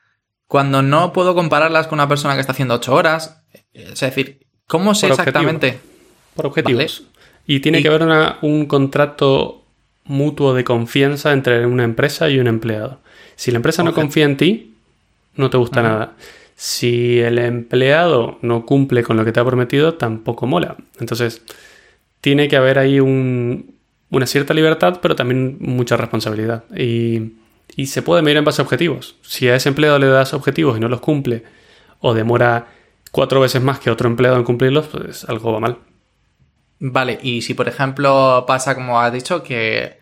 cuando 0.46 0.82
no 0.82 1.14
puedo 1.14 1.34
compararlas 1.34 1.88
con 1.88 2.00
una 2.00 2.10
persona 2.10 2.34
que 2.34 2.42
está 2.42 2.52
haciendo 2.52 2.76
8 2.76 2.94
horas? 2.94 3.44
Es 3.72 4.02
decir, 4.02 4.46
¿cómo 4.68 4.94
sé 4.94 5.08
exactamente? 5.08 5.80
Por 6.36 6.48
objetivos. 6.48 7.04
Y 7.48 7.62
tiene 7.62 7.82
que 7.82 7.88
haber 7.88 8.36
un 8.42 8.66
contrato 8.66 9.66
mutuo 10.04 10.54
de 10.54 10.66
confianza 10.66 11.32
entre 11.32 11.66
una 11.66 11.86
empresa 11.86 12.30
y 12.30 12.40
un 12.40 12.48
empleado. 12.48 13.00
Si 13.36 13.52
la 13.52 13.58
empresa 13.58 13.84
no 13.84 13.94
confía 13.94 14.26
en 14.26 14.38
ti, 14.38 14.76
no 15.36 15.50
te 15.50 15.58
gusta 15.58 15.82
nada. 15.82 16.14
Si 16.62 17.20
el 17.20 17.40
empleado 17.40 18.38
no 18.44 18.68
cumple 18.68 19.02
con 19.02 19.18
lo 19.18 19.26
que 19.26 19.32
te 19.32 19.40
ha 19.40 19.44
prometido, 19.44 19.96
tampoco 19.96 20.46
mola. 20.46 20.78
Entonces, 21.00 21.42
tiene 22.22 22.48
que 22.50 22.56
haber 22.56 22.78
ahí 22.78 23.00
una 23.00 24.28
cierta 24.28 24.54
libertad, 24.54 25.00
pero 25.02 25.16
también 25.16 25.58
mucha 25.60 25.98
responsabilidad. 25.98 26.66
Y, 26.78 27.32
se 27.88 28.04
puede 28.04 28.22
medir 28.22 28.38
en 28.38 28.46
base 28.46 28.62
a 28.62 28.66
objetivos. 28.66 29.16
Si 29.24 29.48
a 29.48 29.56
ese 29.56 29.70
empleado 29.70 29.98
le 29.98 30.06
das 30.06 30.36
objetivos 30.36 30.78
y 30.78 30.80
no 30.80 30.88
los 30.88 31.02
cumple, 31.02 31.46
o 32.00 32.14
demora 32.14 32.68
cuatro 33.10 33.42
veces 33.42 33.64
más 33.64 33.80
que 33.80 33.90
otro 33.90 34.08
empleado 34.08 34.38
en 34.38 34.44
cumplirlos, 34.44 34.86
pues 34.86 35.28
algo 35.28 35.54
va 35.54 35.62
mal. 35.62 35.80
Vale, 36.78 37.18
y 37.24 37.42
si 37.42 37.56
por 37.56 37.70
ejemplo 37.70 38.44
pasa 38.46 38.76
como 38.76 39.02
has 39.02 39.12
dicho 39.12 39.42
que, 39.42 39.98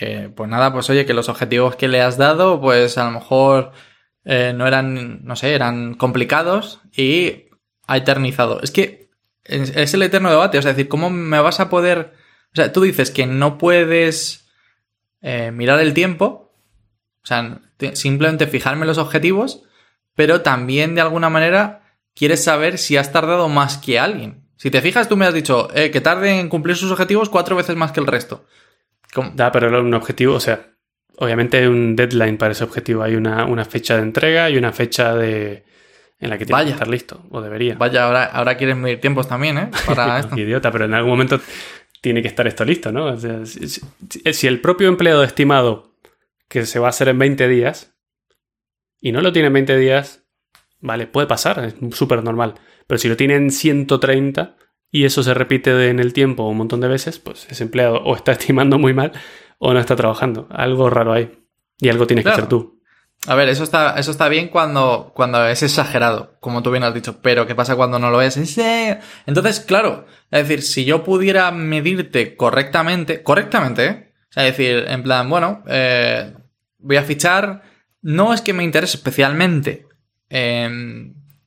eh, 0.00 0.30
pues 0.34 0.48
nada, 0.48 0.72
pues 0.72 0.88
oye, 0.88 1.04
que 1.04 1.12
los 1.12 1.28
objetivos 1.28 1.76
que 1.76 1.88
le 1.88 2.00
has 2.00 2.16
dado, 2.16 2.58
pues 2.58 2.96
a 2.96 3.04
lo 3.04 3.10
mejor 3.10 3.72
eh, 4.24 4.52
no 4.54 4.66
eran, 4.66 5.24
no 5.24 5.36
sé, 5.36 5.54
eran 5.54 5.94
complicados 5.94 6.80
y 6.96 7.46
ha 7.86 7.96
eternizado. 7.96 8.60
Es 8.62 8.70
que 8.70 9.10
es 9.44 9.92
el 9.92 10.02
eterno 10.02 10.30
debate, 10.30 10.58
o 10.58 10.62
sea, 10.62 10.72
decir, 10.72 10.88
¿cómo 10.88 11.10
me 11.10 11.40
vas 11.40 11.60
a 11.60 11.68
poder... 11.68 12.14
O 12.52 12.56
sea, 12.56 12.72
tú 12.72 12.82
dices 12.82 13.10
que 13.10 13.26
no 13.26 13.58
puedes 13.58 14.48
eh, 15.20 15.50
mirar 15.50 15.80
el 15.80 15.92
tiempo, 15.92 16.54
o 17.22 17.26
sea, 17.26 17.60
simplemente 17.94 18.46
fijarme 18.46 18.86
los 18.86 18.98
objetivos, 18.98 19.64
pero 20.14 20.40
también 20.42 20.94
de 20.94 21.00
alguna 21.00 21.28
manera 21.28 21.82
quieres 22.14 22.44
saber 22.44 22.78
si 22.78 22.96
has 22.96 23.12
tardado 23.12 23.48
más 23.48 23.76
que 23.76 23.98
alguien. 23.98 24.44
Si 24.56 24.70
te 24.70 24.80
fijas, 24.80 25.08
tú 25.08 25.16
me 25.16 25.26
has 25.26 25.34
dicho 25.34 25.68
eh, 25.74 25.90
que 25.90 26.00
tarde 26.00 26.38
en 26.38 26.48
cumplir 26.48 26.76
sus 26.76 26.90
objetivos 26.90 27.28
cuatro 27.28 27.56
veces 27.56 27.76
más 27.76 27.92
que 27.92 28.00
el 28.00 28.06
resto. 28.06 28.46
Da, 29.34 29.52
pero 29.52 29.80
un 29.80 29.94
objetivo, 29.94 30.34
o 30.34 30.40
sea, 30.40 30.73
Obviamente 31.18 31.58
hay 31.58 31.66
un 31.66 31.96
deadline 31.96 32.36
para 32.36 32.52
ese 32.52 32.64
objetivo. 32.64 33.02
Hay 33.02 33.14
una, 33.14 33.44
una 33.44 33.64
fecha 33.64 33.96
de 33.96 34.02
entrega 34.02 34.50
y 34.50 34.56
una 34.56 34.72
fecha 34.72 35.14
de 35.14 35.64
en 36.20 36.30
la 36.30 36.38
que 36.38 36.46
tiene 36.46 36.64
que 36.64 36.70
estar 36.70 36.88
listo, 36.88 37.22
o 37.30 37.40
debería. 37.42 37.74
Vaya, 37.74 38.04
ahora, 38.04 38.24
ahora 38.24 38.56
quieres 38.56 38.76
medir 38.76 39.00
tiempos 39.00 39.28
también, 39.28 39.58
¿eh? 39.58 39.70
Para 39.86 40.18
esto. 40.20 40.38
Idiota, 40.38 40.70
pero 40.70 40.86
en 40.86 40.94
algún 40.94 41.10
momento 41.10 41.40
tiene 42.00 42.22
que 42.22 42.28
estar 42.28 42.46
esto 42.46 42.64
listo, 42.64 42.92
¿no? 42.92 43.06
O 43.06 43.16
sea, 43.18 43.40
si, 43.44 44.46
el 44.46 44.60
propio 44.60 44.88
empleado 44.88 45.22
ha 45.22 45.26
estimado 45.26 45.94
que 46.48 46.66
se 46.66 46.78
va 46.78 46.86
a 46.86 46.90
hacer 46.90 47.08
en 47.08 47.18
20 47.18 47.48
días 47.48 47.94
y 49.00 49.12
no 49.12 49.20
lo 49.20 49.32
tiene 49.32 49.48
en 49.48 49.54
20 49.54 49.76
días, 49.76 50.22
vale, 50.80 51.06
puede 51.06 51.26
pasar, 51.26 51.64
es 51.64 51.74
súper 51.96 52.22
normal. 52.22 52.54
Pero 52.86 52.98
si 52.98 53.08
lo 53.08 53.16
tiene 53.16 53.34
en 53.34 53.50
130 53.50 54.56
y 54.90 55.04
eso 55.04 55.22
se 55.22 55.34
repite 55.34 55.88
en 55.88 55.98
el 55.98 56.12
tiempo 56.12 56.48
un 56.48 56.56
montón 56.56 56.80
de 56.80 56.88
veces, 56.88 57.18
pues 57.18 57.46
ese 57.50 57.64
empleado 57.64 58.02
o 58.02 58.16
está 58.16 58.32
estimando 58.32 58.78
muy 58.78 58.94
mal 58.94 59.12
o 59.58 59.72
no 59.72 59.80
está 59.80 59.96
trabajando. 59.96 60.46
Algo 60.50 60.90
raro 60.90 61.12
hay. 61.12 61.44
Y 61.78 61.88
algo 61.88 62.06
tienes 62.06 62.24
Claro. 62.24 62.36
que 62.36 62.40
hacer 62.42 62.48
tú. 62.48 62.80
A 63.26 63.34
ver, 63.36 63.48
eso 63.48 63.64
está, 63.64 63.98
eso 63.98 64.10
está 64.10 64.28
bien 64.28 64.48
cuando, 64.48 65.12
cuando 65.14 65.46
es 65.46 65.62
exagerado, 65.62 66.36
como 66.40 66.62
tú 66.62 66.70
bien 66.70 66.82
has 66.84 66.92
dicho, 66.92 67.20
pero 67.22 67.46
¿qué 67.46 67.54
pasa 67.54 67.74
cuando 67.74 67.98
no 67.98 68.10
lo 68.10 68.20
es? 68.20 68.36
Eh, 68.58 69.00
Entonces, 69.26 69.60
claro, 69.60 70.04
es 70.30 70.46
decir, 70.46 70.62
si 70.62 70.84
yo 70.84 71.02
pudiera 71.04 71.50
medirte 71.50 72.36
correctamente, 72.36 73.22
correctamente, 73.22 73.86
¿eh? 73.86 74.12
O 74.28 74.32
sea, 74.34 74.46
es 74.46 74.56
decir, 74.56 74.84
en 74.88 75.02
plan, 75.02 75.30
bueno, 75.30 75.62
eh, 75.68 76.34
voy 76.78 76.96
a 76.96 77.02
fichar, 77.02 77.62
no 78.02 78.34
es 78.34 78.42
que 78.42 78.52
me 78.52 78.64
interese 78.64 78.96
especialmente 78.98 79.86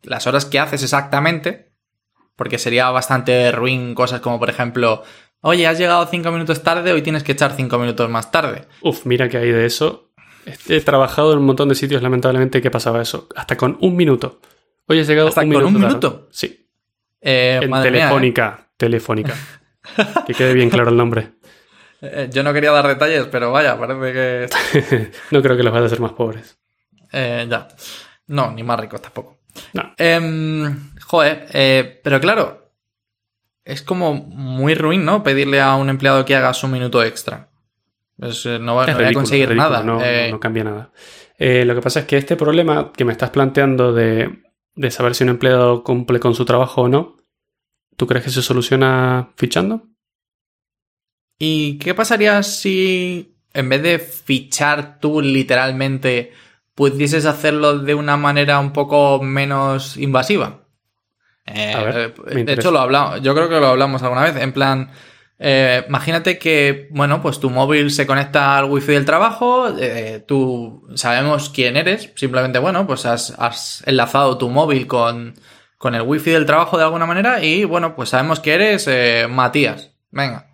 las 0.03 0.25
horas 0.27 0.45
que 0.45 0.59
haces 0.59 0.81
exactamente, 0.83 1.73
porque 2.35 2.57
sería 2.57 2.89
bastante 2.89 3.51
ruin 3.51 3.93
cosas 3.93 4.21
como, 4.21 4.39
por 4.39 4.49
ejemplo, 4.49 5.03
oye, 5.41 5.67
has 5.67 5.77
llegado 5.77 6.05
cinco 6.07 6.31
minutos 6.31 6.63
tarde, 6.63 6.91
hoy 6.91 7.01
tienes 7.01 7.23
que 7.23 7.31
echar 7.33 7.55
cinco 7.55 7.77
minutos 7.77 8.09
más 8.09 8.31
tarde. 8.31 8.65
Uf, 8.81 9.05
mira 9.05 9.29
que 9.29 9.37
hay 9.37 9.51
de 9.51 9.65
eso. 9.65 10.11
He 10.69 10.79
trabajado 10.81 11.33
en 11.33 11.39
un 11.39 11.45
montón 11.45 11.67
de 11.69 11.75
sitios, 11.75 12.01
lamentablemente, 12.01 12.61
que 12.61 12.71
pasaba 12.71 13.01
eso. 13.01 13.27
Hasta 13.35 13.57
con 13.57 13.77
un 13.81 13.95
minuto. 13.95 14.39
Hoy 14.87 14.99
he 14.99 15.03
llegado 15.03 15.27
¿Hasta 15.27 15.41
un 15.41 15.51
con 15.51 15.57
minuto. 15.63 15.67
un 15.67 15.73
tarde. 15.73 15.87
minuto? 15.87 16.27
Sí. 16.31 16.67
Eh, 17.19 17.59
En 17.61 17.69
mía, 17.69 17.79
¿eh? 17.79 17.83
Telefónica. 17.83 18.67
Telefónica. 18.77 19.33
que 20.27 20.33
quede 20.33 20.53
bien 20.53 20.69
claro 20.69 20.89
el 20.89 20.95
nombre. 20.97 21.31
Eh, 22.01 22.29
yo 22.31 22.43
no 22.43 22.53
quería 22.53 22.71
dar 22.71 22.87
detalles, 22.87 23.25
pero 23.29 23.51
vaya, 23.51 23.77
parece 23.77 24.13
que. 24.13 25.11
no 25.31 25.41
creo 25.41 25.57
que 25.57 25.63
los 25.63 25.73
vaya 25.73 25.83
a 25.83 25.87
hacer 25.87 25.99
más 25.99 26.13
pobres. 26.13 26.57
Eh, 27.11 27.45
ya. 27.49 27.67
No, 28.27 28.51
ni 28.51 28.63
más 28.63 28.79
ricos 28.79 29.01
tampoco. 29.01 29.39
No. 29.73 29.93
Em, 29.97 30.91
joder, 31.01 31.99
pero 32.03 32.21
claro, 32.21 32.66
es 33.67 33.81
como 33.81 34.13
muy 34.13 34.75
ruin, 34.75 35.03
¿no? 35.03 35.23
Pedirle 35.23 35.59
a 35.59 35.75
un 35.75 35.89
empleado 35.89 36.23
que 36.23 36.35
haga 36.35 36.53
su 36.53 36.69
minuto 36.69 37.03
extra. 37.03 37.49
Pues, 38.17 38.45
no 38.45 38.75
va, 38.75 38.87
no 38.87 39.07
a 39.07 39.11
conseguir 39.11 39.49
ridículo, 39.49 39.69
nada. 39.69 39.83
No, 39.83 40.01
Eh, 40.01 40.29
no 40.31 40.39
cambia 40.39 40.63
nada. 40.63 40.91
Eh, 41.37 41.65
lo 41.65 41.75
que 41.75 41.81
pasa 41.81 41.99
es 41.99 42.05
que 42.05 42.17
este 42.17 42.37
problema 42.37 42.93
que 42.95 43.03
me 43.03 43.11
estás 43.11 43.29
planteando 43.29 43.93
de, 43.93 44.41
de 44.75 44.91
saber 44.91 45.15
si 45.15 45.25
un 45.25 45.31
empleado 45.31 45.83
cumple 45.83 46.19
con 46.19 46.33
su 46.33 46.45
trabajo 46.45 46.83
o 46.83 46.87
no, 46.87 47.17
¿tú 47.97 48.07
crees 48.07 48.23
que 48.23 48.31
se 48.31 48.41
soluciona 48.41 49.31
fichando? 49.35 49.83
¿Y 51.37 51.77
qué 51.77 51.93
pasaría 51.93 52.41
si 52.43 53.35
en 53.53 53.67
vez 53.67 53.83
de 53.83 53.99
fichar 53.99 54.99
tú 54.99 55.21
literalmente 55.21 56.31
pudieses 56.73 57.25
hacerlo 57.25 57.79
de 57.79 57.95
una 57.95 58.15
manera 58.15 58.59
un 58.59 58.71
poco 58.71 59.21
menos 59.21 59.97
invasiva? 59.97 60.66
Eh, 61.47 61.75
ver, 61.83 62.13
eh, 62.27 62.43
de 62.43 62.53
hecho, 62.53 62.71
lo 62.71 62.79
hablamos, 62.79 63.21
yo 63.21 63.33
creo 63.33 63.49
que 63.49 63.59
lo 63.59 63.67
hablamos 63.67 64.03
alguna 64.03 64.23
vez. 64.23 64.35
En 64.35 64.51
plan, 64.51 64.91
eh, 65.39 65.85
imagínate 65.87 66.37
que, 66.37 66.87
bueno, 66.91 67.21
pues 67.21 67.39
tu 67.39 67.49
móvil 67.49 67.89
se 67.91 68.05
conecta 68.05 68.57
al 68.57 68.65
wifi 68.65 68.91
del 68.91 69.05
trabajo, 69.05 69.69
eh, 69.79 70.23
tú 70.27 70.87
sabemos 70.95 71.49
quién 71.49 71.77
eres, 71.77 72.11
simplemente, 72.15 72.59
bueno, 72.59 72.85
pues 72.85 73.05
has, 73.05 73.33
has 73.39 73.83
enlazado 73.85 74.37
tu 74.37 74.49
móvil 74.49 74.87
con, 74.87 75.35
con 75.77 75.95
el 75.95 76.01
wifi 76.01 76.31
del 76.31 76.45
trabajo 76.45 76.77
de 76.77 76.83
alguna 76.83 77.05
manera 77.05 77.43
y, 77.43 77.63
bueno, 77.63 77.95
pues 77.95 78.09
sabemos 78.09 78.39
que 78.39 78.53
eres 78.53 79.29
Matías. 79.29 79.91
Venga. 80.11 80.51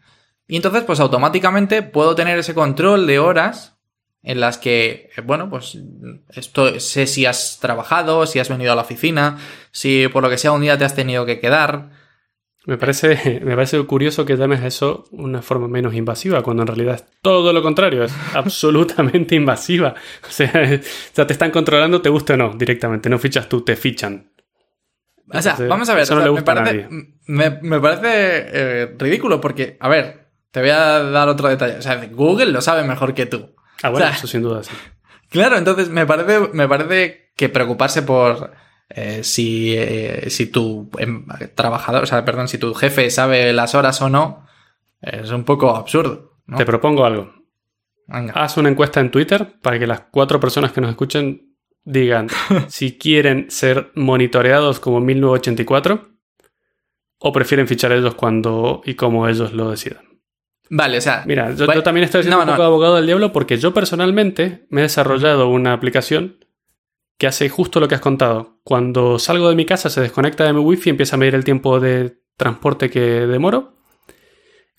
Y 0.47 0.57
entonces, 0.57 0.83
pues 0.83 0.99
automáticamente 0.99 1.81
puedo 1.81 2.15
tener 2.15 2.37
ese 2.37 2.53
control 2.53 3.07
de 3.07 3.17
horas 3.17 3.72
en 4.23 4.39
las 4.39 4.57
que, 4.57 5.09
bueno, 5.25 5.49
pues 5.49 5.77
esto, 6.29 6.79
sé 6.79 7.07
si 7.07 7.25
has 7.25 7.59
trabajado, 7.59 8.25
si 8.25 8.39
has 8.39 8.49
venido 8.49 8.71
a 8.71 8.75
la 8.75 8.81
oficina, 8.83 9.37
si 9.71 10.07
por 10.07 10.23
lo 10.23 10.29
que 10.29 10.37
sea 10.37 10.53
un 10.53 10.61
día 10.61 10.77
te 10.77 10.85
has 10.85 10.95
tenido 10.95 11.25
que 11.25 11.39
quedar. 11.39 11.89
Me 12.65 12.77
parece, 12.77 13.41
me 13.43 13.53
parece 13.55 13.77
curioso 13.85 14.25
que 14.25 14.37
llames 14.37 14.61
a 14.61 14.67
eso 14.67 15.03
una 15.11 15.41
forma 15.41 15.67
menos 15.67 15.93
invasiva, 15.93 16.41
cuando 16.41 16.63
en 16.63 16.67
realidad 16.67 16.95
es 16.95 17.05
todo 17.21 17.51
lo 17.51 17.61
contrario, 17.61 18.05
es 18.05 18.13
absolutamente 18.33 19.35
invasiva. 19.35 19.93
O 20.25 20.31
sea, 20.31 20.49
es- 20.63 20.79
o 21.11 21.15
sea, 21.15 21.27
te 21.27 21.33
están 21.33 21.51
controlando, 21.51 22.01
te 22.01 22.07
guste 22.09 22.33
o 22.33 22.37
no, 22.37 22.53
directamente. 22.55 23.09
No 23.09 23.19
fichas 23.19 23.49
tú, 23.49 23.61
te 23.61 23.75
fichan. 23.75 24.31
O 25.29 25.41
sea, 25.41 25.51
Entonces, 25.51 25.67
vamos 25.67 25.89
a 25.89 25.93
ver, 25.95 26.03
eso 26.03 26.13
o 26.13 26.15
no 26.17 26.21
sea, 26.21 26.27
le 26.27 26.31
me 26.31 26.39
gusta 26.39 26.51
a 26.51 26.55
parece, 26.55 26.83
nadie. 26.87 27.07
me, 27.27 27.49
me 27.61 27.79
parece 27.81 28.07
eh, 28.53 28.95
ridículo 28.97 29.41
porque, 29.41 29.77
a 29.79 29.89
ver, 29.89 30.27
te 30.51 30.61
voy 30.61 30.69
a 30.69 30.99
dar 30.99 31.27
otro 31.27 31.49
detalle. 31.49 31.77
O 31.77 31.81
sea, 31.81 31.95
Google 32.11 32.51
lo 32.51 32.61
sabe 32.61 32.83
mejor 32.83 33.13
que 33.13 33.25
tú. 33.25 33.53
Ah, 33.83 33.89
bueno, 33.89 34.05
O 34.05 34.09
sea, 34.09 34.17
eso 34.17 34.27
sin 34.27 34.41
duda 34.41 34.63
sí. 34.63 34.71
Claro, 35.29 35.57
entonces 35.57 35.89
me 35.89 36.05
parece, 36.05 36.49
me 36.53 36.67
parece 36.67 37.31
que 37.35 37.49
preocuparse 37.49 38.01
por 38.01 38.51
eh, 38.89 39.23
si, 39.23 39.75
eh, 39.75 40.29
si 40.29 40.47
tu 40.47 40.89
em, 40.97 41.25
trabajador, 41.55 42.03
o 42.03 42.05
sea, 42.05 42.23
perdón, 42.23 42.47
si 42.47 42.57
tu 42.57 42.73
jefe 42.73 43.09
sabe 43.09 43.51
las 43.53 43.75
horas 43.75 44.01
o 44.01 44.09
no, 44.09 44.45
es 45.01 45.31
un 45.31 45.43
poco 45.43 45.75
absurdo. 45.75 46.37
¿no? 46.45 46.57
Te 46.57 46.65
propongo 46.65 47.05
algo. 47.05 47.33
Venga. 48.07 48.33
Haz 48.33 48.57
una 48.57 48.69
encuesta 48.69 48.99
en 48.99 49.11
Twitter 49.11 49.59
para 49.61 49.79
que 49.79 49.87
las 49.87 50.01
cuatro 50.11 50.39
personas 50.39 50.71
que 50.71 50.81
nos 50.81 50.91
escuchen 50.91 51.55
digan 51.83 52.27
si 52.67 52.97
quieren 52.97 53.49
ser 53.49 53.91
monitoreados 53.95 54.79
como 54.79 55.01
1984 55.01 56.09
o 57.19 57.31
prefieren 57.31 57.67
fichar 57.67 57.91
ellos 57.91 58.15
cuando 58.15 58.81
y 58.85 58.95
como 58.95 59.27
ellos 59.27 59.53
lo 59.53 59.71
decidan. 59.71 60.12
Vale, 60.69 60.97
o 60.97 61.01
sea, 61.01 61.23
Mira, 61.27 61.53
yo, 61.53 61.67
también 61.83 62.05
estoy 62.05 62.21
haciendo 62.21 62.37
no, 62.37 62.43
un 62.43 62.47
poco 62.49 62.57
no. 62.57 62.63
de 62.63 62.67
abogado 62.67 62.95
del 62.95 63.05
diablo 63.05 63.31
porque 63.31 63.57
yo 63.57 63.73
personalmente 63.73 64.65
me 64.69 64.81
he 64.81 64.83
desarrollado 64.83 65.49
una 65.49 65.73
aplicación 65.73 66.37
que 67.17 67.27
hace 67.27 67.49
justo 67.49 67.79
lo 67.79 67.87
que 67.87 67.95
has 67.95 68.01
contado. 68.01 68.59
Cuando 68.63 69.19
salgo 69.19 69.49
de 69.49 69.55
mi 69.55 69.65
casa 69.65 69.89
se 69.89 70.01
desconecta 70.01 70.45
de 70.45 70.53
mi 70.53 70.59
wifi 70.59 70.89
y 70.89 70.91
empieza 70.91 71.15
a 71.15 71.19
medir 71.19 71.35
el 71.35 71.43
tiempo 71.43 71.79
de 71.79 72.17
transporte 72.37 72.89
que 72.89 72.99
demoro. 72.99 73.75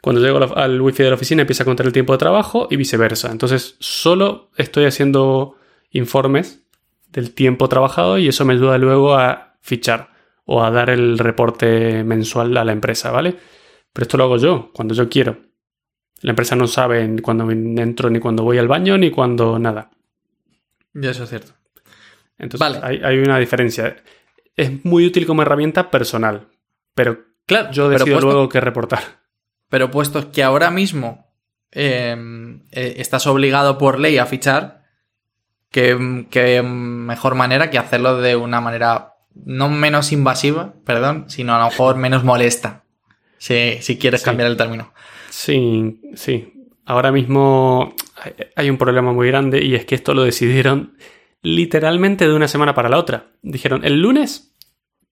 Cuando 0.03 0.21
llego 0.21 0.55
al 0.57 0.81
wifi 0.81 1.03
de 1.03 1.11
la 1.11 1.15
oficina 1.15 1.43
empieza 1.43 1.63
a 1.63 1.67
contar 1.67 1.87
el 1.87 1.93
tiempo 1.93 2.13
de 2.13 2.19
trabajo 2.19 2.67
y 2.71 2.77
viceversa. 2.77 3.31
Entonces 3.31 3.77
solo 3.79 4.51
estoy 4.57 4.85
haciendo 4.87 5.57
informes 5.91 6.67
del 7.09 7.33
tiempo 7.33 7.69
trabajado 7.69 8.19
y 8.19 8.29
eso 8.29 8.45
me 8.45 8.55
ayuda 8.55 8.77
luego 8.79 9.15
a 9.15 9.57
fichar 9.61 10.11
o 10.45 10.63
a 10.63 10.71
dar 10.71 10.91
el 10.91 11.19
reporte 11.19 12.05
mensual 12.05 12.57
a 12.57 12.65
la 12.65 12.73
empresa, 12.73 13.11
¿vale? 13.11 13.37
Pero 13.93 14.03
esto 14.03 14.17
lo 14.19 14.25
hago 14.25 14.37
yo, 14.37 14.71
cuando 14.75 14.95
yo 14.95 15.09
quiero. 15.09 15.39
La 16.25 16.31
empresa 16.31 16.57
no 16.57 16.67
sabe 16.67 17.07
ni 17.07 17.21
cuando 17.21 17.51
entro, 17.51 18.09
ni 18.09 18.19
cuando 18.19 18.43
voy 18.45 18.57
al 18.57 18.67
baño, 18.69 18.97
ni 18.97 19.11
cuando 19.11 19.59
nada. 19.59 19.91
y 20.95 21.07
eso 21.07 21.25
es 21.25 21.29
cierto. 21.29 21.53
Entonces 22.39 22.61
Vale. 22.61 22.81
hay, 22.83 23.01
hay 23.05 23.19
una 23.19 23.39
diferencia. 23.39 23.97
Es 24.57 24.85
muy 24.85 25.05
útil 25.07 25.27
como 25.27 25.43
herramienta 25.43 25.91
personal, 25.91 26.49
pero 26.95 27.19
Claro, 27.47 27.71
yo 27.73 27.89
pero 27.89 27.99
decido 27.99 28.17
puesto- 28.17 28.31
luego 28.33 28.49
qué 28.49 28.61
reportar. 28.61 29.01
Pero 29.69 29.91
puesto 29.91 30.33
que 30.33 30.43
ahora 30.43 30.71
mismo 30.71 31.31
eh, 31.73 32.17
eh, 32.73 32.95
estás 32.99 33.27
obligado 33.27 33.77
por 33.77 33.99
ley 34.01 34.17
a 34.19 34.25
fichar, 34.27 34.85
qué, 35.71 36.27
qué 36.31 36.63
mejor 36.63 37.35
manera 37.35 37.69
que 37.71 37.79
hacerlo 37.79 38.19
de 38.23 38.37
una 38.37 38.61
manera 38.63 39.13
no 39.35 39.69
menos 39.69 40.13
invasiva, 40.13 40.73
perdón, 40.87 41.27
sino 41.29 41.55
a 41.55 41.59
lo 41.59 41.65
mejor 41.67 41.97
menos 41.97 42.25
molesta. 42.25 42.85
Si, 43.37 43.79
si 43.83 43.99
quieres 43.99 44.21
Sí. 44.21 44.25
cambiar 44.25 44.49
el 44.49 44.57
término. 44.57 44.95
Sí, 45.37 46.01
sí. 46.15 46.53
Ahora 46.85 47.11
mismo 47.11 47.93
hay- 48.55 48.71
un 48.71 48.79
problema 48.79 49.13
muy 49.13 49.27
grande 49.27 49.65
y 49.65 49.75
es 49.75 49.85
que 49.85 49.97
esto 49.97 50.15
lo 50.15 50.23
decidieron 50.23 50.97
literalmente 51.43 52.29
de 52.29 52.35
una 52.35 52.47
semana 52.47 52.73
para 52.73 52.89
la 52.89 52.99
otra. 52.99 53.33
Dijeron, 53.43 53.85
el 53.85 54.01
lunes 54.01 54.55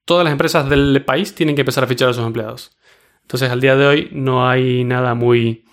todas 0.04 0.22
las 0.24 0.30
empresas 0.30 0.70
del 0.70 1.04
país 1.04 1.34
tienen 1.34 1.56
que 1.56 1.62
empezar 1.62 1.82
a 1.82 1.88
fichar 1.88 2.08
a 2.08 2.12
sus 2.12 2.24
empleados. 2.24 2.76
Entonces 3.22 3.50
al 3.50 3.60
día 3.60 3.74
de 3.74 3.84
hoy 3.84 4.08
no 4.12 4.48
hay 4.48 4.84
nada 4.84 5.14
muy 5.14 5.64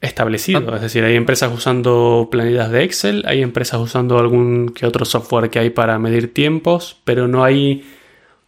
establecido. 0.00 0.76
Es 0.76 0.82
decir, 0.82 1.02
hay 1.02 1.16
empresas 1.16 1.52
usando 1.52 2.28
planillas 2.30 2.70
de 2.70 2.84
Excel, 2.84 3.24
hay 3.26 3.42
empresas 3.42 3.80
usando 3.80 4.16
algún 4.18 4.68
que 4.68 4.86
otro 4.86 5.04
software 5.04 5.50
que 5.50 5.58
hay 5.58 5.70
para 5.70 5.98
medir 5.98 6.32
tiempos, 6.32 7.00
pero 7.04 7.26
no 7.26 7.42
hay, 7.42 7.84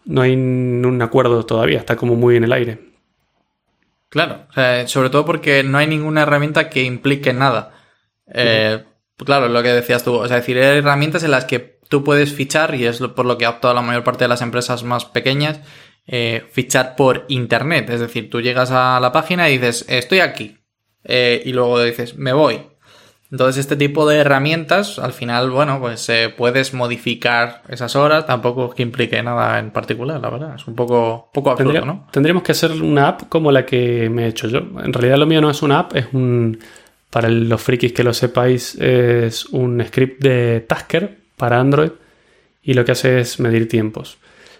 no 0.05 0.21
hay 0.23 0.35
un 0.37 1.01
acuerdo 1.03 1.45
todavía, 1.45 1.79
está 1.81 1.97
como 1.97 2.15
muy 2.15 2.37
en 2.37 2.45
el 2.45 2.53
aire. 2.53 2.96
Claro, 4.09 4.47
o 4.51 4.53
sea, 4.53 4.87
sobre 4.89 5.11
todo 5.11 5.25
porque 5.25 5.63
no 5.63 5.79
hay 5.79 5.87
ninguna 5.87 6.23
herramienta 6.23 6.71
que 6.71 6.83
implique 6.85 7.33
nada. 7.33 7.73
Eh, 8.33 8.85
Claro, 9.25 9.49
lo 9.49 9.63
que 9.63 9.71
decías 9.71 10.05
tú, 10.05 10.15
o 10.15 10.29
sea, 10.29 10.37
es 10.37 10.43
decir, 10.43 10.59
hay 10.59 10.79
herramientas 10.79 11.23
en 11.23 11.31
las 11.31 11.47
que 11.47 11.79
tú 11.89 12.05
puedes 12.05 12.35
fichar, 12.35 12.75
y 12.75 12.85
es 12.85 12.99
por 12.99 13.25
lo 13.25 13.39
que 13.39 13.47
ha 13.47 13.51
optado 13.51 13.73
la 13.73 13.81
mayor 13.81 14.05
parte 14.05 14.25
de 14.25 14.29
las 14.29 14.43
empresas 14.43 14.83
más 14.83 15.07
pequeñas, 15.07 15.61
eh, 16.07 16.45
fichar 16.53 16.97
por 16.97 17.25
internet. 17.29 17.89
Es 17.89 18.01
decir, 18.01 18.29
tú 18.29 18.41
llegas 18.43 18.71
a 18.71 19.01
la 19.01 19.13
página 19.13 19.49
y 19.49 19.59
dices, 19.59 19.87
estoy 19.89 20.21
aquí. 20.21 20.59
Eh, 21.05 21.43
y 21.47 21.53
luego 21.53 21.83
dices, 21.83 22.17
me 22.17 22.33
voy. 22.33 22.61
Entonces, 23.31 23.59
este 23.59 23.75
tipo 23.75 24.09
de 24.09 24.19
herramientas, 24.19 25.01
al 25.01 25.13
final, 25.13 25.51
bueno, 25.51 25.81
pues 25.81 26.09
eh, 26.09 26.33
puedes 26.37 26.73
modificar 26.75 27.63
esas 27.69 27.97
horas, 27.97 28.25
tampoco 28.27 28.71
que 28.71 28.83
implique 28.85 29.21
nada 29.23 29.59
en 29.59 29.71
particular, 29.73 30.21
la 30.21 30.31
verdad. 30.31 30.55
Es 30.55 30.67
un 30.69 30.77
poco, 30.77 31.29
poco 31.33 31.51
absurdo, 31.51 31.73
Tendría- 31.73 31.93
¿no? 31.93 32.07
Tendríamos 32.13 32.43
que 32.45 32.53
hacer 32.53 32.71
una 32.71 33.09
app 33.09 33.23
como 33.29 33.51
la 33.51 33.67
que 33.67 34.09
me 34.11 34.25
he 34.25 34.29
hecho 34.29 34.47
yo. 34.47 34.59
En 34.59 34.93
realidad 34.93 35.17
lo 35.19 35.27
mío 35.27 35.41
no 35.41 35.51
es 35.51 35.63
una 35.63 35.81
app, 35.81 35.97
es 35.97 36.07
un... 36.13 36.59
Para 37.11 37.29
los 37.29 37.61
frikis 37.63 37.93
que 37.93 38.05
lo 38.05 38.13
sepáis, 38.13 38.75
es 38.77 39.47
un 39.47 39.83
script 39.87 40.23
de 40.23 40.61
Tasker 40.61 41.17
para 41.37 41.59
Android 41.59 41.91
y 42.63 42.75
lo 42.75 42.85
que 42.85 42.93
hace 42.93 43.21
es 43.21 43.41
medir 43.41 43.69
tiempos. 43.69 44.19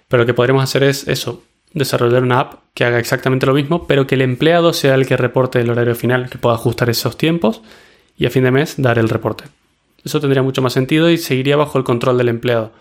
Pero 0.09 0.23
lo 0.23 0.27
que 0.27 0.33
podríamos 0.35 0.65
hacer 0.65 0.83
es 0.85 1.07
eso, 1.07 1.43
desarrollar 1.73 2.23
una 2.23 2.41
app 2.41 2.55
que 2.73 2.85
haga 2.85 2.99
exactamente 2.99 3.47
lo 3.47 3.53
mismo, 3.53 3.87
pero 3.87 4.07
que 4.07 4.15
el 4.15 4.23
empleado 4.23 4.73
sea 4.73 4.95
el 4.95 5.07
que 5.07 5.17
reporte 5.17 5.61
el 5.61 5.71
horario 5.71 5.95
final, 5.95 6.31
que 6.31 6.39
pueda 6.39 6.55
ajustar 6.55 6.89
esos 6.89 7.19
tiempos 7.19 7.63
y 8.17 8.27
a 8.27 8.31
fin 8.31 8.45
de 8.45 8.51
mes 8.51 8.75
dar 8.79 8.99
el 8.99 9.09
reporte. 9.09 9.45
Eso 10.05 10.21
tendría 10.21 10.43
mucho 10.43 10.63
más 10.63 10.73
sentido 10.73 11.11
y 11.11 11.19
seguiría 11.19 11.57
bajo 11.57 11.79
el 11.79 11.85
control 11.85 12.19
del 12.19 12.29
empleado. 12.29 12.73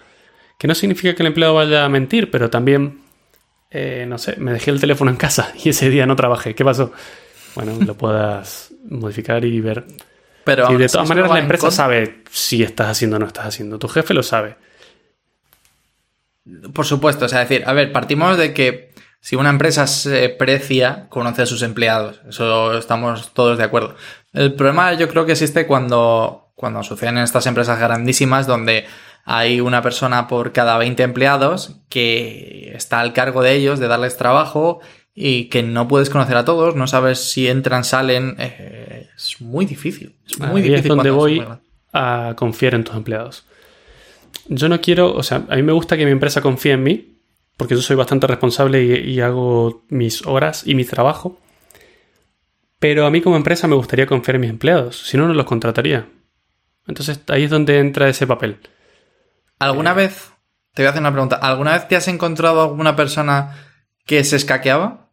Que 0.58 0.68
no 0.68 0.76
significa 0.76 1.16
que 1.16 1.24
el 1.24 1.28
empleado 1.28 1.56
vaya 1.56 1.84
a 1.84 1.90
mentir, 1.90 2.32
pero 2.32 2.50
también, 2.50 3.02
eh, 3.72 4.06
no 4.08 4.18
sé, 4.18 4.36
me 4.38 4.54
dejé 4.54 4.72
el 4.72 4.80
teléfono 4.80 5.12
en 5.12 5.18
casa 5.18 5.52
y 5.64 5.70
ese 5.70 5.90
día 5.90 6.06
no 6.06 6.16
trabajé. 6.16 6.56
¿Qué 6.56 6.64
pasó? 6.64 6.92
Bueno, 7.56 7.78
lo 7.86 7.96
puedas 7.96 8.72
modificar 8.90 9.44
y 9.44 9.60
ver. 9.62 9.86
Pero 10.44 10.72
Y 10.72 10.78
de 10.78 10.88
todas 10.88 11.10
maneras 11.10 11.32
la 11.32 11.40
empresa 11.40 11.72
sabe 11.72 12.22
si 12.30 12.62
estás 12.62 12.90
haciendo 12.90 13.18
o 13.18 13.20
no 13.20 13.26
estás 13.26 13.48
haciendo. 13.48 13.80
Tu 13.80 13.88
jefe 13.88 14.14
lo 14.14 14.22
sabe. 14.22 14.58
Por 16.74 16.86
supuesto, 16.86 17.26
o 17.26 17.28
sea, 17.28 17.40
decir, 17.40 17.64
a 17.66 17.74
ver, 17.74 17.92
partimos 17.92 18.38
de 18.38 18.54
que 18.54 18.92
si 19.20 19.36
una 19.36 19.50
empresa 19.50 19.88
se 19.88 20.30
precia, 20.30 21.08
conoce 21.10 21.42
a 21.42 21.46
sus 21.48 21.64
empleados. 21.64 22.22
Eso 22.30 22.78
estamos 22.78 23.34
todos 23.34 23.58
de 23.58 23.64
acuerdo. 23.64 23.96
El 24.36 24.54
problema 24.54 24.94
yo 24.94 25.08
creo 25.08 25.26
que 25.26 25.32
existe 25.32 25.66
cuando, 25.66 26.52
cuando 26.56 26.84
suceden 26.84 27.18
en 27.18 27.24
estas 27.24 27.46
empresas 27.48 27.80
grandísimas 27.80 28.48
donde 28.48 28.86
hay 29.24 29.60
una 29.62 29.82
persona 29.82 30.28
por 30.28 30.52
cada 30.52 30.78
20 30.78 31.02
empleados 31.04 31.78
que 31.90 32.72
está 32.76 33.00
al 33.00 33.14
cargo 33.14 33.42
de 33.42 33.54
ellos, 33.56 33.80
de 33.80 33.88
darles 33.88 34.18
trabajo 34.18 34.82
y 35.16 35.46
que 35.46 35.64
no 35.64 35.88
puedes 35.88 36.10
conocer 36.10 36.36
a 36.38 36.46
todos, 36.46 36.76
no 36.76 36.86
sabes 36.88 37.20
si 37.20 37.48
entran, 37.48 37.84
salen. 37.84 38.36
eh, 38.38 39.08
es 39.16 39.40
muy 39.42 39.66
difícil. 39.66 40.16
Es 40.30 40.38
muy 40.40 40.62
Ahí 40.62 40.70
difícil. 40.70 40.76
es 40.76 40.88
donde 40.88 41.10
voy 41.10 41.44
a 41.94 42.34
confiar 42.36 42.76
en 42.76 42.84
tus 42.84 42.96
empleados. 42.96 43.46
Yo 44.48 44.68
no 44.70 44.82
quiero, 44.82 45.14
o 45.16 45.24
sea, 45.24 45.44
a 45.50 45.56
mí 45.56 45.64
me 45.64 45.72
gusta 45.72 45.98
que 45.98 46.06
mi 46.06 46.12
empresa 46.12 46.42
confíe 46.42 46.74
en 46.74 46.84
mí, 46.84 47.18
porque 47.58 47.76
yo 47.76 47.82
soy 47.82 47.96
bastante 47.96 48.28
responsable 48.28 48.84
y, 48.84 49.12
y 49.12 49.22
hago 49.22 49.86
mis 49.88 50.26
horas 50.28 50.68
y 50.68 50.76
mi 50.76 50.84
trabajo. 50.84 51.40
Pero 52.88 53.08
a 53.08 53.10
mí 53.10 53.20
como 53.20 53.36
empresa 53.36 53.68
me 53.68 53.74
gustaría 53.74 54.06
confiar 54.06 54.36
en 54.36 54.42
mis 54.42 54.50
empleados, 54.52 55.08
si 55.08 55.18
no, 55.18 55.28
no 55.28 55.34
los 55.34 55.48
contrataría. 55.48 56.08
Entonces 56.88 57.20
ahí 57.30 57.46
es 57.46 57.50
donde 57.50 57.80
entra 57.80 58.08
ese 58.08 58.28
papel. 58.28 58.60
¿Alguna 59.58 59.94
Eh. 59.94 59.96
vez, 59.96 60.32
te 60.76 60.84
voy 60.84 60.88
a 60.88 60.90
hacer 60.92 61.02
una 61.02 61.12
pregunta, 61.12 61.36
¿alguna 61.38 61.74
vez 61.74 61.88
te 61.88 61.96
has 61.96 62.08
encontrado 62.08 62.62
alguna 62.62 62.96
persona 62.96 63.56
que 64.06 64.24
se 64.24 64.36
escaqueaba? 64.36 65.10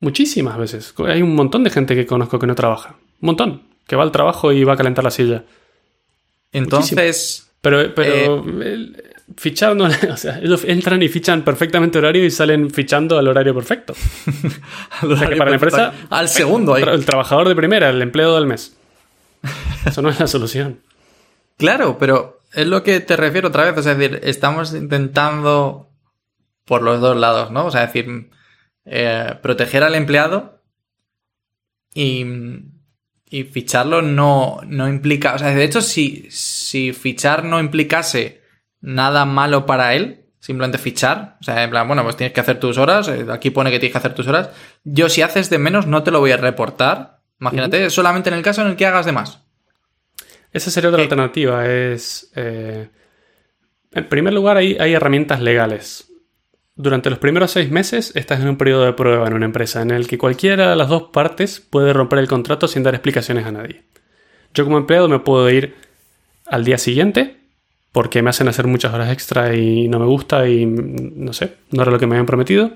Muchísimas 0.00 0.58
veces. 0.58 0.92
Hay 1.06 1.22
un 1.22 1.34
montón 1.34 1.64
de 1.64 1.70
gente 1.70 1.94
que 1.94 2.04
conozco 2.04 2.38
que 2.38 2.46
no 2.46 2.54
trabaja. 2.54 2.96
Un 3.22 3.26
montón. 3.28 3.62
Que 3.86 3.96
va 3.96 4.02
al 4.02 4.12
trabajo 4.12 4.52
y 4.52 4.62
va 4.64 4.74
a 4.74 4.76
calentar 4.76 5.02
la 5.02 5.10
silla. 5.10 5.44
Entonces, 6.52 7.50
Pero, 7.62 7.94
pero 7.94 8.44
el- 8.62 9.13
fichar 9.36 9.74
no, 9.76 9.84
o 10.10 10.16
sea, 10.16 10.38
ellos 10.38 10.64
entran 10.64 11.02
y 11.02 11.08
fichan 11.08 11.42
perfectamente 11.42 11.98
horario 11.98 12.24
y 12.24 12.30
salen 12.30 12.70
fichando 12.70 13.18
al 13.18 13.28
horario 13.28 13.54
perfecto. 13.54 13.94
O 15.02 15.16
sea 15.16 15.28
que 15.28 15.36
para 15.36 15.50
la 15.50 15.56
empresa, 15.56 15.92
al 16.10 16.28
segundo 16.28 16.74
ahí. 16.74 16.82
tra- 16.82 16.94
el 16.94 17.04
trabajador 17.04 17.48
de 17.48 17.56
primera, 17.56 17.90
el 17.90 18.00
empleado 18.02 18.36
del 18.36 18.46
mes. 18.46 18.76
Eso 19.86 20.00
no 20.02 20.08
es 20.10 20.18
la 20.20 20.26
solución. 20.26 20.80
Claro, 21.56 21.98
pero 21.98 22.40
es 22.52 22.66
lo 22.66 22.82
que 22.82 22.98
te 22.98 23.14
refiero 23.16 23.46
otra 23.48 23.62
vez. 23.64 23.78
O 23.78 23.82
sea, 23.82 23.92
es 23.92 23.98
decir, 23.98 24.20
estamos 24.24 24.74
intentando 24.74 25.88
por 26.64 26.82
los 26.82 27.00
dos 27.00 27.16
lados, 27.16 27.52
¿no? 27.52 27.66
O 27.66 27.70
sea, 27.70 27.84
es 27.84 27.92
decir, 27.92 28.28
eh, 28.86 29.34
proteger 29.40 29.84
al 29.84 29.94
empleado 29.94 30.60
y, 31.94 32.24
y 33.30 33.44
ficharlo 33.44 34.02
no, 34.02 34.60
no 34.66 34.88
implica. 34.88 35.34
O 35.34 35.38
sea, 35.38 35.54
de 35.54 35.62
hecho, 35.62 35.80
si, 35.80 36.26
si 36.28 36.92
fichar 36.92 37.44
no 37.44 37.60
implicase 37.60 38.42
nada 38.84 39.24
malo 39.24 39.64
para 39.64 39.94
él, 39.94 40.26
simplemente 40.40 40.76
fichar, 40.76 41.38
o 41.40 41.42
sea, 41.42 41.64
en 41.64 41.70
plan, 41.70 41.86
bueno, 41.86 42.02
pues 42.02 42.16
tienes 42.16 42.34
que 42.34 42.40
hacer 42.40 42.60
tus 42.60 42.76
horas, 42.76 43.08
eh, 43.08 43.24
aquí 43.30 43.48
pone 43.48 43.70
que 43.70 43.78
tienes 43.78 43.92
que 43.92 43.98
hacer 43.98 44.14
tus 44.14 44.28
horas. 44.28 44.50
Yo, 44.84 45.08
si 45.08 45.22
haces 45.22 45.48
de 45.48 45.56
menos, 45.58 45.86
no 45.86 46.02
te 46.02 46.10
lo 46.10 46.20
voy 46.20 46.32
a 46.32 46.36
reportar. 46.36 47.20
Imagínate, 47.40 47.88
solamente 47.88 48.28
en 48.28 48.36
el 48.36 48.42
caso 48.42 48.60
en 48.60 48.68
el 48.68 48.76
que 48.76 48.84
hagas 48.86 49.06
de 49.06 49.12
más. 49.12 49.40
Esa 50.52 50.70
sería 50.70 50.90
otra 50.90 50.98
¿Qué? 50.98 51.04
alternativa. 51.04 51.66
Es. 51.66 52.30
eh, 52.36 52.90
en 53.92 54.08
primer 54.08 54.34
lugar, 54.34 54.58
hay, 54.58 54.76
hay 54.78 54.92
herramientas 54.92 55.40
legales. 55.40 56.12
Durante 56.76 57.08
los 57.08 57.18
primeros 57.18 57.52
seis 57.52 57.70
meses 57.70 58.12
estás 58.14 58.40
en 58.40 58.48
un 58.48 58.56
periodo 58.56 58.84
de 58.84 58.92
prueba 58.92 59.26
en 59.26 59.32
una 59.34 59.46
empresa 59.46 59.80
en 59.80 59.92
el 59.92 60.06
que 60.06 60.18
cualquiera 60.18 60.70
de 60.70 60.76
las 60.76 60.88
dos 60.88 61.04
partes 61.04 61.60
puede 61.60 61.92
romper 61.92 62.18
el 62.18 62.28
contrato 62.28 62.68
sin 62.68 62.82
dar 62.82 62.94
explicaciones 62.94 63.46
a 63.46 63.52
nadie. 63.52 63.84
Yo 64.52 64.64
como 64.64 64.76
empleado 64.78 65.08
me 65.08 65.20
puedo 65.20 65.48
ir 65.50 65.74
al 66.46 66.64
día 66.64 66.78
siguiente 66.78 67.43
porque 67.94 68.22
me 68.22 68.30
hacen 68.30 68.48
hacer 68.48 68.66
muchas 68.66 68.92
horas 68.92 69.12
extra 69.12 69.54
y 69.54 69.86
no 69.86 70.00
me 70.00 70.06
gusta 70.06 70.48
y 70.48 70.66
no 70.66 71.32
sé, 71.32 71.54
no 71.70 71.82
era 71.82 71.92
lo 71.92 72.00
que 72.00 72.08
me 72.08 72.16
habían 72.16 72.26
prometido. 72.26 72.72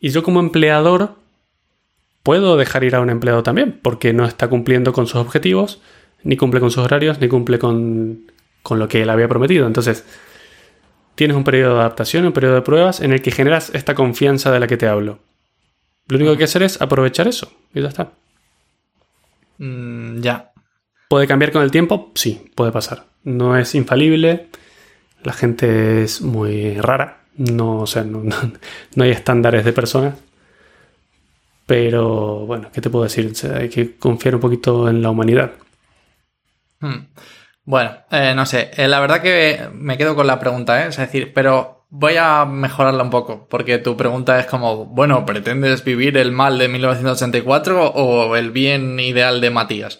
Y 0.00 0.08
yo 0.08 0.24
como 0.24 0.40
empleador 0.40 1.14
puedo 2.24 2.56
dejar 2.56 2.82
ir 2.82 2.96
a 2.96 3.00
un 3.00 3.08
empleado 3.08 3.44
también 3.44 3.78
porque 3.80 4.12
no 4.12 4.24
está 4.24 4.48
cumpliendo 4.48 4.92
con 4.92 5.06
sus 5.06 5.20
objetivos, 5.20 5.80
ni 6.24 6.36
cumple 6.36 6.58
con 6.58 6.72
sus 6.72 6.82
horarios, 6.82 7.20
ni 7.20 7.28
cumple 7.28 7.60
con, 7.60 8.32
con 8.64 8.80
lo 8.80 8.88
que 8.88 9.02
él 9.02 9.10
había 9.10 9.28
prometido. 9.28 9.64
Entonces, 9.64 10.04
tienes 11.14 11.36
un 11.36 11.44
periodo 11.44 11.74
de 11.74 11.80
adaptación, 11.82 12.26
un 12.26 12.32
periodo 12.32 12.56
de 12.56 12.62
pruebas 12.62 13.00
en 13.02 13.12
el 13.12 13.22
que 13.22 13.30
generas 13.30 13.70
esta 13.74 13.94
confianza 13.94 14.50
de 14.50 14.58
la 14.58 14.66
que 14.66 14.76
te 14.76 14.88
hablo. 14.88 15.20
Lo 16.08 16.16
único 16.16 16.30
que 16.30 16.32
hay 16.32 16.38
que 16.38 16.44
hacer 16.44 16.64
es 16.64 16.82
aprovechar 16.82 17.28
eso 17.28 17.52
y 17.72 17.80
ya 17.80 17.90
está. 17.90 18.10
Mm, 19.58 20.20
ya. 20.20 20.50
¿Puede 21.08 21.26
cambiar 21.26 21.52
con 21.52 21.62
el 21.62 21.70
tiempo? 21.70 22.10
Sí, 22.14 22.50
puede 22.54 22.72
pasar. 22.72 23.04
No 23.24 23.56
es 23.56 23.74
infalible. 23.74 24.48
La 25.22 25.32
gente 25.32 26.02
es 26.02 26.20
muy 26.20 26.74
rara. 26.80 27.18
No, 27.36 27.80
o 27.80 27.86
sea, 27.86 28.02
no, 28.04 28.22
no- 28.94 29.04
hay 29.04 29.10
estándares 29.10 29.64
de 29.64 29.72
personas. 29.72 30.14
Pero 31.66 32.46
bueno, 32.46 32.70
¿qué 32.72 32.80
te 32.80 32.90
puedo 32.90 33.04
decir? 33.04 33.32
Hay 33.54 33.68
que 33.68 33.96
confiar 33.96 34.36
un 34.36 34.40
poquito 34.40 34.88
en 34.88 35.02
la 35.02 35.10
humanidad. 35.10 35.52
Hmm. 36.80 37.06
Bueno, 37.64 37.90
eh, 38.10 38.32
no 38.36 38.46
sé. 38.46 38.70
Eh, 38.76 38.86
la 38.86 39.00
verdad 39.00 39.20
que 39.20 39.68
me 39.72 39.98
quedo 39.98 40.14
con 40.14 40.28
la 40.28 40.38
pregunta, 40.38 40.84
¿eh? 40.84 40.88
Es 40.88 40.96
decir, 40.96 41.32
pero 41.34 41.75
voy 41.88 42.16
a 42.18 42.44
mejorarla 42.44 43.02
un 43.02 43.10
poco, 43.10 43.46
porque 43.48 43.78
tu 43.78 43.96
pregunta 43.96 44.38
es 44.38 44.46
como, 44.46 44.86
bueno, 44.86 45.24
¿pretendes 45.24 45.84
vivir 45.84 46.16
el 46.16 46.32
mal 46.32 46.58
de 46.58 46.68
1984 46.68 47.86
o 47.86 48.36
el 48.36 48.50
bien 48.50 48.98
ideal 48.98 49.40
de 49.40 49.50
Matías? 49.50 49.98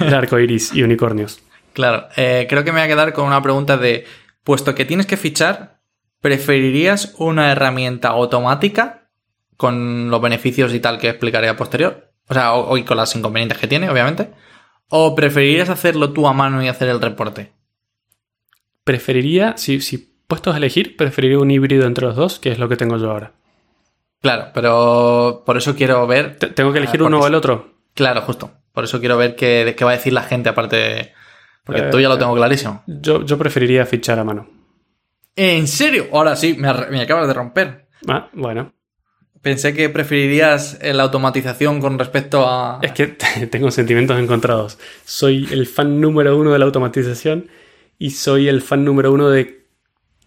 El 0.00 0.14
arco 0.14 0.38
iris 0.38 0.72
y 0.74 0.82
unicornios. 0.82 1.40
Claro, 1.72 2.08
eh, 2.16 2.46
creo 2.48 2.64
que 2.64 2.72
me 2.72 2.80
voy 2.80 2.86
a 2.86 2.94
quedar 2.94 3.12
con 3.12 3.26
una 3.26 3.42
pregunta 3.42 3.76
de, 3.76 4.06
puesto 4.44 4.74
que 4.74 4.84
tienes 4.84 5.06
que 5.06 5.16
fichar, 5.16 5.80
¿preferirías 6.20 7.14
una 7.18 7.52
herramienta 7.52 8.08
automática 8.08 9.10
con 9.56 10.10
los 10.10 10.20
beneficios 10.20 10.72
y 10.72 10.80
tal 10.80 10.98
que 10.98 11.08
explicaré 11.08 11.48
a 11.48 11.56
posterior? 11.56 12.12
O 12.28 12.34
sea, 12.34 12.54
o, 12.54 12.70
o 12.70 12.76
y 12.78 12.84
con 12.84 12.96
las 12.96 13.14
inconvenientes 13.14 13.58
que 13.58 13.68
tiene, 13.68 13.90
obviamente. 13.90 14.30
¿O 14.88 15.14
preferirías 15.14 15.68
hacerlo 15.68 16.12
tú 16.12 16.26
a 16.28 16.32
mano 16.32 16.62
y 16.62 16.68
hacer 16.68 16.88
el 16.88 17.00
reporte? 17.00 17.52
Preferiría, 18.84 19.56
si, 19.56 19.80
si 19.80 20.15
puestos 20.26 20.54
a 20.54 20.58
elegir, 20.58 20.96
preferiría 20.96 21.38
un 21.38 21.50
híbrido 21.50 21.86
entre 21.86 22.06
los 22.06 22.16
dos, 22.16 22.38
que 22.38 22.50
es 22.50 22.58
lo 22.58 22.68
que 22.68 22.76
tengo 22.76 22.96
yo 22.98 23.10
ahora. 23.10 23.32
Claro, 24.22 24.46
pero 24.54 25.42
por 25.46 25.56
eso 25.56 25.74
quiero 25.76 26.06
ver. 26.06 26.36
Te- 26.36 26.48
Tengo 26.48 26.72
que 26.72 26.78
elegir 26.78 27.00
Ah, 27.02 27.04
uno 27.04 27.20
o 27.20 27.26
el 27.26 27.34
otro. 27.34 27.74
Claro, 27.94 28.22
justo. 28.22 28.50
Por 28.72 28.84
eso 28.84 28.98
quiero 29.00 29.16
ver 29.16 29.36
qué, 29.36 29.74
va 29.84 29.90
a 29.90 29.96
decir 29.96 30.12
la 30.12 30.22
gente, 30.22 30.48
aparte. 30.48 30.76
de- 30.76 31.12
Porque 31.64 31.82
Eh, 31.82 31.88
tú 31.90 32.00
ya 32.00 32.08
lo 32.08 32.18
tengo 32.18 32.34
clarísimo. 32.34 32.82
Yo, 32.86 33.24
yo 33.24 33.38
preferiría 33.38 33.86
fichar 33.86 34.18
a 34.18 34.24
mano. 34.24 34.48
¿En 35.36 35.66
serio? 35.68 36.06
Ahora 36.12 36.34
sí, 36.36 36.54
me, 36.58 36.72
me 36.90 37.02
acabas 37.02 37.26
de 37.28 37.34
romper. 37.34 37.86
Ah, 38.08 38.28
bueno. 38.32 38.72
Pensé 39.42 39.74
que 39.74 39.88
preferirías 39.90 40.78
eh, 40.80 40.92
la 40.94 41.04
automatización 41.04 41.80
con 41.80 41.98
respecto 41.98 42.48
a. 42.48 42.78
Es 42.82 42.92
que 42.92 43.06
tengo 43.50 43.70
sentimientos 43.70 44.18
encontrados. 44.18 44.78
Soy 45.04 45.46
el 45.52 45.66
fan 45.66 46.00
número 46.00 46.36
uno 46.36 46.52
de 46.52 46.58
la 46.58 46.64
automatización 46.64 47.48
y 47.98 48.10
soy 48.10 48.48
el 48.48 48.62
fan 48.62 48.84
número 48.84 49.12
uno 49.12 49.28
de 49.30 49.65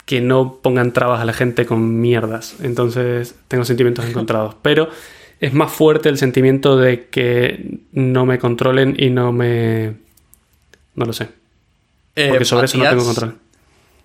que 0.10 0.22
no 0.22 0.56
pongan 0.64 0.92
trabas 0.92 1.22
a 1.22 1.26
la 1.26 1.34
gente 1.34 1.68
con 1.68 2.02
mierdas. 2.02 2.56
Entonces 2.64 3.36
tengo 3.48 3.64
sentimientos 3.64 4.06
encontrados. 4.10 4.56
Pero 4.64 4.90
es 5.40 5.54
más 5.54 5.72
fuerte 5.72 6.10
el 6.10 6.18
sentimiento 6.18 6.78
de 6.78 7.10
que 7.10 7.78
no 7.92 8.26
me 8.26 8.40
controlen 8.40 8.96
y 8.98 9.12
no 9.12 9.32
me... 9.32 9.94
No 10.96 11.06
lo 11.06 11.14
sé. 11.14 11.30
Eh, 12.16 12.30
Porque 12.30 12.44
sobre 12.46 12.66
eso 12.66 12.80
no 12.80 12.86
tengo 12.90 13.04
Matías- 13.04 13.06
control. 13.06 13.36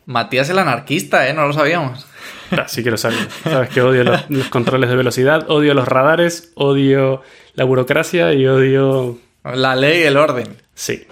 Matías 0.05 0.51
el 0.51 0.59
anarquista, 0.59 1.27
¿eh? 1.27 1.33
No 1.33 1.47
lo 1.47 1.55
sabíamos. 1.55 2.07
Así 2.51 2.85
que 2.85 2.91
lo 2.91 2.99
sabes. 2.99 3.27
Sabes 3.43 3.71
que 3.71 3.81
odio 3.81 4.05
los, 4.05 4.29
los 4.29 4.49
controles 4.51 4.91
de 4.91 4.97
velocidad, 4.97 5.49
odio 5.51 5.73
los 5.73 5.89
radares, 5.89 6.53
odio 6.55 7.23
la 7.55 7.65
burocracia 7.65 8.35
y 8.35 8.47
odio... 8.47 9.19
La 9.43 9.75
ley 9.75 10.01
y 10.03 10.05
el 10.05 10.19
orden. 10.19 10.49
Sí. 10.75 11.05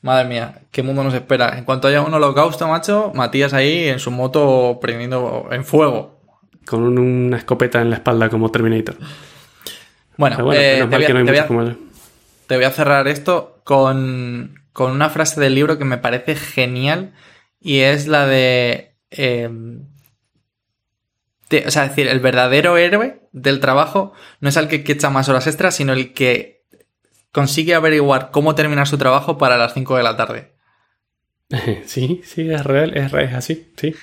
Madre 0.00 0.28
mía, 0.28 0.62
qué 0.70 0.82
mundo 0.82 1.02
nos 1.02 1.14
espera. 1.14 1.58
En 1.58 1.64
cuanto 1.64 1.88
haya 1.88 2.02
un 2.02 2.14
holocausto, 2.14 2.68
macho, 2.68 3.10
Matías 3.14 3.52
ahí 3.52 3.88
en 3.88 3.98
su 3.98 4.10
moto 4.10 4.78
prendiendo 4.80 5.48
en 5.50 5.64
fuego. 5.64 6.20
Con 6.66 6.82
un- 6.84 6.98
una 6.98 7.36
escopeta 7.38 7.80
en 7.80 7.90
la 7.90 7.96
espalda 7.96 8.28
como 8.28 8.50
Terminator. 8.50 8.96
Bueno, 10.16 10.52
eh, 10.52 10.84
te, 10.88 10.96
voy 10.96 11.04
a, 11.04 11.06
que 11.06 11.12
no 11.14 11.18
hay 11.20 11.24
te 11.24 11.30
voy 11.30 11.38
a- 11.38 11.42
muchos 11.42 11.46
como 11.46 11.62
yo. 11.64 11.76
te 12.46 12.56
voy 12.56 12.64
a 12.64 12.70
cerrar 12.70 13.08
esto 13.08 13.60
con, 13.64 14.62
con 14.72 14.92
una 14.92 15.10
frase 15.10 15.40
del 15.40 15.54
libro 15.54 15.78
que 15.78 15.84
me 15.84 15.98
parece 15.98 16.34
genial 16.36 17.12
y 17.60 17.80
es 17.80 18.06
la 18.06 18.26
de... 18.26 18.96
eh, 19.10 19.48
de- 21.50 21.64
o 21.66 21.70
sea, 21.70 21.84
es 21.84 21.90
decir, 21.90 22.08
el 22.08 22.20
verdadero 22.20 22.76
héroe 22.76 23.20
del 23.32 23.60
trabajo 23.60 24.12
no 24.40 24.48
es 24.50 24.56
el 24.56 24.68
que, 24.68 24.84
que 24.84 24.92
echa 24.92 25.10
más 25.10 25.28
horas 25.28 25.46
extras, 25.46 25.74
sino 25.74 25.92
el 25.92 26.12
que 26.12 26.57
consigue 27.32 27.74
averiguar 27.74 28.30
cómo 28.30 28.54
terminar 28.54 28.86
su 28.86 28.98
trabajo 28.98 29.38
para 29.38 29.56
las 29.56 29.74
5 29.74 29.96
de 29.96 30.02
la 30.02 30.16
tarde. 30.16 30.52
Sí, 31.86 32.20
sí, 32.24 32.50
es 32.50 32.64
real, 32.64 32.96
es, 32.96 33.10
real, 33.10 33.28
es 33.28 33.34
así, 33.34 33.72
sí. 33.76 33.94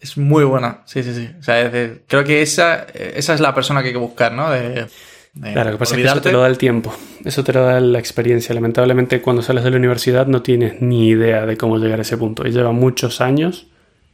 Es 0.00 0.16
muy 0.16 0.44
buena, 0.44 0.82
sí, 0.86 1.02
sí, 1.02 1.12
sí. 1.12 1.28
O 1.38 1.42
sea, 1.42 1.60
es 1.60 2.00
creo 2.06 2.24
que 2.24 2.40
esa, 2.40 2.84
esa 2.94 3.34
es 3.34 3.40
la 3.40 3.54
persona 3.54 3.82
que 3.82 3.88
hay 3.88 3.92
que 3.92 3.98
buscar, 3.98 4.32
¿no? 4.32 4.50
De, 4.50 4.86
de 5.34 5.52
Claro, 5.52 5.70
lo 5.70 5.76
que 5.76 5.78
pasa 5.78 5.94
es 5.94 6.02
que 6.02 6.08
eso 6.08 6.20
te 6.20 6.32
lo 6.32 6.40
da 6.40 6.48
el 6.48 6.58
tiempo, 6.58 6.94
eso 7.24 7.44
te 7.44 7.52
lo 7.52 7.62
da 7.62 7.80
la 7.80 7.98
experiencia. 7.98 8.54
Lamentablemente, 8.54 9.20
cuando 9.20 9.42
sales 9.42 9.64
de 9.64 9.70
la 9.70 9.76
universidad 9.76 10.26
no 10.26 10.42
tienes 10.42 10.80
ni 10.80 11.08
idea 11.08 11.46
de 11.46 11.56
cómo 11.56 11.78
llegar 11.78 11.98
a 11.98 12.02
ese 12.02 12.16
punto. 12.16 12.46
Y 12.46 12.50
lleva 12.50 12.72
muchos 12.72 13.20
años 13.20 13.66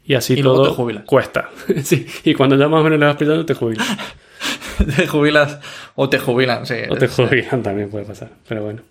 y 0.04 0.14
así 0.14 0.34
Y 0.34 0.42
todo 0.42 0.74
te 0.74 1.04
cuesta. 1.04 1.50
sí, 1.82 2.06
y 2.24 2.34
cuando 2.34 2.56
ya 2.56 2.68
más 2.68 2.80
o 2.80 2.84
menos 2.84 2.98
le 2.98 3.06
vas 3.06 3.16
pillando, 3.16 3.46
te 3.46 3.54
jubilas. 3.54 3.86
te 4.96 5.06
jubilas 5.06 5.58
o 5.94 6.08
te 6.08 6.18
jubilan, 6.18 6.66
sí. 6.66 6.76
O 6.88 6.96
te 6.96 7.08
jubilan 7.08 7.62
también 7.62 7.90
puede 7.90 8.04
pasar, 8.04 8.30
pero 8.48 8.64
bueno. 8.64 8.82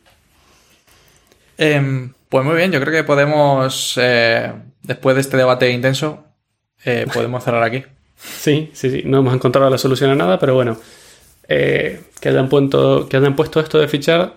Em, 1.58 2.14
pues 2.30 2.46
muy 2.46 2.56
bien, 2.56 2.72
yo 2.72 2.80
creo 2.80 2.94
que 2.94 3.04
podemos, 3.04 3.98
eh, 4.02 4.52
después 4.82 5.16
de 5.16 5.22
este 5.22 5.38
debate 5.38 5.70
intenso, 5.70 6.24
eh, 6.86 7.06
podemos 7.14 7.44
cerrar 7.44 7.64
aquí. 7.64 7.84
Sí, 8.18 8.72
sí, 8.74 8.90
sí. 8.90 9.04
No 9.06 9.20
hemos 9.20 9.34
encontrado 9.34 9.70
la 9.70 9.78
solución 9.78 10.12
a 10.12 10.16
nada, 10.16 10.40
pero 10.40 10.56
bueno. 10.56 10.78
eh, 11.48 12.02
que, 12.22 12.30
hayan 12.30 12.50
puesto, 12.50 13.08
que 13.10 13.18
hayan 13.18 13.36
puesto 13.36 13.60
esto 13.60 13.80
de 13.80 13.88
fichar, 13.88 14.36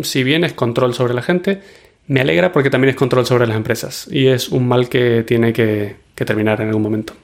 si 0.00 0.24
bien 0.24 0.44
es 0.44 0.52
control 0.52 0.94
sobre 0.94 1.14
la 1.14 1.22
gente, 1.22 1.62
me 2.08 2.20
alegra 2.20 2.52
porque 2.52 2.70
también 2.70 2.90
es 2.90 2.96
control 2.96 3.26
sobre 3.26 3.46
las 3.46 3.56
empresas. 3.56 4.08
Y 4.10 4.26
es 4.26 4.48
un 4.48 4.66
mal 4.66 4.88
que 4.88 5.22
tiene 5.22 5.52
que, 5.52 5.96
que 6.14 6.24
terminar 6.24 6.60
en 6.60 6.68
algún 6.68 6.82
momento. 6.82 7.14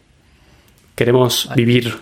Queremos 0.99 1.49
vivir. 1.55 1.95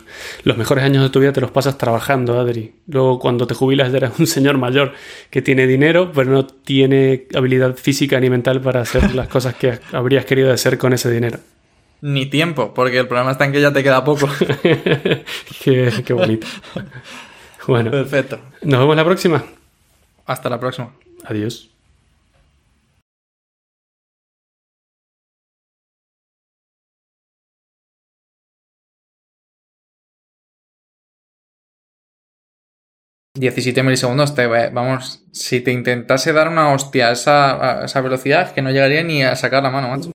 Los 0.45 0.57
mejores 0.57 0.83
años 0.83 1.03
de 1.03 1.11
tu 1.11 1.21
vida 1.21 1.31
te 1.31 1.43
los 1.43 1.51
pasas 1.51 1.77
trabajando, 1.77 2.41
Adri. 2.41 2.77
Luego, 2.87 3.19
cuando 3.19 3.47
te 3.47 3.53
jubilas, 3.53 3.93
eres 3.93 4.13
un 4.19 4.27
señor 4.27 4.57
mayor 4.57 4.95
que 5.29 5.43
tiene 5.43 5.67
dinero, 5.67 6.13
pero 6.15 6.31
no 6.31 6.47
tiene 6.47 7.27
habilidad 7.35 7.77
física 7.77 8.19
ni 8.21 8.31
mental 8.31 8.63
para 8.63 8.81
hacer 8.81 9.15
las 9.15 9.29
cosas 9.29 9.55
que 9.55 9.81
habrías 9.93 10.25
querido 10.25 10.51
hacer 10.51 10.79
con 10.79 10.95
ese 10.95 11.11
dinero. 11.11 11.41
Ni 12.01 12.25
tiempo, 12.25 12.73
porque 12.73 12.97
el 12.97 13.07
problema 13.07 13.33
está 13.33 13.45
en 13.45 13.53
que 13.53 13.61
ya 13.61 13.71
te 13.71 13.83
queda 13.83 14.03
poco. 14.03 14.31
qué, 15.63 15.93
qué 16.03 16.13
bonito. 16.15 16.47
Bueno, 17.67 17.91
Perfecto. 17.91 18.39
nos 18.63 18.79
vemos 18.79 18.95
la 18.95 19.05
próxima. 19.05 19.45
Hasta 20.25 20.49
la 20.49 20.61
próxima. 20.61 20.93
Adiós. 21.25 21.69
...17 33.39 33.83
milisegundos, 33.83 34.35
te, 34.35 34.47
vamos, 34.47 35.25
si 35.33 35.61
te 35.61 35.73
intentase 35.73 36.33
dar 36.33 36.49
una 36.49 36.73
hostia 36.73 37.09
a 37.09 37.13
esa, 37.13 37.81
a 37.83 37.85
esa 37.85 38.01
velocidad, 38.01 38.53
que 38.53 38.63
no 38.63 38.71
llegaría 38.71 39.03
ni 39.03 39.23
a 39.23 39.37
sacar 39.37 39.63
la 39.63 39.71
mano, 39.71 39.89
macho. 39.89 40.13